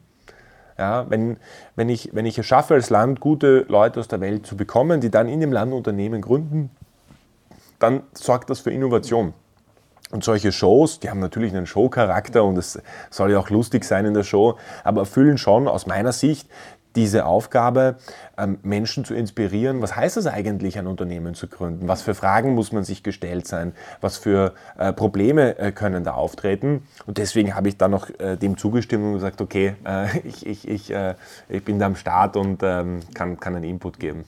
Ja, 0.77 1.09
wenn, 1.09 1.37
wenn, 1.75 1.89
ich, 1.89 2.09
wenn 2.13 2.25
ich 2.25 2.37
es 2.37 2.45
schaffe, 2.45 2.73
als 2.73 2.89
Land 2.89 3.19
gute 3.19 3.65
Leute 3.67 3.99
aus 3.99 4.07
der 4.07 4.21
Welt 4.21 4.45
zu 4.45 4.57
bekommen, 4.57 5.01
die 5.01 5.11
dann 5.11 5.27
in 5.27 5.39
dem 5.39 5.51
Land 5.51 5.73
Unternehmen 5.73 6.21
gründen, 6.21 6.71
dann 7.79 8.03
sorgt 8.13 8.49
das 8.49 8.61
für 8.61 8.71
Innovation. 8.71 9.33
Und 10.13 10.23
solche 10.23 10.51
Shows, 10.51 10.99
die 10.99 11.09
haben 11.09 11.19
natürlich 11.19 11.55
einen 11.55 11.65
Showcharakter 11.65 12.43
und 12.43 12.55
es 12.57 12.79
soll 13.09 13.31
ja 13.31 13.39
auch 13.39 13.49
lustig 13.49 13.83
sein 13.83 14.05
in 14.05 14.13
der 14.13 14.23
Show, 14.23 14.57
aber 14.83 15.01
erfüllen 15.01 15.39
schon 15.39 15.67
aus 15.67 15.87
meiner 15.87 16.11
Sicht 16.11 16.47
diese 16.95 17.25
Aufgabe, 17.25 17.95
ähm, 18.37 18.59
Menschen 18.63 19.05
zu 19.05 19.13
inspirieren. 19.13 19.81
Was 19.81 19.95
heißt 19.95 20.17
es 20.17 20.27
eigentlich, 20.27 20.77
ein 20.77 20.87
Unternehmen 20.87 21.35
zu 21.35 21.47
gründen? 21.47 21.87
Was 21.87 22.01
für 22.01 22.15
Fragen 22.15 22.53
muss 22.53 22.71
man 22.71 22.83
sich 22.83 23.03
gestellt 23.03 23.47
sein? 23.47 23.73
Was 24.01 24.17
für 24.17 24.53
äh, 24.77 24.93
Probleme 24.93 25.57
äh, 25.57 25.71
können 25.71 26.03
da 26.03 26.13
auftreten? 26.13 26.83
Und 27.05 27.17
deswegen 27.17 27.55
habe 27.55 27.69
ich 27.69 27.77
dann 27.77 27.91
noch 27.91 28.09
äh, 28.19 28.37
dem 28.37 28.57
zugestimmt 28.57 29.05
und 29.05 29.13
gesagt, 29.13 29.41
okay, 29.41 29.75
ich, 30.23 30.45
ich, 30.45 30.67
ich, 30.67 30.93
ich 31.49 31.63
bin 31.63 31.79
da 31.79 31.85
am 31.85 31.95
Start 31.95 32.37
und 32.37 32.61
ähm, 32.63 32.99
kann, 33.13 33.39
kann 33.39 33.55
einen 33.55 33.65
Input 33.65 33.99
geben. 33.99 34.23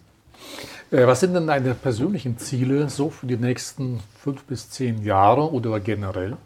Was 0.91 1.20
sind 1.20 1.34
denn 1.34 1.47
deine 1.47 1.74
persönlichen 1.74 2.38
Ziele 2.38 2.89
so 2.89 3.09
für 3.09 3.26
die 3.26 3.38
nächsten 3.38 3.99
fünf 4.20 4.43
bis 4.43 4.70
zehn 4.70 5.03
Jahre 5.03 5.51
oder 5.51 5.80
generell? 5.80 6.38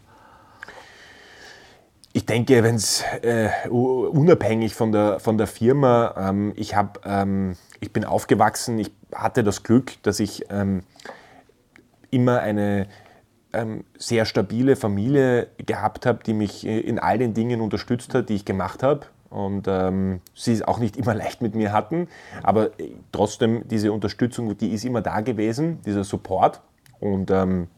Ich 2.12 2.26
denke, 2.26 2.64
wenn 2.64 2.74
es 2.74 3.04
äh, 3.22 3.50
unabhängig 3.68 4.74
von 4.74 4.90
der, 4.90 5.20
von 5.20 5.38
der 5.38 5.46
Firma, 5.46 6.14
ähm, 6.18 6.52
ich, 6.56 6.74
hab, 6.74 7.06
ähm, 7.06 7.56
ich 7.78 7.92
bin 7.92 8.04
aufgewachsen, 8.04 8.78
ich 8.80 8.90
hatte 9.14 9.44
das 9.44 9.62
Glück, 9.62 10.02
dass 10.02 10.18
ich 10.18 10.44
ähm, 10.50 10.82
immer 12.10 12.40
eine 12.40 12.88
ähm, 13.52 13.84
sehr 13.96 14.24
stabile 14.24 14.74
Familie 14.74 15.48
gehabt 15.64 16.04
habe, 16.04 16.24
die 16.24 16.34
mich 16.34 16.66
äh, 16.66 16.80
in 16.80 16.98
all 16.98 17.18
den 17.18 17.32
Dingen 17.32 17.60
unterstützt 17.60 18.12
hat, 18.14 18.28
die 18.28 18.34
ich 18.34 18.44
gemacht 18.44 18.82
habe. 18.82 19.06
Und 19.28 19.68
ähm, 19.68 20.20
sie 20.34 20.52
es 20.52 20.62
auch 20.62 20.78
nicht 20.78 20.96
immer 20.96 21.14
leicht 21.14 21.42
mit 21.42 21.54
mir 21.54 21.72
hatten, 21.72 22.08
aber 22.42 22.78
äh, 22.80 22.90
trotzdem 23.12 23.68
diese 23.68 23.92
Unterstützung, 23.92 24.58
die 24.58 24.72
ist 24.72 24.84
immer 24.84 25.00
da 25.00 25.20
gewesen, 25.20 25.80
dieser 25.86 26.02
Support. 26.02 26.60
Und 26.98 27.30
ähm, 27.30 27.68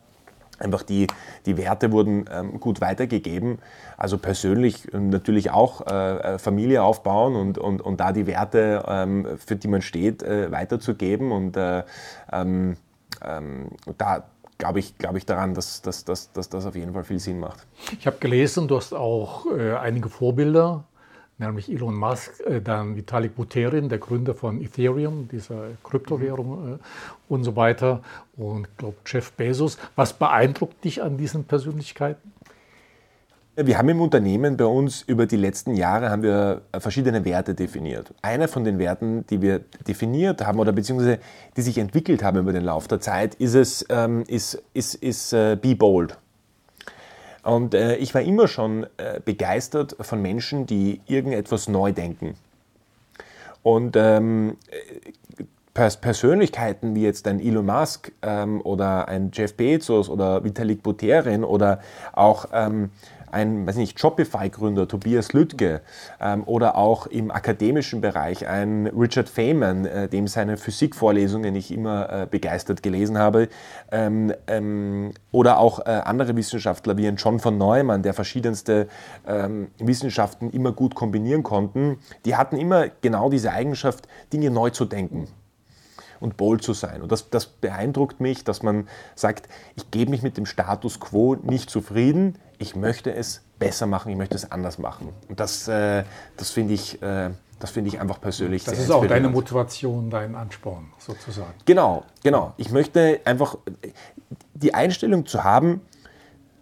einfach 0.63 0.83
die, 0.83 1.07
die 1.47 1.57
Werte 1.57 1.93
wurden 1.93 2.25
ähm, 2.33 2.61
gut 2.61 2.81
weitergegeben. 2.81 3.59
Also 3.97 4.19
persönlich 4.19 4.93
ähm, 4.95 5.11
natürlich 5.11 5.51
auch 5.51 5.87
äh, 5.87 6.35
äh, 6.35 6.39
Familie 6.39 6.83
aufbauen 6.83 7.37
und, 7.37 7.59
und, 7.59 7.83
und 7.83 8.01
da 8.01 8.13
die 8.13 8.27
Werte, 8.27 8.85
ähm, 8.87 9.27
für 9.45 9.57
die 9.57 9.69
man 9.69 9.83
steht, 9.83 10.23
äh, 10.23 10.51
weiterzugeben. 10.51 11.33
Und 11.33 11.57
äh, 11.57 11.83
ähm, 12.33 12.77
ähm, 13.25 13.71
da 13.99 14.25
glaube 14.59 14.79
ich, 14.79 14.97
glaub 14.97 15.17
ich 15.17 15.27
daran, 15.27 15.55
dass, 15.55 15.83
dass, 15.83 16.05
dass, 16.05 16.33
dass 16.33 16.49
das 16.49 16.67
auf 16.67 16.77
jeden 16.77 16.93
Fall 16.93 17.03
viel 17.03 17.19
Sinn 17.19 17.41
macht. 17.41 17.67
Ich 17.99 18.07
habe 18.07 18.19
gelesen, 18.19 18.69
du 18.69 18.77
hast 18.77 18.95
auch 18.95 19.47
äh, 19.47 19.75
einige 19.75 20.09
Vorbilder 20.09 20.85
nämlich 21.43 21.71
Elon 21.71 21.95
Musk, 21.95 22.41
äh, 22.41 22.61
dann 22.61 22.97
Vitalik 22.97 23.37
Buterin, 23.37 23.89
der 23.89 23.99
Gründer 23.99 24.35
von 24.35 24.61
Ethereum, 24.61 25.29
dieser 25.29 25.69
Kryptowährung 25.83 26.75
äh, 26.75 26.79
und 27.29 27.45
so 27.45 27.57
weiter, 27.57 28.03
und 28.37 28.67
ich 28.67 28.77
glaube 28.79 28.97
Jeff 29.07 29.33
Bezos. 29.33 29.79
Was 29.97 30.13
beeindruckt 30.13 30.85
dich 30.85 31.03
an 31.03 31.17
diesen 31.17 31.45
Persönlichkeiten? 31.45 32.33
Wir 33.55 33.77
haben 33.77 33.91
im 33.91 34.01
Unternehmen 34.01 34.57
bei 34.57 34.65
uns 34.65 35.03
über 35.03 35.27
die 35.27 35.37
letzten 35.37 35.75
Jahre 35.75 36.09
haben 36.09 36.23
wir 36.23 36.63
verschiedene 36.79 37.27
Werte 37.27 37.55
definiert. 37.55 38.15
Einer 38.23 38.49
von 38.49 38.65
den 38.65 38.79
Werten, 38.79 39.27
die 39.27 39.43
wir 39.43 39.61
definiert 39.87 40.47
haben 40.47 40.59
oder 40.59 40.73
beziehungsweise 40.73 41.19
die 41.55 41.61
sich 41.61 41.77
entwickelt 41.77 42.25
haben 42.25 42.39
über 42.39 42.55
den 42.55 42.65
Lauf 42.65 42.89
der 42.89 43.01
Zeit, 43.01 43.35
ist 43.35 43.55
es 43.55 43.85
ähm, 43.91 44.25
ist, 44.27 44.63
ist, 44.73 44.95
ist 44.95 45.35
äh, 45.35 45.59
Be 45.61 45.77
Bold. 45.77 46.17
Und 47.43 47.75
äh, 47.75 47.97
ich 47.97 48.15
war 48.15 48.23
immer 48.23 48.49
schon 48.49 48.87
äh, 48.97 49.21
begeistert 49.25 49.97
von 50.01 50.23
Menschen, 50.23 50.67
die 50.67 51.01
irgendetwas 51.07 51.69
neu 51.69 51.93
denken. 51.93 52.35
Und 53.63 53.97
ähm, 53.97 54.57
Pers 55.75 55.97
Persönlichkeiten 55.97 56.95
wie 56.95 57.03
jetzt 57.03 57.27
ein 57.27 57.41
Elon 57.41 57.65
Musk 57.65 58.13
ähm, 58.23 58.61
oder 58.63 59.09
ein 59.09 59.31
Jeff 59.33 59.55
Bezos 59.55 60.11
oder 60.11 60.45
Vitalik 60.45 60.83
Buterin 60.83 61.45
oder 61.45 61.81
auch 62.13 62.47
ähm, 62.53 62.91
ein 63.33 63.67
weiß 63.67 63.77
nicht, 63.77 63.99
Shopify-Gründer 63.99 64.87
Tobias 64.87 65.33
Lüttke 65.33 65.81
ähm, 66.21 66.45
oder 66.45 66.77
auch 66.77 67.07
im 67.07 67.31
akademischen 67.31 68.01
Bereich 68.01 68.47
ein 68.47 68.87
Richard 68.87 69.29
Feynman, 69.29 69.87
äh, 69.87 70.09
dem 70.09 70.29
seine 70.29 70.57
Physikvorlesungen 70.57 71.55
ich 71.55 71.73
immer 71.73 72.11
äh, 72.11 72.27
begeistert 72.31 72.83
gelesen 72.83 73.19
habe, 73.19 73.49
ähm, 73.91 74.33
ähm, 74.47 75.13
oder 75.31 75.59
auch 75.59 75.81
äh, 75.81 76.03
andere 76.05 76.37
Wissenschaftler 76.37 76.97
wie 76.97 77.09
ein 77.09 77.17
John 77.17 77.41
von 77.41 77.59
Neumann, 77.59 78.03
der 78.03 78.15
verschiedenste 78.15 78.89
ähm, 79.27 79.69
Wissenschaften 79.79 80.51
immer 80.51 80.73
gut 80.73 80.95
kombinieren 80.95 81.43
konnten, 81.43 81.99
die 82.25 82.37
hatten 82.37 82.57
immer 82.57 82.89
genau 83.01 83.31
diese 83.31 83.53
Eigenschaft, 83.53 84.07
Dinge 84.33 84.51
neu 84.51 84.71
zu 84.71 84.85
denken 84.85 85.29
und 86.23 86.37
bold 86.37 86.63
zu 86.63 86.73
sein. 86.73 87.03
Und 87.03 87.11
das, 87.11 87.31
das 87.31 87.47
beeindruckt 87.47 88.21
mich, 88.21 88.45
dass 88.45 88.63
man 88.63 88.89
sagt, 89.17 89.49
ich 89.75 89.91
gebe 89.91 90.11
mich 90.11 90.23
mit 90.23 90.37
dem 90.37 90.47
Status 90.47 91.01
quo 91.01 91.35
nicht 91.35 91.69
zufrieden, 91.69 92.39
ich 92.63 92.77
möchte 92.77 93.13
es 93.13 93.43
besser 93.59 93.87
machen, 93.87 94.11
ich 94.11 94.17
möchte 94.17 94.37
es 94.37 94.51
anders 94.51 94.79
machen. 94.79 95.09
Und 95.29 95.39
das, 95.39 95.69
äh, 95.69 96.05
das 96.37 96.51
finde 96.51 96.75
ich, 96.75 97.03
äh, 97.03 97.31
das 97.59 97.77
ich 97.77 98.01
einfach 98.01 98.21
persönlich 98.21 98.65
das 98.65 98.75
sehr 98.75 98.79
Das 98.79 98.89
ist 98.89 98.91
auch 98.91 99.07
deine 99.07 99.29
Motivation, 99.29 100.11
dein 100.11 100.35
Ansporn 100.35 100.93
sozusagen. 100.99 101.55
Genau, 101.65 102.05
genau. 102.23 102.55
Ich 102.57 102.71
möchte 102.71 103.21
einfach 103.25 103.59
die 104.55 104.75
Einstellung 104.75 105.27
zu 105.27 105.45
haben, 105.45 105.81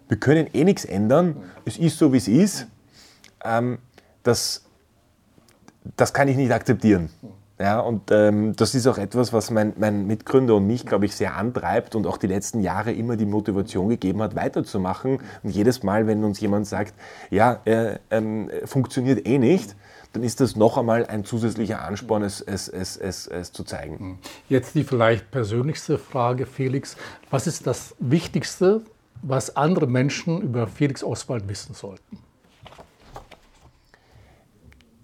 wir 0.09 0.17
können 0.17 0.47
eh 0.53 0.63
nichts 0.63 0.85
ändern, 0.85 1.37
es 1.65 1.77
ist 1.77 1.97
so, 1.97 2.11
wie 2.11 2.17
es 2.17 2.27
ist, 2.27 2.67
ähm, 3.43 3.79
das, 4.23 4.65
das 5.95 6.13
kann 6.13 6.27
ich 6.27 6.35
nicht 6.35 6.51
akzeptieren. 6.51 7.09
Ja, 7.61 7.79
und 7.79 8.09
ähm, 8.09 8.55
das 8.55 8.73
ist 8.73 8.87
auch 8.87 8.97
etwas, 8.97 9.33
was 9.33 9.51
mein, 9.51 9.73
mein 9.77 10.07
Mitgründer 10.07 10.55
und 10.55 10.65
mich, 10.65 10.83
glaube 10.83 11.05
ich, 11.05 11.15
sehr 11.15 11.37
antreibt 11.37 11.93
und 11.93 12.07
auch 12.07 12.17
die 12.17 12.25
letzten 12.25 12.61
Jahre 12.61 12.91
immer 12.91 13.17
die 13.17 13.27
Motivation 13.27 13.87
gegeben 13.87 14.23
hat, 14.23 14.35
weiterzumachen. 14.35 15.19
Und 15.43 15.51
jedes 15.51 15.83
Mal, 15.83 16.07
wenn 16.07 16.23
uns 16.23 16.39
jemand 16.39 16.65
sagt, 16.65 16.95
ja, 17.29 17.59
äh, 17.65 17.99
ähm, 18.09 18.49
funktioniert 18.65 19.27
eh 19.27 19.37
nicht, 19.37 19.75
dann 20.13 20.23
ist 20.23 20.39
das 20.41 20.55
noch 20.55 20.79
einmal 20.79 21.05
ein 21.05 21.23
zusätzlicher 21.23 21.83
Ansporn, 21.83 22.23
es, 22.23 22.41
es, 22.41 22.67
es, 22.67 22.97
es, 22.97 23.27
es 23.27 23.51
zu 23.51 23.63
zeigen. 23.63 23.99
Hm. 23.99 24.17
Jetzt 24.49 24.73
die 24.73 24.83
vielleicht 24.83 25.29
persönlichste 25.29 25.99
Frage, 25.99 26.47
Felix. 26.47 26.97
Was 27.29 27.45
ist 27.45 27.67
das 27.67 27.93
Wichtigste, 27.99 28.81
was 29.21 29.55
andere 29.55 29.85
Menschen 29.85 30.41
über 30.41 30.65
Felix 30.65 31.03
Oswald 31.03 31.47
wissen 31.47 31.75
sollten? 31.75 32.17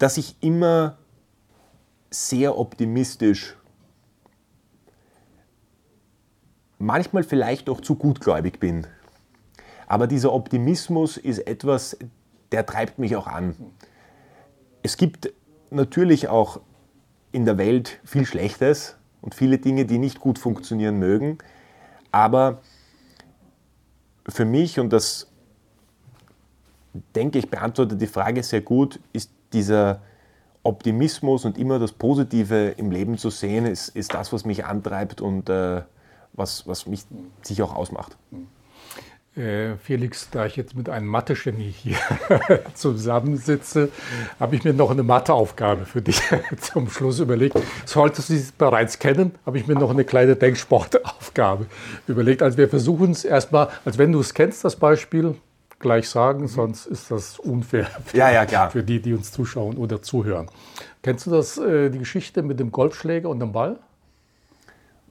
Dass 0.00 0.16
ich 0.16 0.34
immer 0.40 0.98
sehr 2.10 2.56
optimistisch, 2.58 3.56
manchmal 6.78 7.24
vielleicht 7.24 7.68
auch 7.68 7.80
zu 7.80 7.96
gutgläubig 7.96 8.60
bin. 8.60 8.86
Aber 9.86 10.06
dieser 10.06 10.32
Optimismus 10.32 11.16
ist 11.16 11.40
etwas, 11.40 11.96
der 12.52 12.66
treibt 12.66 12.98
mich 12.98 13.16
auch 13.16 13.26
an. 13.26 13.54
Es 14.82 14.96
gibt 14.96 15.32
natürlich 15.70 16.28
auch 16.28 16.60
in 17.32 17.44
der 17.44 17.58
Welt 17.58 18.00
viel 18.04 18.24
Schlechtes 18.24 18.96
und 19.20 19.34
viele 19.34 19.58
Dinge, 19.58 19.84
die 19.84 19.98
nicht 19.98 20.20
gut 20.20 20.38
funktionieren 20.38 20.98
mögen. 20.98 21.38
Aber 22.12 22.60
für 24.28 24.44
mich, 24.44 24.78
und 24.78 24.92
das 24.92 25.26
denke, 27.14 27.38
ich 27.38 27.50
beantworte 27.50 27.96
die 27.96 28.06
Frage 28.06 28.42
sehr 28.42 28.60
gut, 28.60 29.00
ist 29.12 29.30
dieser 29.52 30.02
Optimismus 30.62 31.44
und 31.44 31.58
immer 31.58 31.78
das 31.78 31.92
Positive 31.92 32.74
im 32.76 32.90
Leben 32.90 33.18
zu 33.18 33.30
sehen, 33.30 33.66
ist, 33.66 33.90
ist 33.90 34.14
das, 34.14 34.32
was 34.32 34.44
mich 34.44 34.64
antreibt 34.64 35.20
und 35.20 35.48
äh, 35.48 35.82
was, 36.32 36.66
was 36.66 36.86
mich 36.86 37.04
sich 37.42 37.62
auch 37.62 37.74
ausmacht. 37.74 38.16
Äh, 39.38 39.76
Felix, 39.76 40.30
da 40.30 40.46
ich 40.46 40.56
jetzt 40.56 40.74
mit 40.74 40.88
einem 40.88 41.06
Mathe-Genie 41.06 41.70
hier 41.70 41.96
zusammensitze, 42.74 43.90
habe 44.40 44.56
ich 44.56 44.64
mir 44.64 44.72
noch 44.72 44.90
eine 44.90 45.04
Matheaufgabe 45.04 45.84
für 45.84 46.02
dich 46.02 46.20
zum 46.60 46.90
Schluss 46.90 47.20
überlegt. 47.20 47.56
Solltest 47.84 48.30
du 48.30 48.34
sie 48.34 48.50
bereits 48.58 48.98
kennen, 48.98 49.32
habe 49.46 49.58
ich 49.58 49.68
mir 49.68 49.74
noch 49.74 49.90
eine 49.90 50.04
kleine 50.04 50.34
Denksportaufgabe 50.34 51.66
überlegt. 52.08 52.42
Also 52.42 52.58
wir 52.58 52.68
versuchen 52.68 53.12
es 53.12 53.24
erstmal, 53.24 53.68
als 53.84 53.96
wenn 53.96 54.10
du 54.10 54.18
es 54.18 54.34
kennst, 54.34 54.64
das 54.64 54.74
Beispiel, 54.74 55.36
gleich 55.78 56.08
sagen, 56.08 56.48
sonst 56.48 56.86
ist 56.86 57.10
das 57.10 57.38
unfair 57.38 57.86
für, 58.04 58.16
ja, 58.16 58.44
ja, 58.44 58.68
für 58.68 58.82
die, 58.82 59.00
die 59.00 59.14
uns 59.14 59.32
zuschauen 59.32 59.76
oder 59.76 60.02
zuhören. 60.02 60.48
Kennst 61.02 61.26
du 61.26 61.30
das, 61.30 61.58
äh, 61.58 61.90
die 61.90 61.98
Geschichte 61.98 62.42
mit 62.42 62.58
dem 62.60 62.72
Golfschläger 62.72 63.28
und 63.28 63.40
dem 63.40 63.52
Ball? 63.52 63.78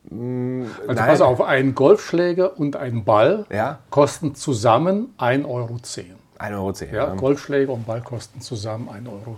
Mm, 0.09 0.63
also 0.82 0.93
Nein. 0.93 1.09
pass 1.09 1.22
auf, 1.22 1.41
ein 1.41 1.76
Golfschläger 1.76 2.57
und 2.59 2.76
ein 2.76 3.03
Ball 3.03 3.45
ja? 3.49 3.80
kosten 3.89 4.36
zusammen 4.36 5.13
1,10 5.18 5.45
Euro. 5.45 5.76
1,10 5.76 6.53
Euro. 6.53 6.95
Ja, 6.95 7.15
Golfschläger 7.15 7.74
und 7.74 7.86
Ball 7.86 8.01
kosten 8.01 8.41
zusammen 8.41 8.89
1,10 8.89 9.07
Euro. 9.07 9.38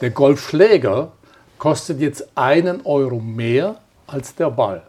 Der 0.00 0.10
Golfschläger 0.10 1.12
kostet 1.58 2.00
jetzt 2.00 2.28
einen 2.36 2.84
Euro 2.84 3.18
mehr 3.18 3.76
als 4.06 4.34
der 4.34 4.50
Ball. 4.50 4.82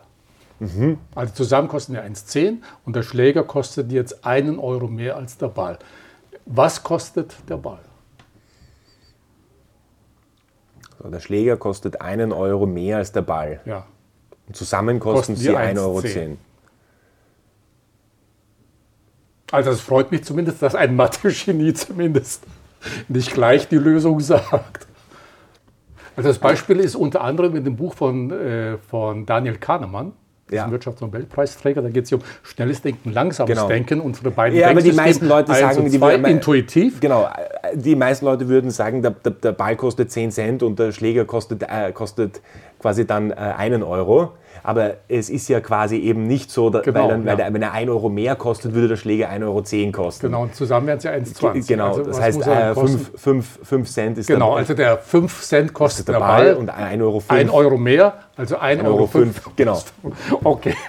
Mhm. 0.59 0.97
Also 1.13 1.33
zusammen 1.33 1.67
kosten 1.67 1.93
die 1.93 1.99
1,10 1.99 2.57
und 2.85 2.95
der 2.95 3.03
Schläger 3.03 3.43
kostet 3.43 3.91
jetzt 3.91 4.25
einen 4.25 4.59
Euro 4.59 4.87
mehr 4.87 5.15
als 5.15 5.37
der 5.37 5.47
Ball. 5.47 5.77
Was 6.45 6.83
kostet 6.83 7.35
der 7.47 7.57
Ball? 7.57 7.79
So, 11.01 11.09
der 11.09 11.19
Schläger 11.19 11.57
kostet 11.57 12.01
einen 12.01 12.31
Euro 12.31 12.65
mehr 12.65 12.97
als 12.97 13.11
der 13.11 13.21
Ball. 13.21 13.61
Ja. 13.65 13.85
Und 14.47 14.55
zusammen 14.55 14.99
kosten, 14.99 15.33
kosten 15.33 15.35
sie 15.35 15.55
1,10 15.55 15.79
Euro. 15.79 16.01
10. 16.01 16.37
Also 19.51 19.71
es 19.71 19.81
freut 19.81 20.11
mich 20.11 20.23
zumindest, 20.23 20.61
dass 20.61 20.75
ein 20.75 20.95
Mathe-Genie 20.95 21.73
zumindest 21.73 22.43
nicht 23.07 23.33
gleich 23.33 23.67
die 23.67 23.77
Lösung 23.77 24.19
sagt. 24.19 24.87
Also 26.15 26.29
das 26.29 26.39
Beispiel 26.39 26.79
ist 26.79 26.95
unter 26.95 27.21
anderem 27.21 27.55
in 27.55 27.63
dem 27.63 27.75
Buch 27.75 27.93
von, 27.93 28.31
äh, 28.31 28.77
von 28.77 29.25
Daniel 29.25 29.57
Kahnemann, 29.57 30.13
ja. 30.51 30.69
Wirtschaftsnobelpreisträger. 30.69 31.81
Da 31.81 31.89
geht 31.89 32.03
es 32.03 32.09
hier 32.09 32.19
um 32.19 32.23
schnelles 32.43 32.81
Denken, 32.81 33.11
langsames 33.11 33.49
genau. 33.49 33.67
Denken. 33.67 34.01
Unsere 34.01 34.31
beiden 34.31 34.57
Ja, 34.57 34.69
aber 34.69 34.81
die 34.81 34.91
meisten 34.91 35.27
Leute 35.27 35.53
sagen, 35.53 35.89
die 35.89 36.01
würden, 36.01 36.25
intuitiv. 36.25 36.99
Genau, 36.99 37.29
die 37.73 37.95
meisten 37.95 38.25
Leute 38.25 38.47
würden 38.47 38.71
sagen, 38.71 39.01
der, 39.01 39.11
der, 39.11 39.31
der 39.31 39.51
Ball 39.51 39.75
kostet 39.75 40.11
10 40.11 40.31
Cent 40.31 40.63
und 40.63 40.79
der 40.79 40.91
Schläger 40.91 41.25
kostet, 41.25 41.63
äh, 41.63 41.91
kostet 41.91 42.41
quasi 42.79 43.05
dann 43.05 43.31
äh, 43.31 43.35
einen 43.35 43.83
Euro. 43.83 44.33
Aber 44.63 44.95
es 45.07 45.29
ist 45.29 45.47
ja 45.47 45.61
quasi 45.61 45.97
eben 45.97 46.23
nicht 46.23 46.51
so, 46.51 46.69
da, 46.69 46.81
genau, 46.81 47.03
weil, 47.03 47.07
dann, 47.09 47.21
ja. 47.21 47.27
weil 47.27 47.37
der, 47.37 47.53
wenn 47.53 47.61
er 47.61 47.71
1 47.71 47.89
Euro 47.89 48.09
mehr 48.09 48.35
kostet, 48.35 48.73
würde 48.73 48.89
der 48.89 48.97
Schläger 48.97 49.29
1,10 49.29 49.43
Euro 49.43 49.91
kosten. 49.91 50.27
Genau, 50.27 50.43
und 50.43 50.55
zusammen 50.55 50.87
wären 50.87 50.97
es 50.97 51.03
ja 51.03 51.11
1,20. 51.11 51.67
Genau, 51.67 51.87
also, 51.89 52.03
das 52.03 52.19
heißt 52.19 52.43
5 52.43 53.71
äh, 53.71 53.83
Cent 53.83 54.17
ist 54.17 54.27
Genau, 54.27 54.49
der, 54.51 54.57
also 54.57 54.73
der 54.73 54.97
5 54.97 55.41
Cent 55.41 55.73
kostet 55.73 56.07
der 56.09 56.19
Ball, 56.19 56.45
Ball 56.45 56.53
und 56.55 56.69
1 56.69 57.01
Euro. 57.01 57.23
1 57.27 57.51
Euro 57.51 57.77
mehr, 57.77 58.15
also 58.35 58.57
1,05 58.57 58.85
Euro. 58.85 59.07
5, 59.07 59.41
genau. 59.55 59.81
Okay. 60.43 60.73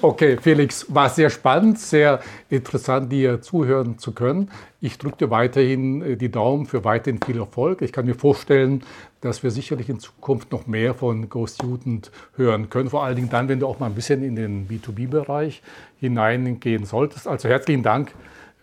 Okay, 0.00 0.36
Felix, 0.40 0.86
war 0.88 1.08
sehr 1.08 1.30
spannend, 1.30 1.78
sehr 1.78 2.20
interessant, 2.48 3.10
dir 3.10 3.40
zuhören 3.40 3.98
zu 3.98 4.12
können. 4.12 4.50
Ich 4.80 4.98
drücke 4.98 5.16
dir 5.16 5.30
weiterhin 5.30 6.02
äh, 6.02 6.16
die 6.16 6.30
Daumen 6.30 6.66
für 6.66 6.84
weiterhin 6.84 7.20
viel 7.24 7.38
Erfolg. 7.38 7.82
Ich 7.82 7.92
kann 7.92 8.06
mir 8.06 8.14
vorstellen, 8.14 8.84
dass 9.22 9.42
wir 9.42 9.50
sicherlich 9.50 9.88
in 9.88 9.98
Zukunft 9.98 10.52
noch 10.52 10.66
mehr 10.66 10.94
von 10.94 11.30
Ghost 11.30 11.54
Student 11.56 12.10
hören 12.36 12.68
können. 12.68 12.90
Vor 12.90 13.04
allen 13.04 13.16
Dingen 13.16 13.30
dann, 13.30 13.48
wenn 13.48 13.60
du 13.60 13.66
auch 13.66 13.78
mal 13.78 13.86
ein 13.86 13.94
bisschen 13.94 14.22
in 14.22 14.36
den 14.36 14.68
B2B-Bereich 14.68 15.62
hineingehen 15.98 16.84
solltest. 16.84 17.26
Also 17.26 17.48
herzlichen 17.48 17.82
Dank 17.82 18.12